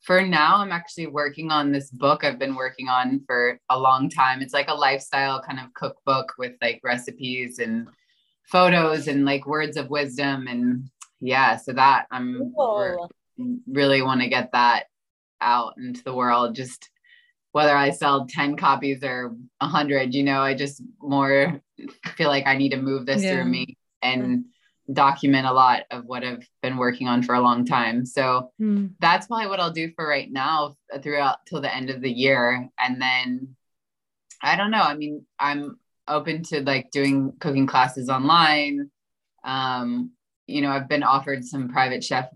for 0.00 0.20
now, 0.26 0.56
I'm 0.56 0.72
actually 0.72 1.06
working 1.06 1.52
on 1.52 1.70
this 1.70 1.88
book 1.90 2.24
I've 2.24 2.38
been 2.38 2.56
working 2.56 2.88
on 2.88 3.20
for 3.26 3.60
a 3.70 3.78
long 3.78 4.10
time. 4.10 4.42
It's 4.42 4.54
like 4.54 4.68
a 4.68 4.74
lifestyle 4.74 5.40
kind 5.40 5.60
of 5.60 5.72
cookbook 5.74 6.32
with 6.38 6.54
like 6.60 6.80
recipes 6.82 7.60
and 7.60 7.86
photos 8.44 9.06
and 9.06 9.24
like 9.24 9.46
words 9.46 9.76
of 9.76 9.88
wisdom 9.88 10.48
and 10.48 10.90
yeah 11.20 11.56
so 11.56 11.72
that 11.72 12.06
i'm 12.10 12.52
Cool. 12.56 13.08
really 13.68 14.02
want 14.02 14.20
to 14.20 14.28
get 14.28 14.50
that 14.52 14.86
out 15.42 15.74
into 15.78 16.02
the 16.04 16.14
world 16.14 16.54
just 16.54 16.88
whether 17.52 17.76
i 17.76 17.90
sell 17.90 18.26
10 18.26 18.56
copies 18.56 19.02
or 19.02 19.34
100 19.58 20.14
you 20.14 20.22
know 20.22 20.40
i 20.40 20.54
just 20.54 20.80
more 21.00 21.60
feel 22.16 22.28
like 22.28 22.46
i 22.46 22.56
need 22.56 22.70
to 22.70 22.76
move 22.80 23.04
this 23.06 23.22
Yeah. 23.22 23.30
through 23.42 23.50
me 23.50 23.76
and 24.00 24.44
document 24.92 25.46
a 25.46 25.52
lot 25.52 25.82
of 25.90 26.04
what 26.06 26.24
i've 26.24 26.46
been 26.62 26.76
working 26.76 27.08
on 27.08 27.22
for 27.22 27.34
a 27.34 27.40
long 27.40 27.64
time 27.64 28.06
so 28.06 28.50
Hmm. 28.58 28.86
that's 29.00 29.26
probably 29.26 29.48
what 29.48 29.58
I'll 29.60 29.72
do 29.72 29.90
for 29.96 30.06
right 30.06 30.30
now 30.30 30.76
throughout 31.02 31.38
till 31.46 31.60
the 31.60 31.74
end 31.74 31.90
of 31.90 32.00
the 32.00 32.10
year. 32.10 32.68
And 32.78 33.00
then 33.02 33.56
I 34.42 34.54
don't 34.56 34.70
know. 34.70 34.82
I 34.82 34.94
mean, 34.94 35.26
I'm 35.40 35.78
open 36.06 36.42
to 36.44 36.60
like 36.62 36.90
doing 36.92 37.32
cooking 37.40 37.66
classes 37.66 38.08
online. 38.08 38.90
Um, 39.44 40.12
you 40.46 40.60
know, 40.62 40.70
I've 40.70 40.88
been 40.88 41.02
offered 41.02 41.44
some 41.44 41.68
private 41.68 42.04
chef 42.04 42.26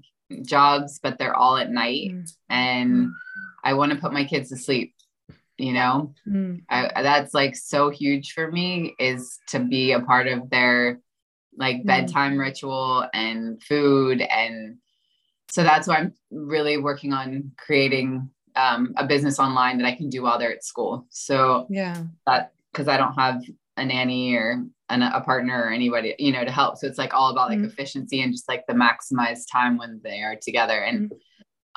jobs, 0.42 0.98
but 1.02 1.18
they're 1.18 1.34
all 1.34 1.56
at 1.56 1.70
night 1.70 2.10
Mm. 2.12 2.32
and 2.48 3.10
I 3.64 3.74
want 3.74 3.92
to 3.92 3.98
put 3.98 4.12
my 4.12 4.24
kids 4.24 4.48
to 4.50 4.56
sleep. 4.56 4.94
You 5.58 5.72
know, 5.72 6.14
Mm. 6.28 6.62
I, 6.68 7.02
that's 7.02 7.32
like 7.32 7.56
so 7.56 7.90
huge 7.90 8.32
for 8.32 8.50
me 8.50 8.94
is 8.98 9.38
to 9.48 9.60
be 9.60 9.92
a 9.92 10.00
part 10.00 10.26
of 10.26 10.50
their 10.50 11.00
like 11.56 11.78
Mm. 11.78 11.86
bedtime 11.86 12.38
ritual 12.38 13.08
and 13.14 13.62
food 13.62 14.20
and 14.20 14.76
so 15.48 15.62
that's 15.62 15.86
why 15.86 15.96
i'm 15.96 16.12
really 16.30 16.76
working 16.76 17.12
on 17.14 17.52
creating 17.56 18.28
um, 18.56 18.92
a 18.98 19.06
business 19.06 19.38
online 19.38 19.78
that 19.78 19.86
i 19.86 19.94
can 19.94 20.10
do 20.10 20.22
while 20.22 20.38
they're 20.38 20.52
at 20.52 20.64
school 20.64 21.06
so 21.08 21.66
Yeah. 21.70 22.02
that 22.26 22.52
because 22.72 22.88
i 22.88 22.96
don't 22.98 23.14
have 23.14 23.42
a 23.76 23.84
nanny 23.84 24.34
or 24.34 24.64
an, 24.88 25.02
a 25.02 25.20
partner 25.20 25.64
or 25.64 25.70
anybody 25.70 26.14
you 26.18 26.32
know 26.32 26.44
to 26.44 26.50
help. 26.50 26.78
So 26.78 26.86
it's 26.86 26.98
like 26.98 27.14
all 27.14 27.30
about 27.30 27.50
like 27.50 27.58
Mm. 27.58 27.66
efficiency 27.66 28.20
and 28.22 28.32
just 28.32 28.48
like 28.48 28.64
the 28.66 28.74
maximized 28.74 29.44
time 29.52 29.76
when 29.78 30.00
they 30.02 30.22
are 30.22 30.36
together. 30.40 30.78
And 30.78 31.12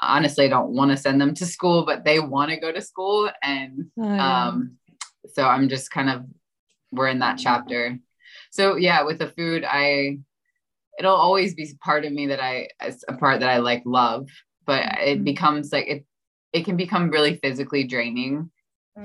honestly 0.02 0.46
i 0.46 0.48
don't 0.48 0.70
want 0.70 0.90
to 0.90 0.96
send 0.96 1.20
them 1.20 1.34
to 1.34 1.46
school 1.46 1.86
but 1.86 2.06
they 2.06 2.22
want 2.22 2.50
to 2.50 2.58
go 2.58 2.72
to 2.72 2.82
school. 2.82 3.30
And 3.44 3.88
Oh, 4.00 4.04
yeah. 4.16 4.48
um 4.48 4.78
so 5.34 5.44
i'm 5.44 5.68
just 5.68 5.92
kind 5.92 6.10
of 6.10 6.26
we're 6.92 7.08
in 7.10 7.20
that 7.20 7.38
chapter. 7.38 8.00
So 8.52 8.78
yeah 8.78 9.04
with 9.04 9.20
the 9.20 9.28
food 9.28 9.66
i 9.68 10.20
it'll 10.98 11.16
always 11.16 11.54
be 11.54 11.70
part 11.82 12.06
of 12.06 12.14
me 12.14 12.28
that 12.28 12.40
i 12.42 12.70
it's 12.82 13.04
a 13.10 13.14
part 13.14 13.42
that 13.42 13.50
i 13.50 13.58
like 13.58 13.84
love. 13.86 14.30
But 14.66 14.84
it 15.00 15.20
Mhm. 15.20 15.24
becomes 15.26 15.72
like 15.74 15.88
it 15.88 16.06
it 16.54 16.64
can 16.64 16.78
become 16.78 17.10
really 17.10 17.36
physically 17.36 17.84
draining 17.84 18.50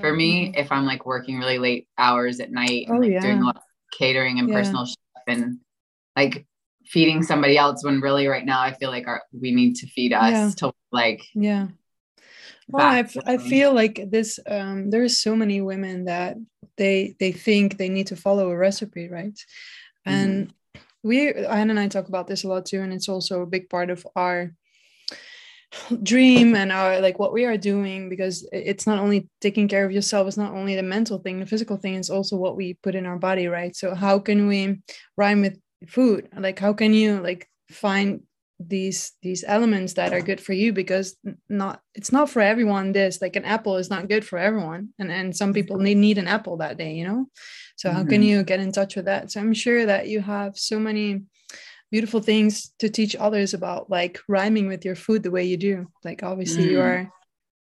for 0.01 0.13
me 0.13 0.53
if 0.57 0.71
i'm 0.73 0.85
like 0.87 1.07
working 1.07 1.39
really 1.39 1.59
late 1.59 1.87
hours 1.99 2.41
at 2.41 2.51
night 2.51 2.87
and 2.89 2.97
Mm-hmm. 2.99 3.05
Oh, 3.05 3.15
like 3.15 3.21
doing 3.23 3.43
a 3.43 3.45
lot 3.45 3.57
of 3.57 3.63
catering 3.99 4.39
and 4.39 4.49
Yeah. 4.49 4.55
personal 4.57 4.87
stuff 4.87 5.23
and 5.27 5.59
like 6.17 6.47
feeding 6.87 7.23
somebody 7.23 7.57
else 7.57 7.85
when 7.85 8.01
really 8.01 8.27
right 8.27 8.45
now 8.45 8.61
i 8.61 8.73
feel 8.73 8.91
like 8.91 9.07
our, 9.07 9.23
we 9.33 9.53
need 9.53 9.75
to 9.77 9.87
feed 9.87 10.13
us 10.13 10.33
Yeah. 10.33 10.51
to 10.59 10.73
like 10.93 11.23
Yeah. 11.35 11.69
Well, 12.67 12.87
I, 12.87 13.01
f- 13.01 13.17
I 13.27 13.37
feel 13.37 13.75
like 13.75 14.11
this 14.11 14.39
um 14.47 14.91
there's 14.91 15.19
so 15.21 15.37
many 15.37 15.61
women 15.61 16.07
that 16.07 16.37
they 16.77 17.15
they 17.21 17.31
think 17.33 17.77
they 17.77 17.89
need 17.89 18.07
to 18.09 18.17
follow 18.17 18.51
a 18.51 18.57
recipe, 18.57 19.09
right? 19.09 19.39
And 20.07 20.53
we 21.03 21.33
Anne 21.33 21.71
and 21.71 21.79
I 21.79 21.89
talk 21.89 22.09
about 22.09 22.27
this 22.27 22.45
a 22.45 22.49
lot 22.49 22.67
too, 22.67 22.81
and 22.81 22.93
it's 22.93 23.09
also 23.09 23.43
a 23.43 23.47
big 23.47 23.69
part 23.69 23.91
of 23.91 24.07
our 24.17 24.53
dream 26.03 26.55
and 26.55 26.71
our 26.73 27.01
like 27.01 27.19
what 27.19 27.33
we 27.33 27.45
are 27.45 27.57
doing 27.57 28.09
because 28.09 28.49
it's 28.53 28.87
not 28.87 28.99
only 28.99 29.29
taking 29.41 29.69
care 29.69 29.85
of 29.85 29.93
yourself 29.93 30.27
it's 30.29 30.37
not 30.37 30.53
only 30.53 30.75
the 30.77 30.83
mental 30.83 31.19
thing 31.19 31.41
the 31.41 31.47
physical 31.47 31.77
thing 31.77 31.95
it's 31.95 32.11
also 32.11 32.37
what 32.37 32.57
we 32.57 32.75
put 32.83 32.95
in 32.95 33.07
our 33.07 33.19
body 33.19 33.47
right? 33.49 33.75
So 33.77 33.95
how 33.95 34.19
can 34.19 34.47
we 34.47 34.81
rhyme 35.17 35.41
with 35.41 35.59
food? 35.89 36.29
Like 36.37 36.59
how 36.59 36.73
can 36.73 36.93
you 36.95 37.21
like 37.21 37.49
find 37.71 38.21
these 38.61 39.13
these 39.21 39.45
elements 39.47 39.95
that 39.95 40.13
are 40.13 40.23
good 40.23 40.41
for 40.41 40.53
you? 40.53 40.73
Because 40.73 41.17
not 41.49 41.81
it's 41.95 42.13
not 42.13 42.31
for 42.31 42.41
everyone 42.41 42.93
this 42.93 43.21
like 43.21 43.37
an 43.37 43.45
apple 43.45 43.77
is 43.77 43.91
not 43.91 44.09
good 44.09 44.25
for 44.25 44.39
everyone 44.39 44.91
and 44.99 45.11
and 45.11 45.37
some 45.37 45.53
people 45.53 45.77
need, 45.79 45.97
need 45.99 46.19
an 46.19 46.29
apple 46.29 46.57
that 46.59 46.79
day 46.79 46.95
you 46.95 47.05
know? 47.07 47.27
So 47.77 47.91
how 47.91 48.05
can 48.05 48.23
Mhm. 48.23 48.27
you 48.27 48.45
get 48.45 48.61
in 48.61 48.71
touch 48.73 48.95
with 48.97 49.07
that? 49.07 49.31
So 49.33 49.41
i'm 49.41 49.55
sure 49.55 49.85
that 49.87 50.09
you 50.09 50.21
have 50.21 50.57
so 50.57 50.79
many 50.79 51.23
beautiful 51.91 52.21
things 52.21 52.73
to 52.79 52.89
teach 52.89 53.15
others 53.17 53.55
about 53.55 53.89
like 53.91 54.19
rhyming 54.29 54.67
with 54.67 54.85
your 54.85 54.97
food 54.97 55.23
the 55.23 55.31
way 55.31 55.45
you 55.45 55.57
do 55.57 55.87
like 56.05 56.23
obviously 56.23 56.65
you 56.65 56.79
Mm. 56.79 56.83
are 56.85 57.13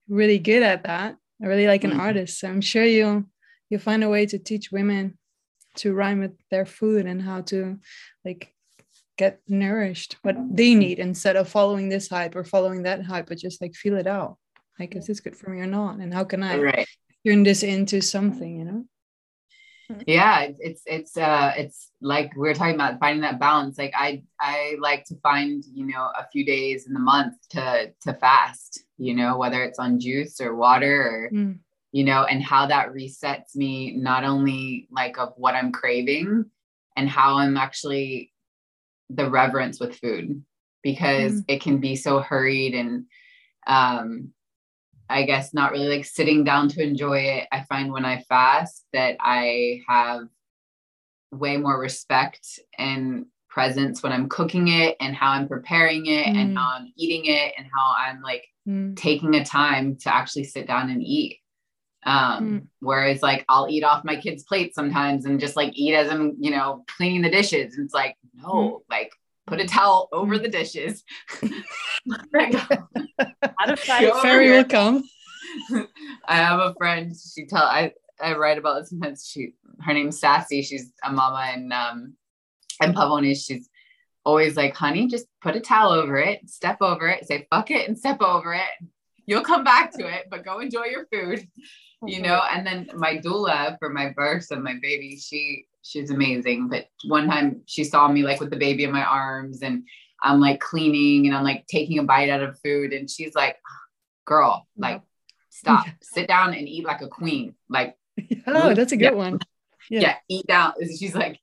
really 0.08 0.38
good 0.38 0.62
at 0.62 0.84
that. 0.84 1.16
I 1.42 1.46
really 1.46 1.66
like 1.66 1.84
an 1.84 1.92
Mhm. 1.92 2.00
artist. 2.00 2.38
So 2.40 2.48
I'm 2.48 2.60
sure 2.60 2.84
you'll 2.84 3.24
you'll 3.68 3.80
find 3.80 4.02
a 4.04 4.08
way 4.08 4.26
to 4.26 4.38
teach 4.38 4.72
women 4.72 5.16
to 5.76 5.94
rhyme 5.94 6.18
with 6.18 6.32
their 6.50 6.66
food 6.66 7.06
and 7.06 7.22
how 7.22 7.42
to 7.42 7.78
like 8.24 8.52
get 9.16 9.40
nourished 9.48 10.16
what 10.22 10.36
they 10.56 10.74
need 10.74 10.98
instead 10.98 11.36
of 11.36 11.48
following 11.48 11.88
this 11.88 12.08
hype 12.08 12.34
or 12.34 12.42
following 12.44 12.82
that 12.82 13.04
hype, 13.04 13.26
but 13.28 13.38
just 13.38 13.60
like 13.62 13.74
feel 13.74 13.96
it 13.96 14.06
out. 14.06 14.38
Like, 14.78 14.96
is 14.96 15.06
this 15.06 15.20
good 15.20 15.36
for 15.36 15.50
me 15.50 15.60
or 15.60 15.66
not? 15.66 15.98
And 16.00 16.12
how 16.12 16.24
can 16.24 16.42
I 16.42 16.56
Right. 16.58 16.88
turn 17.26 17.42
this 17.44 17.62
into 17.62 18.00
something, 18.00 18.58
you 18.58 18.64
know? 18.64 18.84
Yeah 20.06 20.40
it- 20.40 20.56
it's 20.60 20.82
it's 20.86 21.16
uh 21.16 21.52
it's 21.56 21.90
like 22.00 22.34
we 22.36 22.48
are 22.48 22.54
talking 22.54 22.74
about 22.74 22.98
finding 22.98 23.22
that 23.22 23.38
balance 23.40 23.76
like 23.78 23.92
i 23.96 24.22
i 24.40 24.76
like 24.80 25.04
to 25.04 25.14
find 25.22 25.64
you 25.74 25.86
know 25.86 26.10
a 26.18 26.26
few 26.32 26.44
days 26.44 26.86
in 26.86 26.92
the 26.94 27.00
month 27.00 27.34
to 27.50 27.92
to 28.00 28.12
fast 28.14 28.84
you 28.98 29.14
know 29.14 29.36
whether 29.36 29.62
it's 29.64 29.78
on 29.78 29.98
juice 30.00 30.40
or 30.40 30.54
water 30.54 31.02
or 31.02 31.30
Mm. 31.32 31.58
you 31.92 32.04
know 32.04 32.22
and 32.24 32.42
how 32.42 32.66
that 32.66 32.92
resets 32.92 33.54
me 33.56 33.92
not 33.96 34.22
only 34.24 34.86
like 34.90 35.18
of 35.18 35.32
what 35.36 35.54
i'm 35.54 35.72
craving 35.72 36.44
and 36.96 37.08
how 37.08 37.36
i'm 37.38 37.56
actually 37.56 38.32
the 39.10 39.28
reverence 39.28 39.80
with 39.80 39.96
food 39.96 40.42
because 40.82 41.34
it 41.48 41.60
can 41.60 41.78
be 41.78 41.96
so 41.96 42.20
hurried 42.20 42.74
and 42.74 43.04
um 43.66 44.30
I 45.10 45.24
guess 45.24 45.52
not 45.52 45.72
really 45.72 45.88
like 45.88 46.04
sitting 46.04 46.44
down 46.44 46.68
to 46.70 46.82
enjoy 46.82 47.18
it. 47.18 47.48
I 47.52 47.64
find 47.64 47.92
when 47.92 48.04
I 48.04 48.22
fast 48.22 48.86
that 48.92 49.16
I 49.20 49.82
have 49.88 50.22
way 51.32 51.56
more 51.56 51.78
respect 51.78 52.60
and 52.78 53.26
presence 53.48 54.02
when 54.02 54.12
I'm 54.12 54.28
cooking 54.28 54.68
it 54.68 54.96
and 55.00 55.14
how 55.14 55.32
I'm 55.32 55.48
preparing 55.48 56.06
it 56.06 56.26
and 56.26 56.52
Mm. 56.52 56.56
how 56.56 56.76
I'm 56.76 56.92
eating 56.96 57.26
it 57.26 57.54
and 57.58 57.66
how 57.74 57.94
I'm 57.96 58.22
like 58.22 58.46
Mm. 58.68 58.94
taking 58.96 59.34
a 59.34 59.44
time 59.44 59.96
to 59.96 60.14
actually 60.14 60.44
sit 60.44 60.66
down 60.66 60.90
and 60.90 61.02
eat. 61.02 61.40
Um, 62.04 62.44
Mm. 62.44 62.66
whereas 62.78 63.22
like 63.22 63.44
I'll 63.48 63.68
eat 63.68 63.84
off 63.84 64.04
my 64.04 64.16
kids' 64.16 64.44
plates 64.44 64.74
sometimes 64.74 65.26
and 65.26 65.40
just 65.40 65.56
like 65.56 65.72
eat 65.76 65.94
as 65.94 66.10
I'm, 66.10 66.36
you 66.40 66.50
know, 66.50 66.84
cleaning 66.86 67.22
the 67.22 67.30
dishes. 67.30 67.76
And 67.76 67.84
it's 67.84 67.94
like, 67.94 68.16
no, 68.34 68.82
like 68.88 69.12
put 69.50 69.60
a 69.60 69.66
towel 69.66 70.08
over 70.12 70.38
the 70.38 70.48
dishes. 70.48 71.04
Out 72.40 73.70
of 73.70 73.80
sight. 73.80 74.08
over 74.08 74.20
Fairy 74.20 74.50
will 74.50 74.64
come. 74.64 75.04
I 76.26 76.36
have 76.36 76.60
a 76.60 76.74
friend. 76.78 77.12
She 77.34 77.44
tell 77.44 77.64
I 77.64 77.92
I 78.22 78.34
write 78.34 78.58
about 78.58 78.80
this 78.80 78.90
sometimes. 78.90 79.26
She 79.26 79.54
her 79.80 79.92
name's 79.92 80.20
Sassy. 80.20 80.62
She's 80.62 80.92
a 81.04 81.12
mama 81.12 81.50
and 81.52 81.72
um 81.72 82.14
in 82.82 82.94
Pavones. 82.94 83.44
She's 83.44 83.68
always 84.24 84.56
like, 84.56 84.74
honey, 84.74 85.08
just 85.08 85.26
put 85.42 85.56
a 85.56 85.60
towel 85.60 85.92
over 85.92 86.18
it, 86.18 86.48
step 86.48 86.78
over 86.80 87.08
it, 87.08 87.26
say 87.26 87.46
fuck 87.50 87.70
it, 87.70 87.88
and 87.88 87.98
step 87.98 88.22
over 88.22 88.54
it. 88.54 88.88
You'll 89.26 89.42
come 89.42 89.64
back 89.64 89.92
to 89.98 90.06
it, 90.06 90.26
but 90.30 90.44
go 90.44 90.60
enjoy 90.60 90.84
your 90.84 91.06
food. 91.12 91.46
You 92.06 92.22
know. 92.22 92.40
And 92.50 92.66
then 92.66 92.88
my 92.94 93.18
doula 93.18 93.76
for 93.78 93.90
my 93.90 94.10
birth 94.16 94.50
of 94.50 94.60
my 94.62 94.76
baby, 94.80 95.18
she 95.18 95.66
she's 95.82 96.10
amazing. 96.10 96.68
But 96.68 96.86
one 97.06 97.28
time 97.28 97.62
she 97.66 97.84
saw 97.84 98.08
me 98.08 98.22
like 98.22 98.40
with 98.40 98.50
the 98.50 98.56
baby 98.56 98.84
in 98.84 98.92
my 98.92 99.04
arms, 99.04 99.62
and 99.62 99.84
I'm 100.22 100.40
like 100.40 100.60
cleaning, 100.60 101.26
and 101.26 101.36
I'm 101.36 101.44
like 101.44 101.66
taking 101.66 101.98
a 101.98 102.02
bite 102.04 102.30
out 102.30 102.42
of 102.42 102.58
food, 102.60 102.92
and 102.92 103.10
she's 103.10 103.34
like, 103.34 103.56
girl, 104.26 104.66
like 104.76 105.02
stop, 105.50 105.86
sit 106.02 106.28
down 106.28 106.54
and 106.54 106.68
eat 106.68 106.84
like 106.84 107.00
a 107.00 107.08
queen. 107.08 107.54
Like, 107.68 107.96
Oh, 108.46 108.74
that's 108.74 108.92
a 108.92 108.96
good 108.96 109.04
Yeah. 109.04 109.10
one. 109.12 109.38
yeah, 109.90 110.00
Yeah. 110.00 110.16
eat 110.28 110.46
down. 110.46 110.72
She's 110.98 111.14
like, 111.14 111.40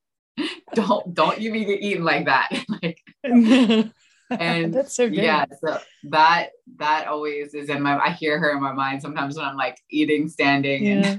don't, 0.74 1.14
don't 1.14 1.40
you 1.42 1.52
be 1.52 1.60
eating 1.62 2.04
like 2.04 2.26
that. 2.26 2.50
like, 2.82 3.02
and 4.30 4.74
that's 4.74 4.94
so 4.96 5.08
good. 5.10 5.18
yeah, 5.24 5.46
so 5.64 5.80
that, 6.10 6.50
that 6.78 7.08
always 7.08 7.54
is 7.54 7.70
in 7.70 7.82
my, 7.82 7.98
I 7.98 8.12
hear 8.12 8.38
her 8.40 8.52
in 8.52 8.62
my 8.62 8.74
mind 8.74 9.02
sometimes 9.02 9.38
when 9.38 9.46
I'm 9.46 9.56
like 9.56 9.78
eating, 9.90 10.28
standing 10.30 10.88
and 10.88 11.04
Yeah. 11.04 11.18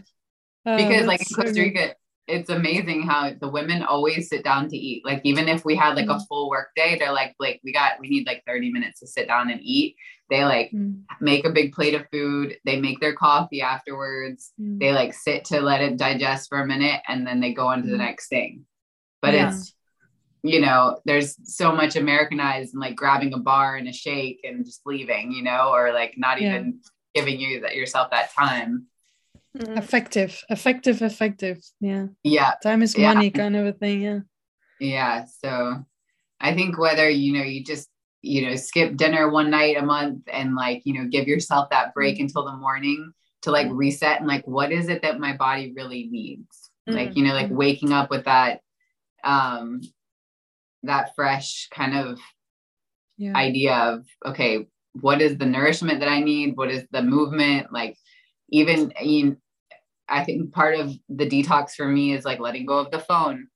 Oh, 0.66 0.76
because 0.76 1.06
like 1.06 1.20
in 1.20 1.34
Costa. 1.34 1.60
Rica, 1.60 1.94
it's 2.28 2.50
amazing 2.50 3.02
how 3.02 3.32
the 3.40 3.48
women 3.48 3.82
always 3.82 4.28
sit 4.28 4.44
down 4.44 4.68
to 4.68 4.76
eat. 4.76 5.04
Like 5.04 5.20
even 5.24 5.48
if 5.48 5.64
we 5.64 5.74
had 5.74 5.96
like 5.96 6.08
a 6.10 6.14
Mm. 6.14 6.26
full 6.28 6.50
work 6.50 6.68
day, 6.76 6.96
they're 6.98 7.12
like, 7.12 7.34
like 7.40 7.60
we 7.64 7.72
got, 7.72 7.98
we 8.00 8.08
need 8.08 8.26
like 8.26 8.44
30 8.46 8.70
minutes 8.70 9.00
to 9.00 9.06
sit 9.06 9.26
down 9.26 9.50
and 9.50 9.60
eat. 9.62 9.96
They 10.30 10.44
like 10.44 10.70
Mm, 10.72 11.04
make 11.20 11.46
a 11.46 11.50
big 11.50 11.72
plate 11.72 11.94
of 11.94 12.06
food. 12.12 12.58
They 12.66 12.78
make 12.80 13.00
their 13.00 13.14
coffee 13.14 13.62
afterwards. 13.62 14.52
mm. 14.60 14.78
They 14.78 14.92
like 14.92 15.14
sit 15.14 15.46
to 15.46 15.60
let 15.62 15.80
it 15.80 15.96
digest 15.96 16.48
for 16.50 16.60
a 16.60 16.66
minute 16.66 17.00
and 17.08 17.26
then 17.26 17.40
they 17.40 17.54
go 17.54 17.66
on 17.66 17.82
to 17.82 17.88
the 17.88 17.96
Mm. 17.96 18.06
next 18.06 18.28
thing. 18.28 18.66
But 19.22 19.34
Yeah. 19.34 19.48
it's, 19.48 19.74
you 20.42 20.60
know, 20.60 21.00
there's 21.06 21.34
so 21.52 21.74
much 21.74 21.96
Americanized 21.96 22.74
and 22.74 22.80
like 22.80 22.94
grabbing 22.94 23.32
a 23.32 23.38
bar 23.38 23.76
and 23.76 23.88
a 23.88 23.92
shake 23.92 24.40
and 24.44 24.64
just 24.66 24.82
leaving, 24.86 25.32
you 25.32 25.42
know, 25.42 25.72
or 25.72 25.92
like 25.92 26.14
not 26.18 26.40
Yeah. 26.40 26.56
even 26.56 26.80
giving 27.14 27.40
you 27.40 27.60
that 27.60 27.74
yourself 27.74 28.10
that 28.10 28.32
time. 28.34 28.86
Mm. 29.58 29.76
effective, 29.76 30.40
effective, 30.50 31.02
effective. 31.02 31.58
Yeah. 31.80 32.06
Yeah. 32.22 32.52
Time 32.62 32.82
is 32.82 32.96
Yeah. 32.96 33.12
money 33.14 33.30
kind 33.30 33.56
of 33.56 33.66
a 33.66 33.72
thing. 33.72 34.02
Yeah. 34.02 34.20
Yeah. 34.78 35.24
So 35.24 35.84
I 36.40 36.54
think 36.54 36.78
whether, 36.78 37.08
you 37.10 37.32
know, 37.32 37.42
you 37.42 37.64
just, 37.64 37.88
you 38.22 38.46
know, 38.46 38.54
skip 38.54 38.96
dinner 38.96 39.28
one 39.30 39.50
night 39.50 39.76
a 39.76 39.82
month 39.82 40.22
and 40.32 40.54
like, 40.54 40.82
you 40.84 40.94
know, 40.94 41.08
give 41.08 41.26
yourself 41.26 41.70
that 41.70 41.92
break 41.94 42.20
until 42.20 42.44
the 42.44 42.56
morning 42.56 43.12
to 43.42 43.50
like 43.50 43.68
reset 43.70 44.20
and 44.20 44.28
like, 44.28 44.46
what 44.46 44.70
is 44.70 44.88
it 44.88 45.02
that 45.02 45.18
my 45.18 45.36
body 45.36 45.72
really 45.76 46.08
needs? 46.10 46.70
Like, 46.86 47.16
you 47.16 47.24
know, 47.24 47.34
like 47.34 47.50
waking 47.50 47.92
up 47.92 48.08
with 48.10 48.24
that, 48.24 48.60
um, 49.22 49.82
that 50.84 51.14
fresh 51.14 51.68
kind 51.70 51.94
of 51.96 52.18
Yeah. 53.18 53.36
idea 53.36 53.74
of, 53.74 54.06
okay, 54.24 54.68
what 54.92 55.20
is 55.20 55.36
the 55.36 55.44
nourishment 55.46 56.00
that 56.00 56.08
I 56.08 56.20
need? 56.20 56.56
What 56.56 56.70
is 56.70 56.86
the 56.92 57.02
movement? 57.02 57.72
Like, 57.72 57.96
even, 58.50 58.92
you 59.02 59.36
I 60.08 60.24
think 60.24 60.52
part 60.52 60.74
of 60.78 60.94
the 61.08 61.28
detox 61.28 61.72
for 61.72 61.86
me 61.86 62.12
is 62.12 62.24
like 62.24 62.40
letting 62.40 62.66
go 62.66 62.78
of 62.78 62.90
the 62.90 62.98
phone 62.98 63.48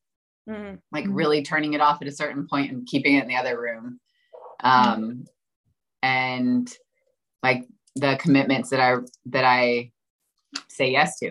Mm. 0.48 0.80
like 0.90 1.05
Mhm. 1.05 1.14
really 1.14 1.42
turning 1.44 1.74
it 1.74 1.80
off 1.80 2.03
at 2.03 2.09
a 2.09 2.12
certain 2.12 2.48
point 2.48 2.72
and 2.72 2.84
keeping 2.84 3.14
it 3.14 3.22
in 3.22 3.28
the 3.28 3.36
other 3.36 3.61
room 3.61 4.00
um 4.59 5.24
and 6.03 6.68
like 7.44 7.64
the 7.94 8.16
commitments 8.20 8.70
that 8.70 8.80
i 8.80 8.96
that 9.26 9.44
i 9.44 9.92
say 10.68 10.90
yes 10.90 11.20
to 11.20 11.26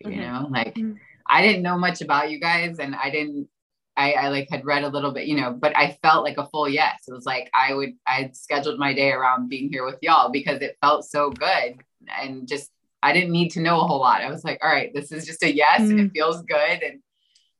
you 0.00 0.10
Mhm. 0.10 0.16
know 0.18 0.48
like 0.50 0.74
Mhm. 0.74 0.98
i 1.28 1.40
didn't 1.40 1.62
know 1.62 1.78
much 1.78 2.00
about 2.00 2.32
you 2.32 2.40
guys 2.40 2.80
and 2.80 2.96
i 2.96 3.10
didn't 3.10 3.48
I, 3.96 4.12
I 4.12 4.28
like 4.28 4.48
had 4.48 4.64
read 4.64 4.84
a 4.84 4.88
little 4.90 5.10
bit, 5.10 5.26
you 5.26 5.34
know, 5.34 5.52
but 5.52 5.76
I 5.76 5.98
felt 6.02 6.22
like 6.22 6.38
a 6.38 6.46
full 6.46 6.68
yes. 6.68 7.02
It 7.08 7.12
was 7.12 7.26
like 7.26 7.50
I 7.52 7.74
would 7.74 7.94
I 8.06 8.30
scheduled 8.32 8.78
my 8.78 8.94
day 8.94 9.10
around 9.10 9.48
being 9.48 9.68
here 9.70 9.84
with 9.84 9.98
y'all 10.02 10.30
because 10.30 10.62
it 10.62 10.78
felt 10.80 11.04
so 11.04 11.30
good 11.30 11.80
and 12.16 12.46
just 12.46 12.70
I 13.02 13.12
didn't 13.12 13.30
need 13.30 13.50
to 13.50 13.60
know 13.60 13.80
a 13.80 13.86
whole 13.86 14.00
lot. 14.00 14.22
I 14.22 14.30
was 14.30 14.44
like, 14.44 14.58
all 14.62 14.70
right, 14.70 14.92
this 14.92 15.12
is 15.12 15.24
just 15.26 15.42
a 15.42 15.54
yes 15.54 15.80
and 15.80 16.00
it 16.00 16.12
feels 16.12 16.42
good. 16.42 16.82
And 16.82 17.00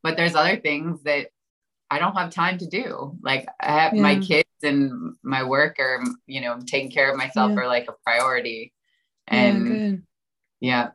but 0.02 0.16
there's 0.16 0.34
other 0.34 0.56
things 0.56 1.02
that 1.04 1.28
I 1.90 1.98
don't 1.98 2.16
have 2.16 2.30
time 2.30 2.58
to 2.58 2.66
do. 2.66 3.16
Like 3.22 3.46
I 3.60 3.72
have 3.80 3.92
my 3.94 4.16
kids 4.18 4.48
and 4.62 5.14
my 5.22 5.44
work 5.44 5.76
or 5.78 6.02
you 6.26 6.40
know, 6.40 6.58
taking 6.66 6.90
care 6.90 7.10
of 7.10 7.16
myself 7.16 7.52
Yeah. 7.54 7.60
are 7.62 7.66
like 7.68 7.88
a 7.88 7.94
priority. 8.04 8.72
And 9.26 9.66
Good. 9.66 10.02
yeah. 10.60 10.90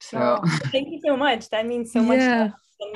So 0.00 0.18
Well, 0.18 0.44
thank 0.72 0.88
you 0.90 1.00
so 1.04 1.16
much. 1.16 1.48
That 1.50 1.66
means 1.66 1.92
so 1.92 2.02
much. 2.02 2.18
Yeah. 2.18 2.48
to 2.48 2.54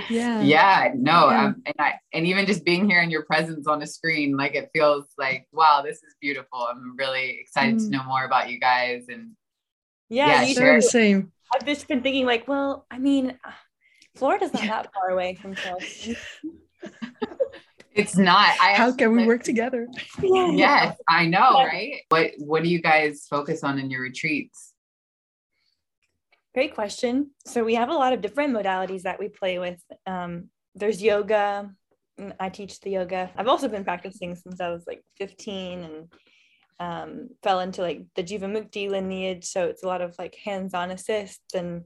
Yeah. 0.08 0.40
yeah 0.42 0.92
no 0.96 1.30
Yeah. 1.30 1.44
um, 1.46 1.62
and 1.64 1.74
i 1.78 1.94
and 2.12 2.26
even 2.26 2.46
just 2.46 2.64
being 2.64 2.88
here 2.90 3.00
in 3.00 3.10
your 3.10 3.24
presence 3.24 3.66
on 3.68 3.80
a 3.80 3.86
screen 3.86 4.36
like 4.36 4.54
it 4.56 4.70
feels 4.72 5.06
like 5.16 5.46
wow 5.52 5.82
this 5.82 5.98
is 5.98 6.14
beautiful 6.20 6.66
i'm 6.70 6.96
really 6.96 7.38
excited 7.40 7.78
to 7.78 7.84
Mm. 7.86 7.90
know 7.92 8.02
more 8.04 8.24
about 8.24 8.50
you 8.50 8.58
guys 8.58 9.06
and 9.08 9.30
Yeah, 10.08 10.26
Yeah, 10.28 10.42
you 10.42 10.54
sure. 10.54 10.76
the 10.76 10.82
same. 10.82 11.32
I've 11.54 11.66
just 11.66 11.88
been 11.88 12.02
thinking 12.02 12.26
like, 12.26 12.46
well, 12.48 12.86
I 12.90 12.98
mean, 12.98 13.38
Florida's 14.16 14.52
not 14.52 14.62
that 14.62 14.92
far 14.92 15.10
away 15.10 15.34
from 15.34 15.54
Chelsea. 15.54 16.16
it's 17.92 18.16
not 18.16 18.50
i 18.60 18.72
How 18.74 18.88
actually 18.88 18.96
can 18.98 19.16
we 19.16 19.26
work 19.26 19.42
together? 19.42 19.88
yeah. 20.22 20.50
yes 20.52 20.96
i 21.08 21.26
know 21.26 21.56
Yeah. 21.58 21.64
right 21.66 21.94
what 22.10 22.30
what 22.38 22.62
do 22.62 22.68
you 22.68 22.80
guys 22.80 23.26
focus 23.28 23.64
on 23.64 23.78
in 23.78 23.90
your 23.90 24.02
retreats 24.02 24.74
Great 26.54 26.74
question. 26.74 27.30
So 27.46 27.62
we 27.62 27.74
have 27.76 27.88
a 27.90 27.94
lot 27.94 28.12
of 28.12 28.20
different 28.20 28.52
modalities 28.52 29.02
that 29.02 29.20
we 29.20 29.28
play 29.28 29.58
with. 29.60 29.80
Um, 30.06 30.48
there's 30.74 31.00
yoga. 31.00 31.70
I 32.40 32.48
teach 32.48 32.80
the 32.80 32.90
yoga. 32.90 33.30
I've 33.36 33.46
also 33.46 33.68
been 33.68 33.84
practicing 33.84 34.34
since 34.34 34.60
I 34.60 34.70
was 34.70 34.84
like 34.86 35.02
15 35.18 35.84
and 35.84 36.12
um, 36.80 37.30
fell 37.42 37.60
into 37.60 37.82
like 37.82 38.04
the 38.14 38.22
Jivamukti 38.22 38.90
lineage. 38.90 39.44
So 39.44 39.66
it's 39.66 39.82
a 39.82 39.86
lot 39.86 40.00
of 40.00 40.14
like 40.18 40.36
hands-on 40.36 40.90
assists 40.90 41.54
and 41.54 41.84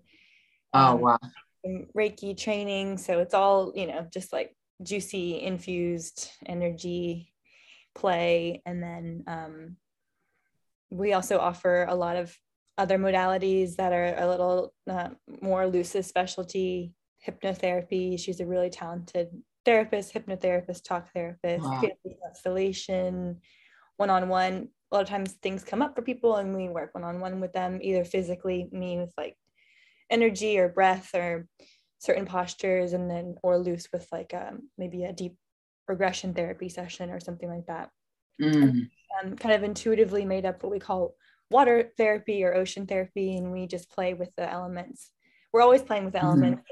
oh 0.74 0.94
um, 0.94 1.00
wow 1.00 1.18
Reiki 1.96 2.36
training. 2.36 2.98
So 2.98 3.20
it's 3.20 3.34
all, 3.34 3.72
you 3.74 3.86
know, 3.86 4.06
just 4.12 4.32
like 4.32 4.56
juicy 4.82 5.40
infused 5.40 6.30
energy 6.46 7.32
play. 7.94 8.62
And 8.66 8.82
then 8.82 9.24
um, 9.26 9.76
we 10.90 11.12
also 11.12 11.38
offer 11.38 11.86
a 11.88 11.94
lot 11.94 12.16
of 12.16 12.36
other 12.78 12.98
modalities 12.98 13.76
that 13.76 13.92
are 13.92 14.14
a 14.16 14.26
little 14.26 14.74
uh, 14.90 15.10
more 15.40 15.66
Luce's 15.66 16.06
specialty 16.06 16.94
hypnotherapy. 17.26 18.18
She's 18.18 18.40
a 18.40 18.46
really 18.46 18.70
talented 18.70 19.28
therapist, 19.64 20.12
hypnotherapist, 20.12 20.84
talk 20.84 21.12
therapist, 21.12 21.64
Wow. 21.64 21.82
constellation, 22.24 23.40
one 23.96 24.10
on 24.10 24.28
one. 24.28 24.68
A 24.92 24.96
lot 24.96 25.02
of 25.04 25.08
times 25.08 25.32
things 25.32 25.64
come 25.64 25.80
up 25.80 25.96
for 25.96 26.02
people 26.02 26.36
and 26.36 26.54
we 26.54 26.68
work 26.68 26.94
one-on-one 26.94 27.40
with 27.40 27.54
them 27.54 27.78
either 27.80 28.04
physically 28.04 28.68
me 28.72 28.98
with 28.98 29.12
like 29.16 29.38
energy 30.10 30.58
or 30.58 30.68
breath 30.68 31.14
or 31.14 31.48
certain 31.98 32.26
postures 32.26 32.92
and 32.92 33.10
then 33.10 33.36
or 33.42 33.56
Luce 33.56 33.88
with 33.90 34.06
like 34.12 34.34
um, 34.34 34.68
maybe 34.76 35.04
a 35.04 35.12
deep 35.14 35.36
regression 35.88 36.34
therapy 36.34 36.68
session 36.68 37.10
or 37.10 37.20
something 37.20 37.48
like 37.48 37.66
that 37.66 37.88
Mm. 38.40 38.88
um, 39.22 39.36
kind 39.36 39.54
of 39.54 39.62
intuitively 39.62 40.24
made 40.24 40.44
up 40.46 40.62
what 40.62 40.72
we 40.72 40.80
call 40.80 41.14
water 41.50 41.92
therapy 41.96 42.42
or 42.44 42.54
ocean 42.54 42.86
therapy 42.86 43.36
and 43.36 43.52
we 43.52 43.66
just 43.66 43.90
play 43.90 44.14
with 44.14 44.30
the 44.36 44.50
elements 44.50 45.12
we're 45.52 45.60
always 45.62 45.82
playing 45.82 46.04
with 46.04 46.14
the 46.14 46.18
Mhm. 46.18 46.24
elements 46.24 46.62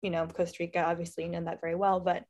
you 0.00 0.10
know 0.10 0.26
costa 0.26 0.56
rica 0.60 0.84
obviously 0.84 1.24
you 1.24 1.30
know 1.30 1.44
that 1.44 1.60
very 1.60 1.74
well 1.74 2.00
but 2.00 2.24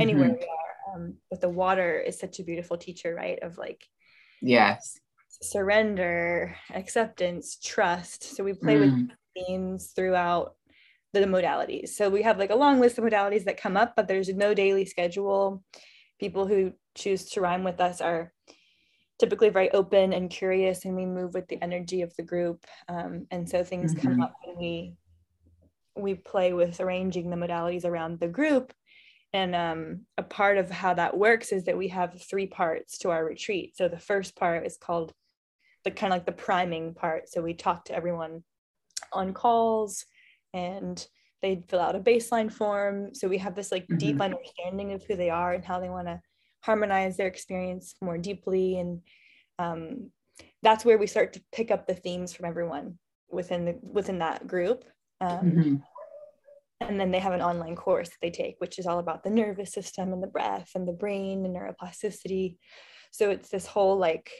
anywhere 0.00 0.30
Mhm. 0.30 0.38
we 0.40 0.46
are 0.46 0.94
um, 0.94 1.14
but 1.30 1.40
the 1.40 1.48
water 1.48 2.00
is 2.00 2.18
such 2.18 2.40
a 2.40 2.44
beautiful 2.44 2.78
teacher 2.78 3.14
right 3.14 3.38
of 3.42 3.58
like 3.58 3.86
Yes. 4.40 4.98
surrender 5.40 6.56
acceptance 6.74 7.58
trust 7.62 8.24
so 8.24 8.42
we 8.42 8.54
play 8.54 8.76
with 8.78 8.90
Mm. 8.90 9.10
themes 9.36 9.92
throughout 9.94 10.56
the 11.12 11.20
modalities 11.20 11.90
so 11.90 12.10
we 12.10 12.22
have 12.22 12.38
like 12.38 12.50
a 12.50 12.56
long 12.56 12.80
list 12.80 12.98
of 12.98 13.04
modalities 13.04 13.44
that 13.44 13.56
come 13.60 13.76
up 13.76 13.94
but 13.94 14.08
there's 14.08 14.28
no 14.30 14.52
daily 14.52 14.84
schedule 14.84 15.62
people 16.18 16.46
who 16.46 16.72
choose 16.96 17.24
to 17.30 17.40
rhyme 17.40 17.62
with 17.62 17.80
us 17.80 18.00
are 18.00 18.32
typically 19.20 19.48
very 19.48 19.70
open 19.70 20.12
and 20.12 20.28
curious 20.30 20.84
and 20.84 20.96
we 20.96 21.06
move 21.06 21.34
with 21.34 21.46
the 21.48 21.62
energy 21.62 22.02
of 22.02 22.12
the 22.16 22.22
group 22.24 22.66
um, 22.88 23.26
and 23.30 23.48
so 23.48 23.62
things 23.62 23.94
come 23.94 24.16
Mhm. 24.16 24.24
up 24.24 24.34
and 24.44 24.56
we 24.58 24.94
we 25.96 26.14
play 26.14 26.52
with 26.52 26.80
arranging 26.80 27.30
the 27.30 27.36
modalities 27.36 27.84
around 27.84 28.18
the 28.18 28.28
group 28.28 28.72
and 29.32 29.54
um, 29.54 30.06
a 30.16 30.22
part 30.22 30.58
of 30.58 30.70
how 30.70 30.94
that 30.94 31.16
works 31.16 31.52
is 31.52 31.64
that 31.64 31.76
we 31.76 31.88
have 31.88 32.20
three 32.22 32.46
parts 32.46 32.98
to 32.98 33.10
our 33.10 33.24
retreat. 33.24 33.76
So 33.76 33.88
the 33.88 33.98
first 33.98 34.36
part 34.36 34.66
is 34.66 34.78
called 34.78 35.12
the 35.84 35.90
kind 35.90 36.12
of 36.12 36.16
like 36.16 36.26
the 36.26 36.32
priming 36.32 36.94
part. 36.94 37.28
So 37.28 37.42
we 37.42 37.54
talk 37.54 37.84
to 37.86 37.94
everyone 37.94 38.42
on 39.12 39.32
calls 39.34 40.04
and 40.54 41.06
they 41.42 41.62
fill 41.68 41.80
out 41.80 41.94
a 41.94 42.00
baseline 42.00 42.52
form. 42.52 43.14
So 43.14 43.28
we 43.28 43.38
have 43.38 43.54
this 43.54 43.70
like 43.70 43.86
deep 43.98 44.16
Mhm. 44.16 44.24
understanding 44.24 44.92
of 44.92 45.04
who 45.04 45.14
they 45.14 45.30
are 45.30 45.52
and 45.52 45.64
how 45.64 45.78
they 45.78 45.90
want 45.90 46.08
to 46.08 46.20
harmonize 46.60 47.16
their 47.16 47.28
experience 47.28 47.94
more 48.00 48.18
deeply. 48.18 48.78
And 48.78 49.02
um, 49.58 50.10
that's 50.62 50.84
where 50.84 50.98
we 50.98 51.06
start 51.06 51.32
to 51.34 51.44
pick 51.52 51.70
up 51.70 51.86
the 51.86 51.94
themes 51.94 52.32
from 52.32 52.46
everyone 52.46 52.98
within 53.30 53.64
the 53.66 53.78
within 53.82 54.18
that 54.18 54.46
group. 54.46 54.84
Um, 55.20 55.52
Mhm. 55.52 55.82
And 56.88 56.98
then 56.98 57.10
they 57.10 57.18
have 57.18 57.34
an 57.34 57.42
online 57.42 57.76
course 57.76 58.08
that 58.08 58.16
they 58.22 58.30
take 58.30 58.56
which 58.58 58.78
is 58.78 58.86
all 58.86 58.98
about 58.98 59.22
the 59.22 59.30
nervous 59.30 59.72
system 59.72 60.12
and 60.12 60.22
the 60.22 60.26
breath 60.26 60.70
and 60.74 60.88
the 60.88 60.92
brain 60.92 61.44
and 61.44 61.54
neuroplasticity. 61.54 62.56
So 63.12 63.30
it's 63.30 63.48
this 63.50 63.66
whole 63.66 63.98
like 63.98 64.30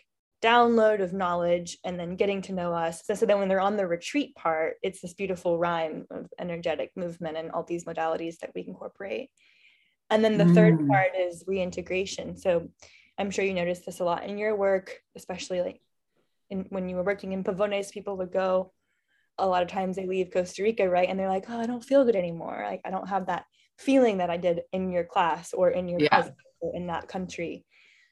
download 0.43 1.03
of 1.03 1.13
knowledge 1.13 1.79
and 1.85 1.99
then 1.99 2.15
getting 2.17 2.43
to 2.43 2.53
know 2.53 2.73
us. 2.73 3.03
So, 3.05 3.15
so 3.15 3.27
then 3.27 3.39
when 3.39 3.49
they're 3.49 3.61
on 3.61 3.77
the 3.77 3.87
retreat 3.87 4.35
part 4.35 4.77
it's 4.83 5.01
this 5.01 5.15
beautiful 5.15 5.59
rhyme 5.59 6.07
of 6.11 6.27
energetic 6.41 6.91
movement 6.97 7.37
and 7.37 7.51
all 7.51 7.65
these 7.65 7.85
modalities 7.85 8.39
that 8.39 8.51
we 8.55 8.65
incorporate. 8.67 9.31
And 10.11 10.25
then 10.25 10.39
the 10.39 10.47
third 10.47 10.75
Mm. 10.79 10.89
part 10.89 11.13
is 11.17 11.45
reintegration. 11.47 12.37
So 12.37 12.69
i'm 13.19 13.31
sure 13.33 13.45
you 13.45 13.53
noticed 13.55 13.85
this 13.85 14.01
a 14.01 14.05
lot 14.05 14.25
in 14.25 14.39
your 14.39 14.55
work 14.57 14.97
especially 15.17 15.61
like 15.61 15.81
in, 16.51 16.67
when 16.71 16.89
you 16.89 16.97
were 16.97 17.03
working 17.03 17.33
in 17.33 17.45
pavones 17.45 17.91
people 17.91 18.17
would 18.17 18.33
go 18.33 18.73
a 19.39 19.47
lot 19.47 19.63
of 19.63 19.69
times 19.69 19.97
they 19.97 20.07
leave 20.07 20.31
Costa 20.33 20.63
Rica, 20.63 20.89
right? 20.89 21.09
And 21.09 21.19
they're 21.19 21.29
like, 21.29 21.47
oh, 21.49 21.59
I 21.61 21.67
don't 21.67 21.85
feel 21.85 22.05
good 22.05 22.17
anymore. 22.17 22.63
Like, 22.65 22.81
I 22.85 22.91
don't 22.91 23.09
have 23.09 23.27
that 23.27 23.45
feeling 23.79 24.19
that 24.19 24.31
I 24.31 24.37
did 24.37 24.63
in 24.73 24.91
your 24.91 25.05
class 25.05 25.53
or 25.53 25.71
in 25.71 25.89
your 25.89 26.01
Yeah. 26.01 26.29
or 26.61 26.75
in 26.75 26.89
that 26.89 27.09
country. 27.09 27.65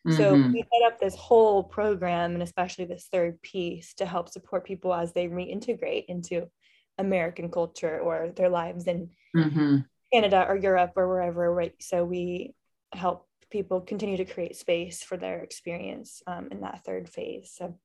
So 0.09 0.37
Mhm. 0.37 0.53
we 0.53 0.62
set 0.62 0.93
up 0.93 1.01
this 1.01 1.16
whole 1.16 1.64
program 1.64 2.35
and 2.35 2.43
especially 2.43 2.85
this 2.85 3.09
third 3.11 3.43
piece 3.43 3.95
to 3.95 4.07
help 4.07 4.29
support 4.29 4.64
people 4.64 4.95
as 4.95 5.12
they 5.12 5.27
reintegrate 5.27 6.05
into 6.07 6.49
American 6.97 7.51
culture 7.51 7.99
or 7.99 8.31
their 8.31 8.49
lives 8.49 8.87
in 8.87 9.11
Mhm. 9.35 9.85
Canada 10.12 10.47
or 10.49 10.57
Europe 10.57 10.93
or 10.97 11.09
wherever, 11.09 11.53
right? 11.53 11.74
So 11.81 12.05
we 12.05 12.55
help 12.93 13.27
people 13.51 13.81
continue 13.81 14.16
to 14.18 14.24
create 14.24 14.57
space 14.57 15.03
for 15.03 15.16
their 15.16 15.43
experience 15.43 16.22
um, 16.27 16.49
in 16.53 16.61
that 16.61 16.85
third 16.85 17.09
phase. 17.09 17.53
So 17.53 17.79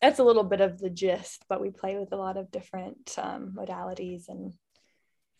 that's 0.00 0.18
a 0.18 0.24
little 0.24 0.44
bit 0.44 0.60
of 0.60 0.78
the 0.78 0.90
gist, 0.90 1.44
but 1.48 1.60
we 1.60 1.70
play 1.70 1.98
with 1.98 2.12
a 2.12 2.16
lot 2.16 2.36
of 2.36 2.50
different 2.50 3.14
um, 3.18 3.52
modalities 3.56 4.28
and 4.28 4.54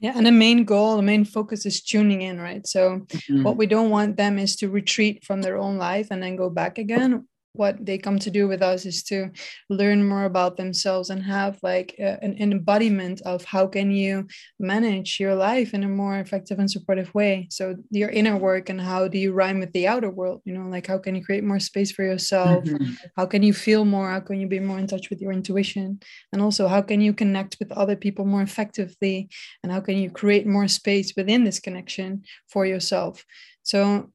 Yeah, 0.01 0.13
and 0.17 0.25
the 0.27 0.33
main 0.33 0.65
goal, 0.65 0.97
the 0.97 1.03
main 1.03 1.25
focus 1.27 1.67
is 1.67 1.83
tuning 1.83 2.23
in, 2.23 2.41
right? 2.41 2.67
So 2.67 3.07
Mhm. 3.09 3.45
what 3.45 3.57
we 3.59 3.67
don't 3.67 3.91
want 3.91 4.17
them 4.17 4.39
is 4.39 4.57
to 4.57 4.71
retreat 4.71 5.25
from 5.25 5.43
their 5.43 5.59
own 5.59 5.77
life 5.77 6.09
and 6.11 6.23
then 6.23 6.37
go 6.37 6.49
back 6.49 6.79
again 6.79 7.29
what 7.53 7.85
they 7.85 7.99
come 7.99 8.19
to 8.21 8.31
do 8.31 8.47
with 8.47 8.63
us 8.63 8.87
is 8.87 9.03
to 9.05 9.31
learn 9.69 10.07
more 10.07 10.25
about 10.25 10.57
themselves 10.57 11.11
and 11.11 11.23
have 11.23 11.59
like 11.63 11.95
a, 11.99 12.23
an 12.23 12.37
embodiment 12.41 13.21
of 13.23 13.45
how 13.45 13.67
can 13.67 13.91
you 13.91 14.27
manage 14.59 15.19
your 15.19 15.35
life 15.35 15.75
in 15.75 15.83
a 15.83 15.89
more 15.89 16.19
effective 16.19 16.59
and 16.59 16.71
supportive 16.71 17.13
way. 17.15 17.49
So 17.51 17.77
your 17.91 18.11
inner 18.11 18.37
work 18.37 18.69
and 18.69 18.81
how 18.81 19.09
do 19.09 19.19
you 19.19 19.33
rhyme 19.33 19.61
with 19.61 19.73
the 19.73 19.89
outer 19.89 20.11
world 20.11 20.43
you 20.45 20.53
know 20.55 20.69
like 20.69 20.87
how 20.87 20.99
can 20.99 21.15
you 21.15 21.25
create 21.25 21.45
more 21.45 21.61
space 21.61 21.91
for 21.93 22.05
yourself? 22.05 22.71
Mhm. 22.71 22.97
how 23.17 23.27
can 23.27 23.43
you 23.43 23.53
feel 23.53 23.85
more? 23.85 24.11
How 24.11 24.21
can 24.21 24.41
you 24.41 24.47
be 24.49 24.61
more 24.61 24.79
in 24.79 24.87
touch 24.87 25.11
with 25.11 25.21
your 25.21 25.33
intuition? 25.33 26.01
And 26.33 26.43
also 26.43 26.69
how 26.69 26.83
can 26.83 27.01
you 27.01 27.13
connect 27.13 27.57
with 27.59 27.73
other 27.73 27.97
people 27.97 28.25
more 28.25 28.43
effectively? 28.43 29.29
And 29.63 29.73
how 29.73 29.81
can 29.81 29.97
you 29.97 30.11
create 30.11 30.47
more 30.47 30.69
space 30.69 31.15
within 31.17 31.45
this 31.45 31.61
connection 31.61 32.23
for 32.49 32.67
yourself? 32.67 33.25
So 33.63 34.13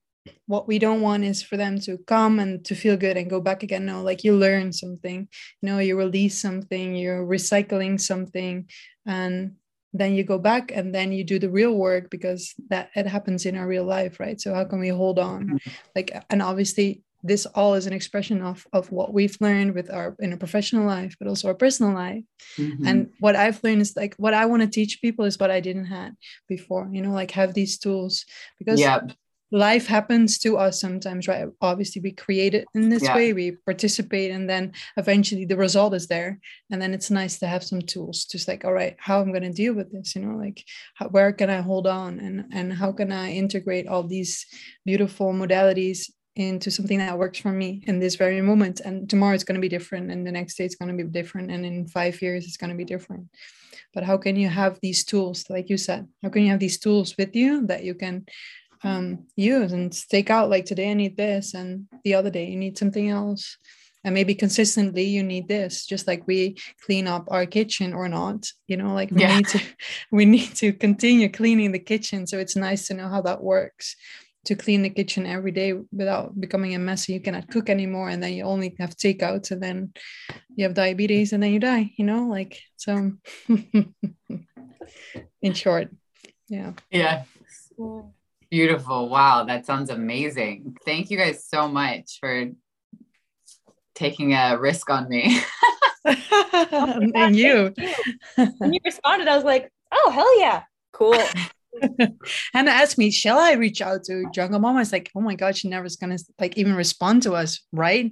what 0.47 0.67
we 0.67 0.79
don't 0.79 1.01
want 1.01 1.23
is 1.23 1.41
for 1.43 1.57
them 1.57 1.79
to 1.81 1.97
come 2.07 2.39
and 2.39 2.63
to 2.65 2.75
feel 2.75 2.97
good 2.97 3.17
and 3.17 3.29
go 3.29 3.39
back 3.41 3.63
again. 3.63 3.85
No 3.85 4.01
like 4.01 4.23
you 4.23 4.33
learn 4.35 4.73
something 4.73 5.27
you 5.61 5.69
know 5.69 5.79
you 5.79 5.97
release 5.97 6.39
something 6.41 6.95
you're 6.95 7.25
recycling 7.25 7.99
something 7.99 8.67
and 9.05 9.55
then 9.93 10.13
you 10.13 10.23
go 10.23 10.37
back 10.37 10.71
and 10.75 10.93
then 10.93 11.11
you 11.13 11.23
do 11.23 11.39
the 11.39 11.49
real 11.49 11.73
work 11.73 12.09
because 12.09 12.53
that 12.69 12.89
it 12.95 13.07
happens 13.07 13.45
in 13.45 13.55
our 13.55 13.67
real 13.67 13.85
life 13.85 14.19
right? 14.19 14.41
So 14.41 14.53
how 14.53 14.65
can 14.65 14.79
we 14.79 14.89
hold 14.89 15.19
on? 15.19 15.59
Like 15.95 16.11
and 16.29 16.41
obviously 16.41 17.01
this 17.23 17.45
all 17.47 17.73
is 17.73 17.87
an 17.87 17.93
expression 17.93 18.41
of 18.41 18.67
of 18.73 18.91
what 18.91 19.13
we've 19.13 19.37
learned 19.41 19.73
with 19.73 19.89
our 19.91 20.15
in 20.19 20.33
a 20.33 20.37
professional 20.37 20.85
life 20.85 21.15
but 21.17 21.27
also 21.27 21.47
our 21.47 21.55
personal 21.55 21.93
life. 21.93 22.23
Mhm. 22.59 22.87
and 22.87 22.97
what 23.19 23.35
i've 23.35 23.59
learned 23.63 23.81
is 23.81 23.95
like 23.95 24.13
what 24.17 24.33
i 24.35 24.45
want 24.45 24.61
to 24.61 24.67
teach 24.69 25.01
people 25.01 25.25
is 25.25 25.39
what 25.39 25.49
i 25.49 25.59
didn't 25.59 25.85
have 25.97 26.13
before 26.47 26.87
you 26.95 27.01
know 27.01 27.13
like 27.21 27.31
have 27.31 27.53
these 27.55 27.79
tools 27.79 28.25
because 28.59 28.79
Yep. 28.79 29.11
Life 29.55 29.87
happens 29.87 30.37
to 30.39 30.57
us 30.57 30.81
sometimes 30.81 31.27
right? 31.29 31.47
Obviously 31.61 32.01
we 32.01 32.11
create 32.11 32.53
it 32.53 32.65
in 32.75 32.89
this 32.89 33.03
Yeah. 33.03 33.15
way 33.15 33.31
we 33.31 33.51
participate 33.65 34.31
and 34.31 34.49
then 34.49 34.73
eventually 34.97 35.45
the 35.45 35.55
result 35.55 35.93
is 35.93 36.07
there. 36.07 36.39
And 36.69 36.81
then 36.81 36.93
it's 36.93 37.09
nice 37.09 37.39
to 37.39 37.47
have 37.47 37.63
some 37.63 37.81
tools 37.81 38.25
just 38.25 38.47
like 38.49 38.65
all 38.65 38.73
right 38.73 38.95
how 38.99 39.21
i'm 39.21 39.31
going 39.31 39.49
to 39.49 39.61
deal 39.63 39.73
with 39.73 39.91
this 39.93 40.15
you 40.15 40.21
know 40.23 40.35
like 40.45 40.61
how, 40.95 41.07
where 41.07 41.31
can 41.31 41.49
i 41.49 41.61
hold 41.61 41.87
on? 41.87 42.19
And 42.19 42.35
and 42.51 42.73
how 42.73 42.91
can 42.91 43.11
i 43.11 43.31
integrate 43.31 43.87
all 43.87 44.03
these 44.03 44.45
beautiful 44.85 45.31
modalities 45.33 46.11
into 46.35 46.69
something 46.69 46.99
that 46.99 47.17
works 47.17 47.39
for 47.39 47.53
me 47.53 47.81
in 47.87 47.99
this 47.99 48.15
very 48.15 48.41
moment? 48.41 48.81
And 48.81 49.09
tomorrow 49.09 49.35
it's 49.35 49.45
going 49.45 49.59
to 49.61 49.67
be 49.67 49.77
different 49.77 50.11
and 50.11 50.27
the 50.27 50.33
next 50.33 50.57
day 50.57 50.65
it's 50.65 50.75
going 50.75 50.91
to 50.95 51.03
be 51.03 51.09
different 51.09 51.49
and 51.53 51.65
in 51.65 51.87
five 51.87 52.21
years 52.21 52.45
it's 52.45 52.57
going 52.57 52.71
to 52.71 52.83
be 52.83 52.83
different. 52.95 53.27
But 53.93 54.03
how 54.03 54.17
can 54.17 54.35
you 54.35 54.49
have 54.49 54.79
these 54.81 55.05
tools 55.05 55.45
like 55.49 55.69
you 55.69 55.77
said 55.77 56.01
how 56.21 56.29
can 56.29 56.43
you 56.43 56.51
have 56.51 56.59
these 56.65 56.79
tools 56.85 57.15
with 57.17 57.33
you 57.41 57.65
that 57.67 57.83
you 57.87 57.95
can 58.03 58.25
um, 58.83 59.25
use 59.35 59.71
and 59.71 59.91
take 60.09 60.29
out 60.29 60.49
like 60.49 60.65
today 60.65 60.91
I 60.91 60.93
need 60.93 61.17
this 61.17 61.53
and 61.53 61.87
the 62.03 62.15
other 62.15 62.29
day 62.29 62.49
you 62.49 62.57
need 62.57 62.77
something 62.77 63.09
else. 63.09 63.57
And 64.03 64.13
maybe 64.13 64.35
consistently 64.35 65.03
you 65.03 65.23
need 65.23 65.47
this 65.47 65.85
just 65.87 66.05
like 66.07 66.27
we 66.27 66.57
clean 66.85 67.07
up 67.07 67.25
our 67.31 67.47
kitchen 67.47 67.91
or 67.93 68.07
not 68.07 68.45
you 68.67 68.77
know 68.77 68.93
like 68.93 69.09
we 69.09 69.21
Yeah. 69.21 69.35
need 69.35 69.47
to 69.47 69.59
we 70.11 70.25
need 70.25 70.53
to 70.55 70.73
continue 70.73 71.29
cleaning 71.29 71.71
the 71.71 71.79
kitchen. 71.79 72.27
So 72.27 72.37
it's 72.37 72.55
nice 72.55 72.87
to 72.87 72.93
know 72.93 73.09
how 73.09 73.21
that 73.23 73.41
works 73.41 73.95
to 74.45 74.55
clean 74.55 74.83
the 74.83 74.91
kitchen 74.91 75.25
every 75.25 75.51
day 75.51 75.73
without 75.91 76.39
becoming 76.39 76.75
a 76.75 76.79
mess. 76.79 77.07
So 77.07 77.13
you 77.13 77.19
cannot 77.19 77.49
cook 77.49 77.67
anymore 77.67 78.09
and 78.09 78.21
then 78.21 78.33
you 78.33 78.43
only 78.43 78.75
have 78.79 78.95
takeouts 78.95 79.49
and 79.49 79.63
then 79.63 79.93
you 80.55 80.65
have 80.65 80.75
diabetes 80.75 81.33
and 81.33 81.41
then 81.41 81.51
you 81.51 81.59
die 81.59 81.91
you 81.97 82.05
know 82.05 82.27
like 82.27 82.59
so 82.77 83.11
in 85.41 85.53
short 85.53 85.89
yeah. 86.47 86.73
Yeah. 86.91 87.23
Beautiful. 88.55 89.09
Wow. 89.09 89.43
That 89.43 89.65
sounds 89.65 89.89
amazing. 89.89 90.77
Thank 90.85 91.09
you 91.09 91.17
guys 91.17 91.45
so 91.45 91.67
much 91.67 92.19
for 92.21 92.45
taking 93.95 94.33
a 94.33 94.57
risk 94.57 94.89
on 94.89 95.09
me. 95.09 95.41
and 96.05 97.35
you 97.35 97.73
when 98.35 98.71
you 98.71 98.79
responded, 98.85 99.27
I 99.27 99.35
was 99.35 99.43
like, 99.43 99.69
oh 99.91 100.09
hell 100.09 100.39
yeah, 100.39 100.63
cool. 100.93 101.21
Hannah 102.53 102.71
asked 102.71 102.97
me, 102.97 103.11
shall 103.11 103.39
I 103.39 103.55
reach 103.55 103.81
out 103.81 104.05
to 104.05 104.23
Jungle 104.33 104.61
Mama? 104.61 104.79
It's 104.79 104.93
like, 104.93 105.11
oh 105.17 105.19
my 105.19 105.35
God, 105.35 105.57
she 105.57 105.67
never's 105.67 105.97
gonna 105.97 106.17
like 106.39 106.57
even 106.57 106.75
respond 106.75 107.23
to 107.23 107.33
us, 107.33 107.59
right? 107.73 108.09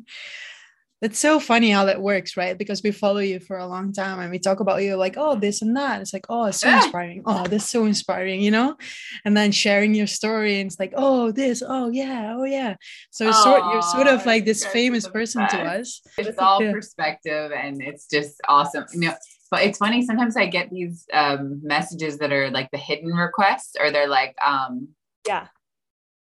It's 1.04 1.20
so 1.20 1.38
funny 1.38 1.70
how 1.70 1.84
that 1.84 2.02
works, 2.02 2.38
right? 2.38 2.58
Because 2.58 2.82
we 2.82 2.92
follow 2.92 3.20
you 3.20 3.42
for 3.42 3.58
a 3.58 3.68
long 3.68 3.92
time 3.92 4.22
and 4.22 4.32
we 4.32 4.40
talk 4.40 4.62
about 4.62 4.84
you 4.84 4.96
like, 4.96 5.16
oh, 5.18 5.36
this 5.36 5.62
and 5.62 5.76
that. 5.76 6.00
It's 6.00 6.14
like, 6.14 6.26
oh, 6.30 6.46
it's 6.46 6.62
so 6.62 6.70
inspiring. 6.70 7.24
Oh, 7.26 7.46
this 7.46 7.66
is 7.66 7.70
so 7.70 7.84
inspiring, 7.84 8.42
you 8.42 8.52
know? 8.52 8.78
And 9.26 9.36
then 9.36 9.52
sharing 9.52 9.94
your 9.94 10.08
story 10.08 10.62
and 10.62 10.72
it's 10.72 10.80
like, 10.80 10.94
oh, 10.96 11.34
this, 11.34 11.62
oh 11.68 11.90
yeah, 11.90 12.34
oh 12.38 12.46
yeah. 12.46 12.78
So 13.12 13.28
it's 13.28 13.44
sort 13.44 13.66
you're 13.74 13.82
sort 13.82 14.08
of 14.08 14.26
like 14.26 14.46
this 14.46 14.66
famous 14.66 15.06
person 15.06 15.42
best. 15.42 15.54
to 15.54 15.62
us. 15.62 16.02
It's 16.18 16.40
all 16.40 16.64
yeah. 16.64 16.72
perspective 16.72 17.52
and 17.52 17.84
it's 17.84 18.08
just 18.08 18.40
awesome. 18.48 18.86
You 18.94 19.02
know, 19.02 19.14
but 19.52 19.64
it's 19.64 19.80
funny, 19.80 20.06
sometimes 20.06 20.38
I 20.38 20.46
get 20.46 20.70
these 20.70 21.06
um 21.12 21.60
messages 21.64 22.18
that 22.20 22.32
are 22.32 22.50
like 22.50 22.72
the 22.72 22.78
hidden 22.78 23.12
requests 23.12 23.76
or 23.78 23.92
they're 23.92 24.08
like, 24.08 24.36
um, 24.42 24.88
yeah. 25.28 25.48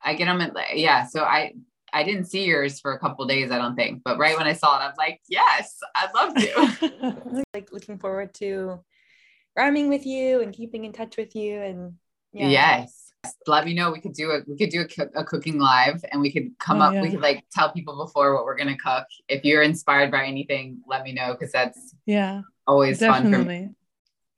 I 0.02 0.14
get 0.14 0.24
them 0.24 0.40
at 0.40 0.78
yeah. 0.78 1.06
So 1.06 1.22
I 1.22 1.52
I 1.92 2.02
didn't 2.04 2.24
see 2.24 2.44
yours 2.44 2.80
for 2.80 2.92
a 2.92 2.98
couple 2.98 3.26
days, 3.26 3.50
I 3.50 3.58
don't 3.58 3.76
think. 3.76 4.02
But 4.04 4.18
right 4.18 4.36
when 4.36 4.46
I 4.46 4.52
saw 4.54 4.78
it, 4.78 4.82
I 4.82 4.86
was 4.88 4.96
like, 4.96 5.20
yes, 5.28 5.78
I'd 5.94 6.14
love 6.14 6.34
to. 6.34 7.44
like 7.54 7.72
looking 7.72 7.98
forward 7.98 8.34
to 8.34 8.80
rhyming 9.56 9.88
with 9.88 10.06
you 10.06 10.40
and 10.40 10.52
keeping 10.52 10.84
in 10.84 10.92
touch 10.92 11.16
with 11.16 11.36
you. 11.36 11.60
And 11.60 11.94
yeah. 12.32 12.48
yes, 12.48 13.12
let 13.46 13.64
me 13.64 13.74
know. 13.74 13.90
We 13.90 14.00
could 14.00 14.14
do 14.14 14.30
a 14.30 14.40
we 14.46 14.56
could 14.56 14.70
do 14.70 14.86
a, 14.98 15.20
a 15.20 15.24
cooking 15.24 15.58
live, 15.58 16.04
and 16.10 16.20
we 16.20 16.32
could 16.32 16.58
come 16.58 16.80
oh, 16.80 16.86
up. 16.86 16.94
Yeah. 16.94 17.02
We 17.02 17.10
could 17.10 17.20
like 17.20 17.44
tell 17.52 17.70
people 17.70 17.96
before 17.96 18.34
what 18.34 18.44
we're 18.44 18.56
gonna 18.56 18.78
cook. 18.78 19.06
If 19.28 19.44
you're 19.44 19.62
inspired 19.62 20.10
by 20.10 20.24
anything, 20.24 20.80
let 20.86 21.04
me 21.04 21.12
know 21.12 21.32
because 21.32 21.52
that's 21.52 21.94
yeah 22.06 22.42
always 22.66 22.98
definitely. 22.98 23.32
fun 23.32 23.42
for 23.42 23.48
me. 23.48 23.68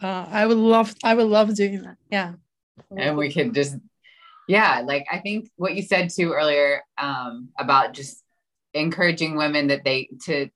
Uh, 0.02 0.26
I 0.30 0.46
would 0.46 0.58
love 0.58 0.94
I 1.02 1.14
would 1.14 1.26
love 1.26 1.54
doing 1.54 1.82
that. 1.82 1.96
Yeah, 2.10 2.34
and 2.96 3.16
we 3.16 3.32
could 3.32 3.54
just 3.54 3.76
yeah 4.48 4.82
like 4.84 5.06
i 5.10 5.18
think 5.18 5.48
what 5.56 5.74
you 5.74 5.82
said 5.82 6.10
too 6.10 6.32
earlier 6.32 6.82
um, 6.98 7.48
about 7.58 7.92
just 7.94 8.22
encouraging 8.72 9.36
women 9.36 9.68
that 9.68 9.84
they 9.84 10.08
to 10.24 10.48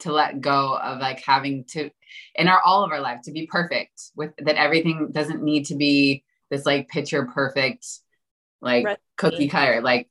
to 0.00 0.12
let 0.12 0.40
go 0.40 0.76
of 0.76 0.98
like 0.98 1.22
having 1.24 1.64
to 1.64 1.90
in 2.34 2.48
our 2.48 2.60
all 2.64 2.82
of 2.82 2.90
our 2.90 3.00
life 3.00 3.20
to 3.22 3.32
be 3.32 3.46
perfect 3.46 4.10
with 4.16 4.32
that 4.38 4.56
everything 4.56 5.10
doesn't 5.12 5.42
need 5.42 5.66
to 5.66 5.76
be 5.76 6.24
this 6.50 6.66
like 6.66 6.88
picture 6.88 7.26
perfect 7.26 7.86
like 8.60 8.84
Recipe. 8.84 9.02
cookie 9.16 9.48
cutter 9.48 9.80
like 9.80 10.08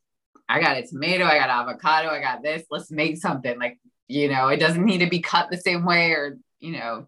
i 0.48 0.60
got 0.62 0.78
a 0.78 0.88
tomato 0.88 1.26
i 1.26 1.38
got 1.38 1.50
avocado 1.50 2.10
i 2.10 2.22
got 2.22 2.42
this 2.42 2.64
let's 2.72 2.92
make 2.92 3.18
something 3.18 3.60
like 3.60 3.78
you 4.08 4.30
know 4.30 4.48
it 4.48 4.58
doesn't 4.58 4.86
need 4.86 5.00
to 5.00 5.10
be 5.10 5.20
cut 5.20 5.50
the 5.52 5.58
same 5.58 5.86
way 5.86 6.12
or 6.12 6.38
you 6.60 6.72
know 6.72 7.08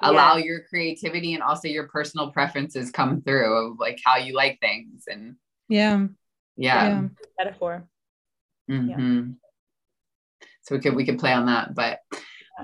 allow 0.00 0.36
yeah. 0.36 0.44
your 0.44 0.60
creativity 0.68 1.34
and 1.34 1.42
also 1.42 1.68
your 1.68 1.88
personal 1.88 2.30
preferences 2.30 2.90
come 2.90 3.22
through 3.22 3.72
of 3.72 3.78
like 3.78 4.00
how 4.04 4.16
you 4.16 4.34
like 4.34 4.58
things 4.60 5.04
and 5.06 5.36
yeah. 5.68 6.06
Yeah. 6.56 6.88
yeah. 6.88 7.08
Metaphor. 7.38 7.84
Mm-hmm. 8.70 8.88
Yeah. 8.88 9.34
So 10.62 10.74
we 10.74 10.80
could 10.80 10.94
we 10.94 11.04
could 11.04 11.18
play 11.18 11.32
on 11.32 11.46
that, 11.46 11.74
but 11.74 12.00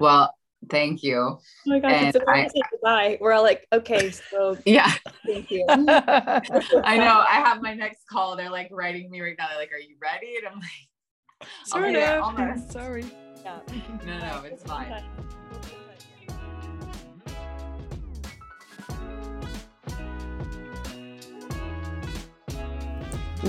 well, 0.00 0.34
thank 0.70 1.02
you. 1.02 1.18
Oh 1.18 1.40
my 1.66 1.80
gosh, 1.80 1.92
and 1.92 2.14
it's 2.14 2.24
I, 2.26 2.46
say 2.46 2.60
goodbye. 2.70 3.18
We're 3.20 3.32
all 3.32 3.42
like, 3.42 3.66
okay, 3.72 4.10
so 4.10 4.56
yeah. 4.64 4.92
Thank 5.26 5.50
you. 5.50 5.64
I 5.68 6.96
know. 6.96 7.24
I 7.28 7.42
have 7.44 7.60
my 7.60 7.74
next 7.74 8.06
call. 8.08 8.36
They're 8.36 8.50
like 8.50 8.68
writing 8.70 9.10
me 9.10 9.20
right 9.20 9.36
now. 9.38 9.48
They're 9.48 9.58
like, 9.58 9.72
are 9.72 9.78
you 9.78 9.96
ready? 10.00 10.36
And 10.38 10.48
I'm 10.48 10.60
like, 10.60 11.48
sort 11.64 11.94
of. 11.94 12.70
Sorry. 12.70 13.04
Yeah. 13.42 13.58
No, 14.06 14.18
no, 14.18 14.42
it's 14.44 14.62
fine. 14.64 15.02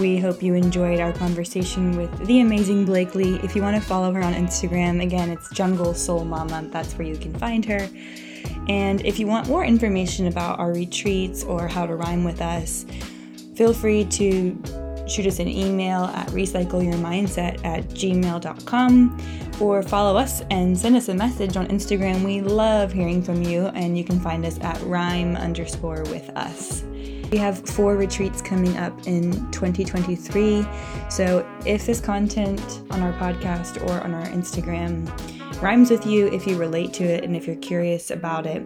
We 0.01 0.17
hope 0.17 0.41
you 0.41 0.55
enjoyed 0.55 0.99
our 0.99 1.13
conversation 1.13 1.95
with 1.95 2.25
the 2.25 2.39
amazing 2.39 2.85
Blakely. 2.85 3.35
If 3.43 3.55
you 3.55 3.61
want 3.61 3.75
to 3.75 3.87
follow 3.87 4.11
her 4.11 4.23
on 4.23 4.33
Instagram, 4.33 5.03
again, 5.03 5.29
it's 5.29 5.47
Jungle 5.51 5.93
Soul 5.93 6.25
Mama. 6.25 6.67
That's 6.71 6.93
where 6.93 7.07
you 7.07 7.15
can 7.15 7.35
find 7.35 7.63
her. 7.65 7.87
And 8.67 9.05
if 9.05 9.19
you 9.19 9.27
want 9.27 9.47
more 9.47 9.63
information 9.63 10.25
about 10.25 10.57
our 10.57 10.73
retreats 10.73 11.43
or 11.43 11.67
how 11.67 11.85
to 11.85 11.93
rhyme 11.93 12.23
with 12.23 12.41
us, 12.41 12.83
feel 13.53 13.75
free 13.75 14.05
to 14.05 14.59
shoot 15.07 15.27
us 15.27 15.37
an 15.37 15.47
email 15.47 16.05
at 16.05 16.29
recycleyourmindset 16.29 17.63
at 17.63 17.87
gmail.com 17.89 19.21
or 19.59 19.83
follow 19.83 20.17
us 20.17 20.41
and 20.49 20.75
send 20.75 20.95
us 20.95 21.09
a 21.09 21.13
message 21.13 21.57
on 21.57 21.67
Instagram. 21.67 22.25
We 22.25 22.41
love 22.41 22.91
hearing 22.91 23.21
from 23.21 23.43
you, 23.43 23.67
and 23.75 23.95
you 23.95 24.03
can 24.03 24.19
find 24.19 24.47
us 24.47 24.59
at 24.61 24.81
rhyme 24.81 25.35
underscore 25.35 26.01
with 26.05 26.27
us. 26.31 26.83
We 27.31 27.37
have 27.37 27.65
four 27.69 27.95
retreats 27.95 28.41
coming 28.41 28.75
up 28.75 29.07
in 29.07 29.31
2023. 29.51 30.67
So 31.09 31.49
if 31.65 31.85
this 31.85 32.01
content 32.01 32.81
on 32.91 33.01
our 33.01 33.13
podcast 33.13 33.81
or 33.87 34.03
on 34.03 34.13
our 34.13 34.25
Instagram 34.25 35.07
rhymes 35.61 35.89
with 35.89 36.05
you, 36.05 36.27
if 36.27 36.45
you 36.45 36.57
relate 36.57 36.91
to 36.95 37.05
it, 37.05 37.23
and 37.23 37.33
if 37.33 37.47
you're 37.47 37.55
curious 37.55 38.11
about 38.11 38.45
it 38.45 38.61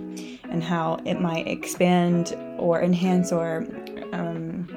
and 0.50 0.64
how 0.64 0.98
it 1.06 1.22
might 1.22 1.48
expand 1.48 2.36
or 2.58 2.82
enhance 2.82 3.32
or 3.32 3.68
um, 4.14 4.68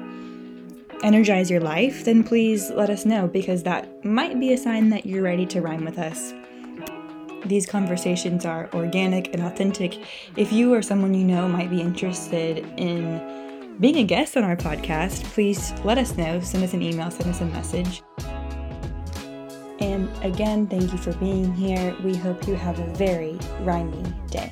energize 1.01 1.49
your 1.49 1.61
life, 1.61 2.05
then 2.05 2.23
please 2.23 2.69
let 2.69 2.91
us 2.91 3.07
know 3.07 3.27
because 3.27 3.63
that 3.63 4.05
might 4.05 4.39
be 4.39 4.53
a 4.53 4.57
sign 4.57 4.89
that 4.89 5.07
you're 5.07 5.23
ready 5.23 5.47
to 5.47 5.61
rhyme 5.61 5.83
with 5.83 5.97
us. 5.97 6.31
These 7.45 7.65
conversations 7.65 8.45
are 8.45 8.69
organic 8.71 9.33
and 9.33 9.41
authentic. 9.41 9.97
If 10.35 10.51
you 10.53 10.75
or 10.75 10.83
someone 10.83 11.15
you 11.15 11.25
know 11.25 11.47
might 11.47 11.71
be 11.71 11.81
interested 11.81 12.59
in 12.77 13.48
being 13.79 13.97
a 13.97 14.03
guest 14.03 14.35
on 14.35 14.43
our 14.43 14.55
podcast, 14.55 15.23
please 15.25 15.73
let 15.83 15.97
us 15.97 16.17
know. 16.17 16.39
Send 16.41 16.63
us 16.63 16.73
an 16.73 16.81
email, 16.81 17.09
send 17.09 17.29
us 17.29 17.41
a 17.41 17.45
message. 17.45 18.03
And 19.79 20.09
again, 20.23 20.67
thank 20.67 20.91
you 20.91 20.97
for 20.97 21.13
being 21.13 21.53
here. 21.53 21.95
We 22.03 22.15
hope 22.15 22.47
you 22.47 22.55
have 22.55 22.79
a 22.79 22.85
very 22.95 23.33
rhymy 23.63 24.03
day. 24.29 24.51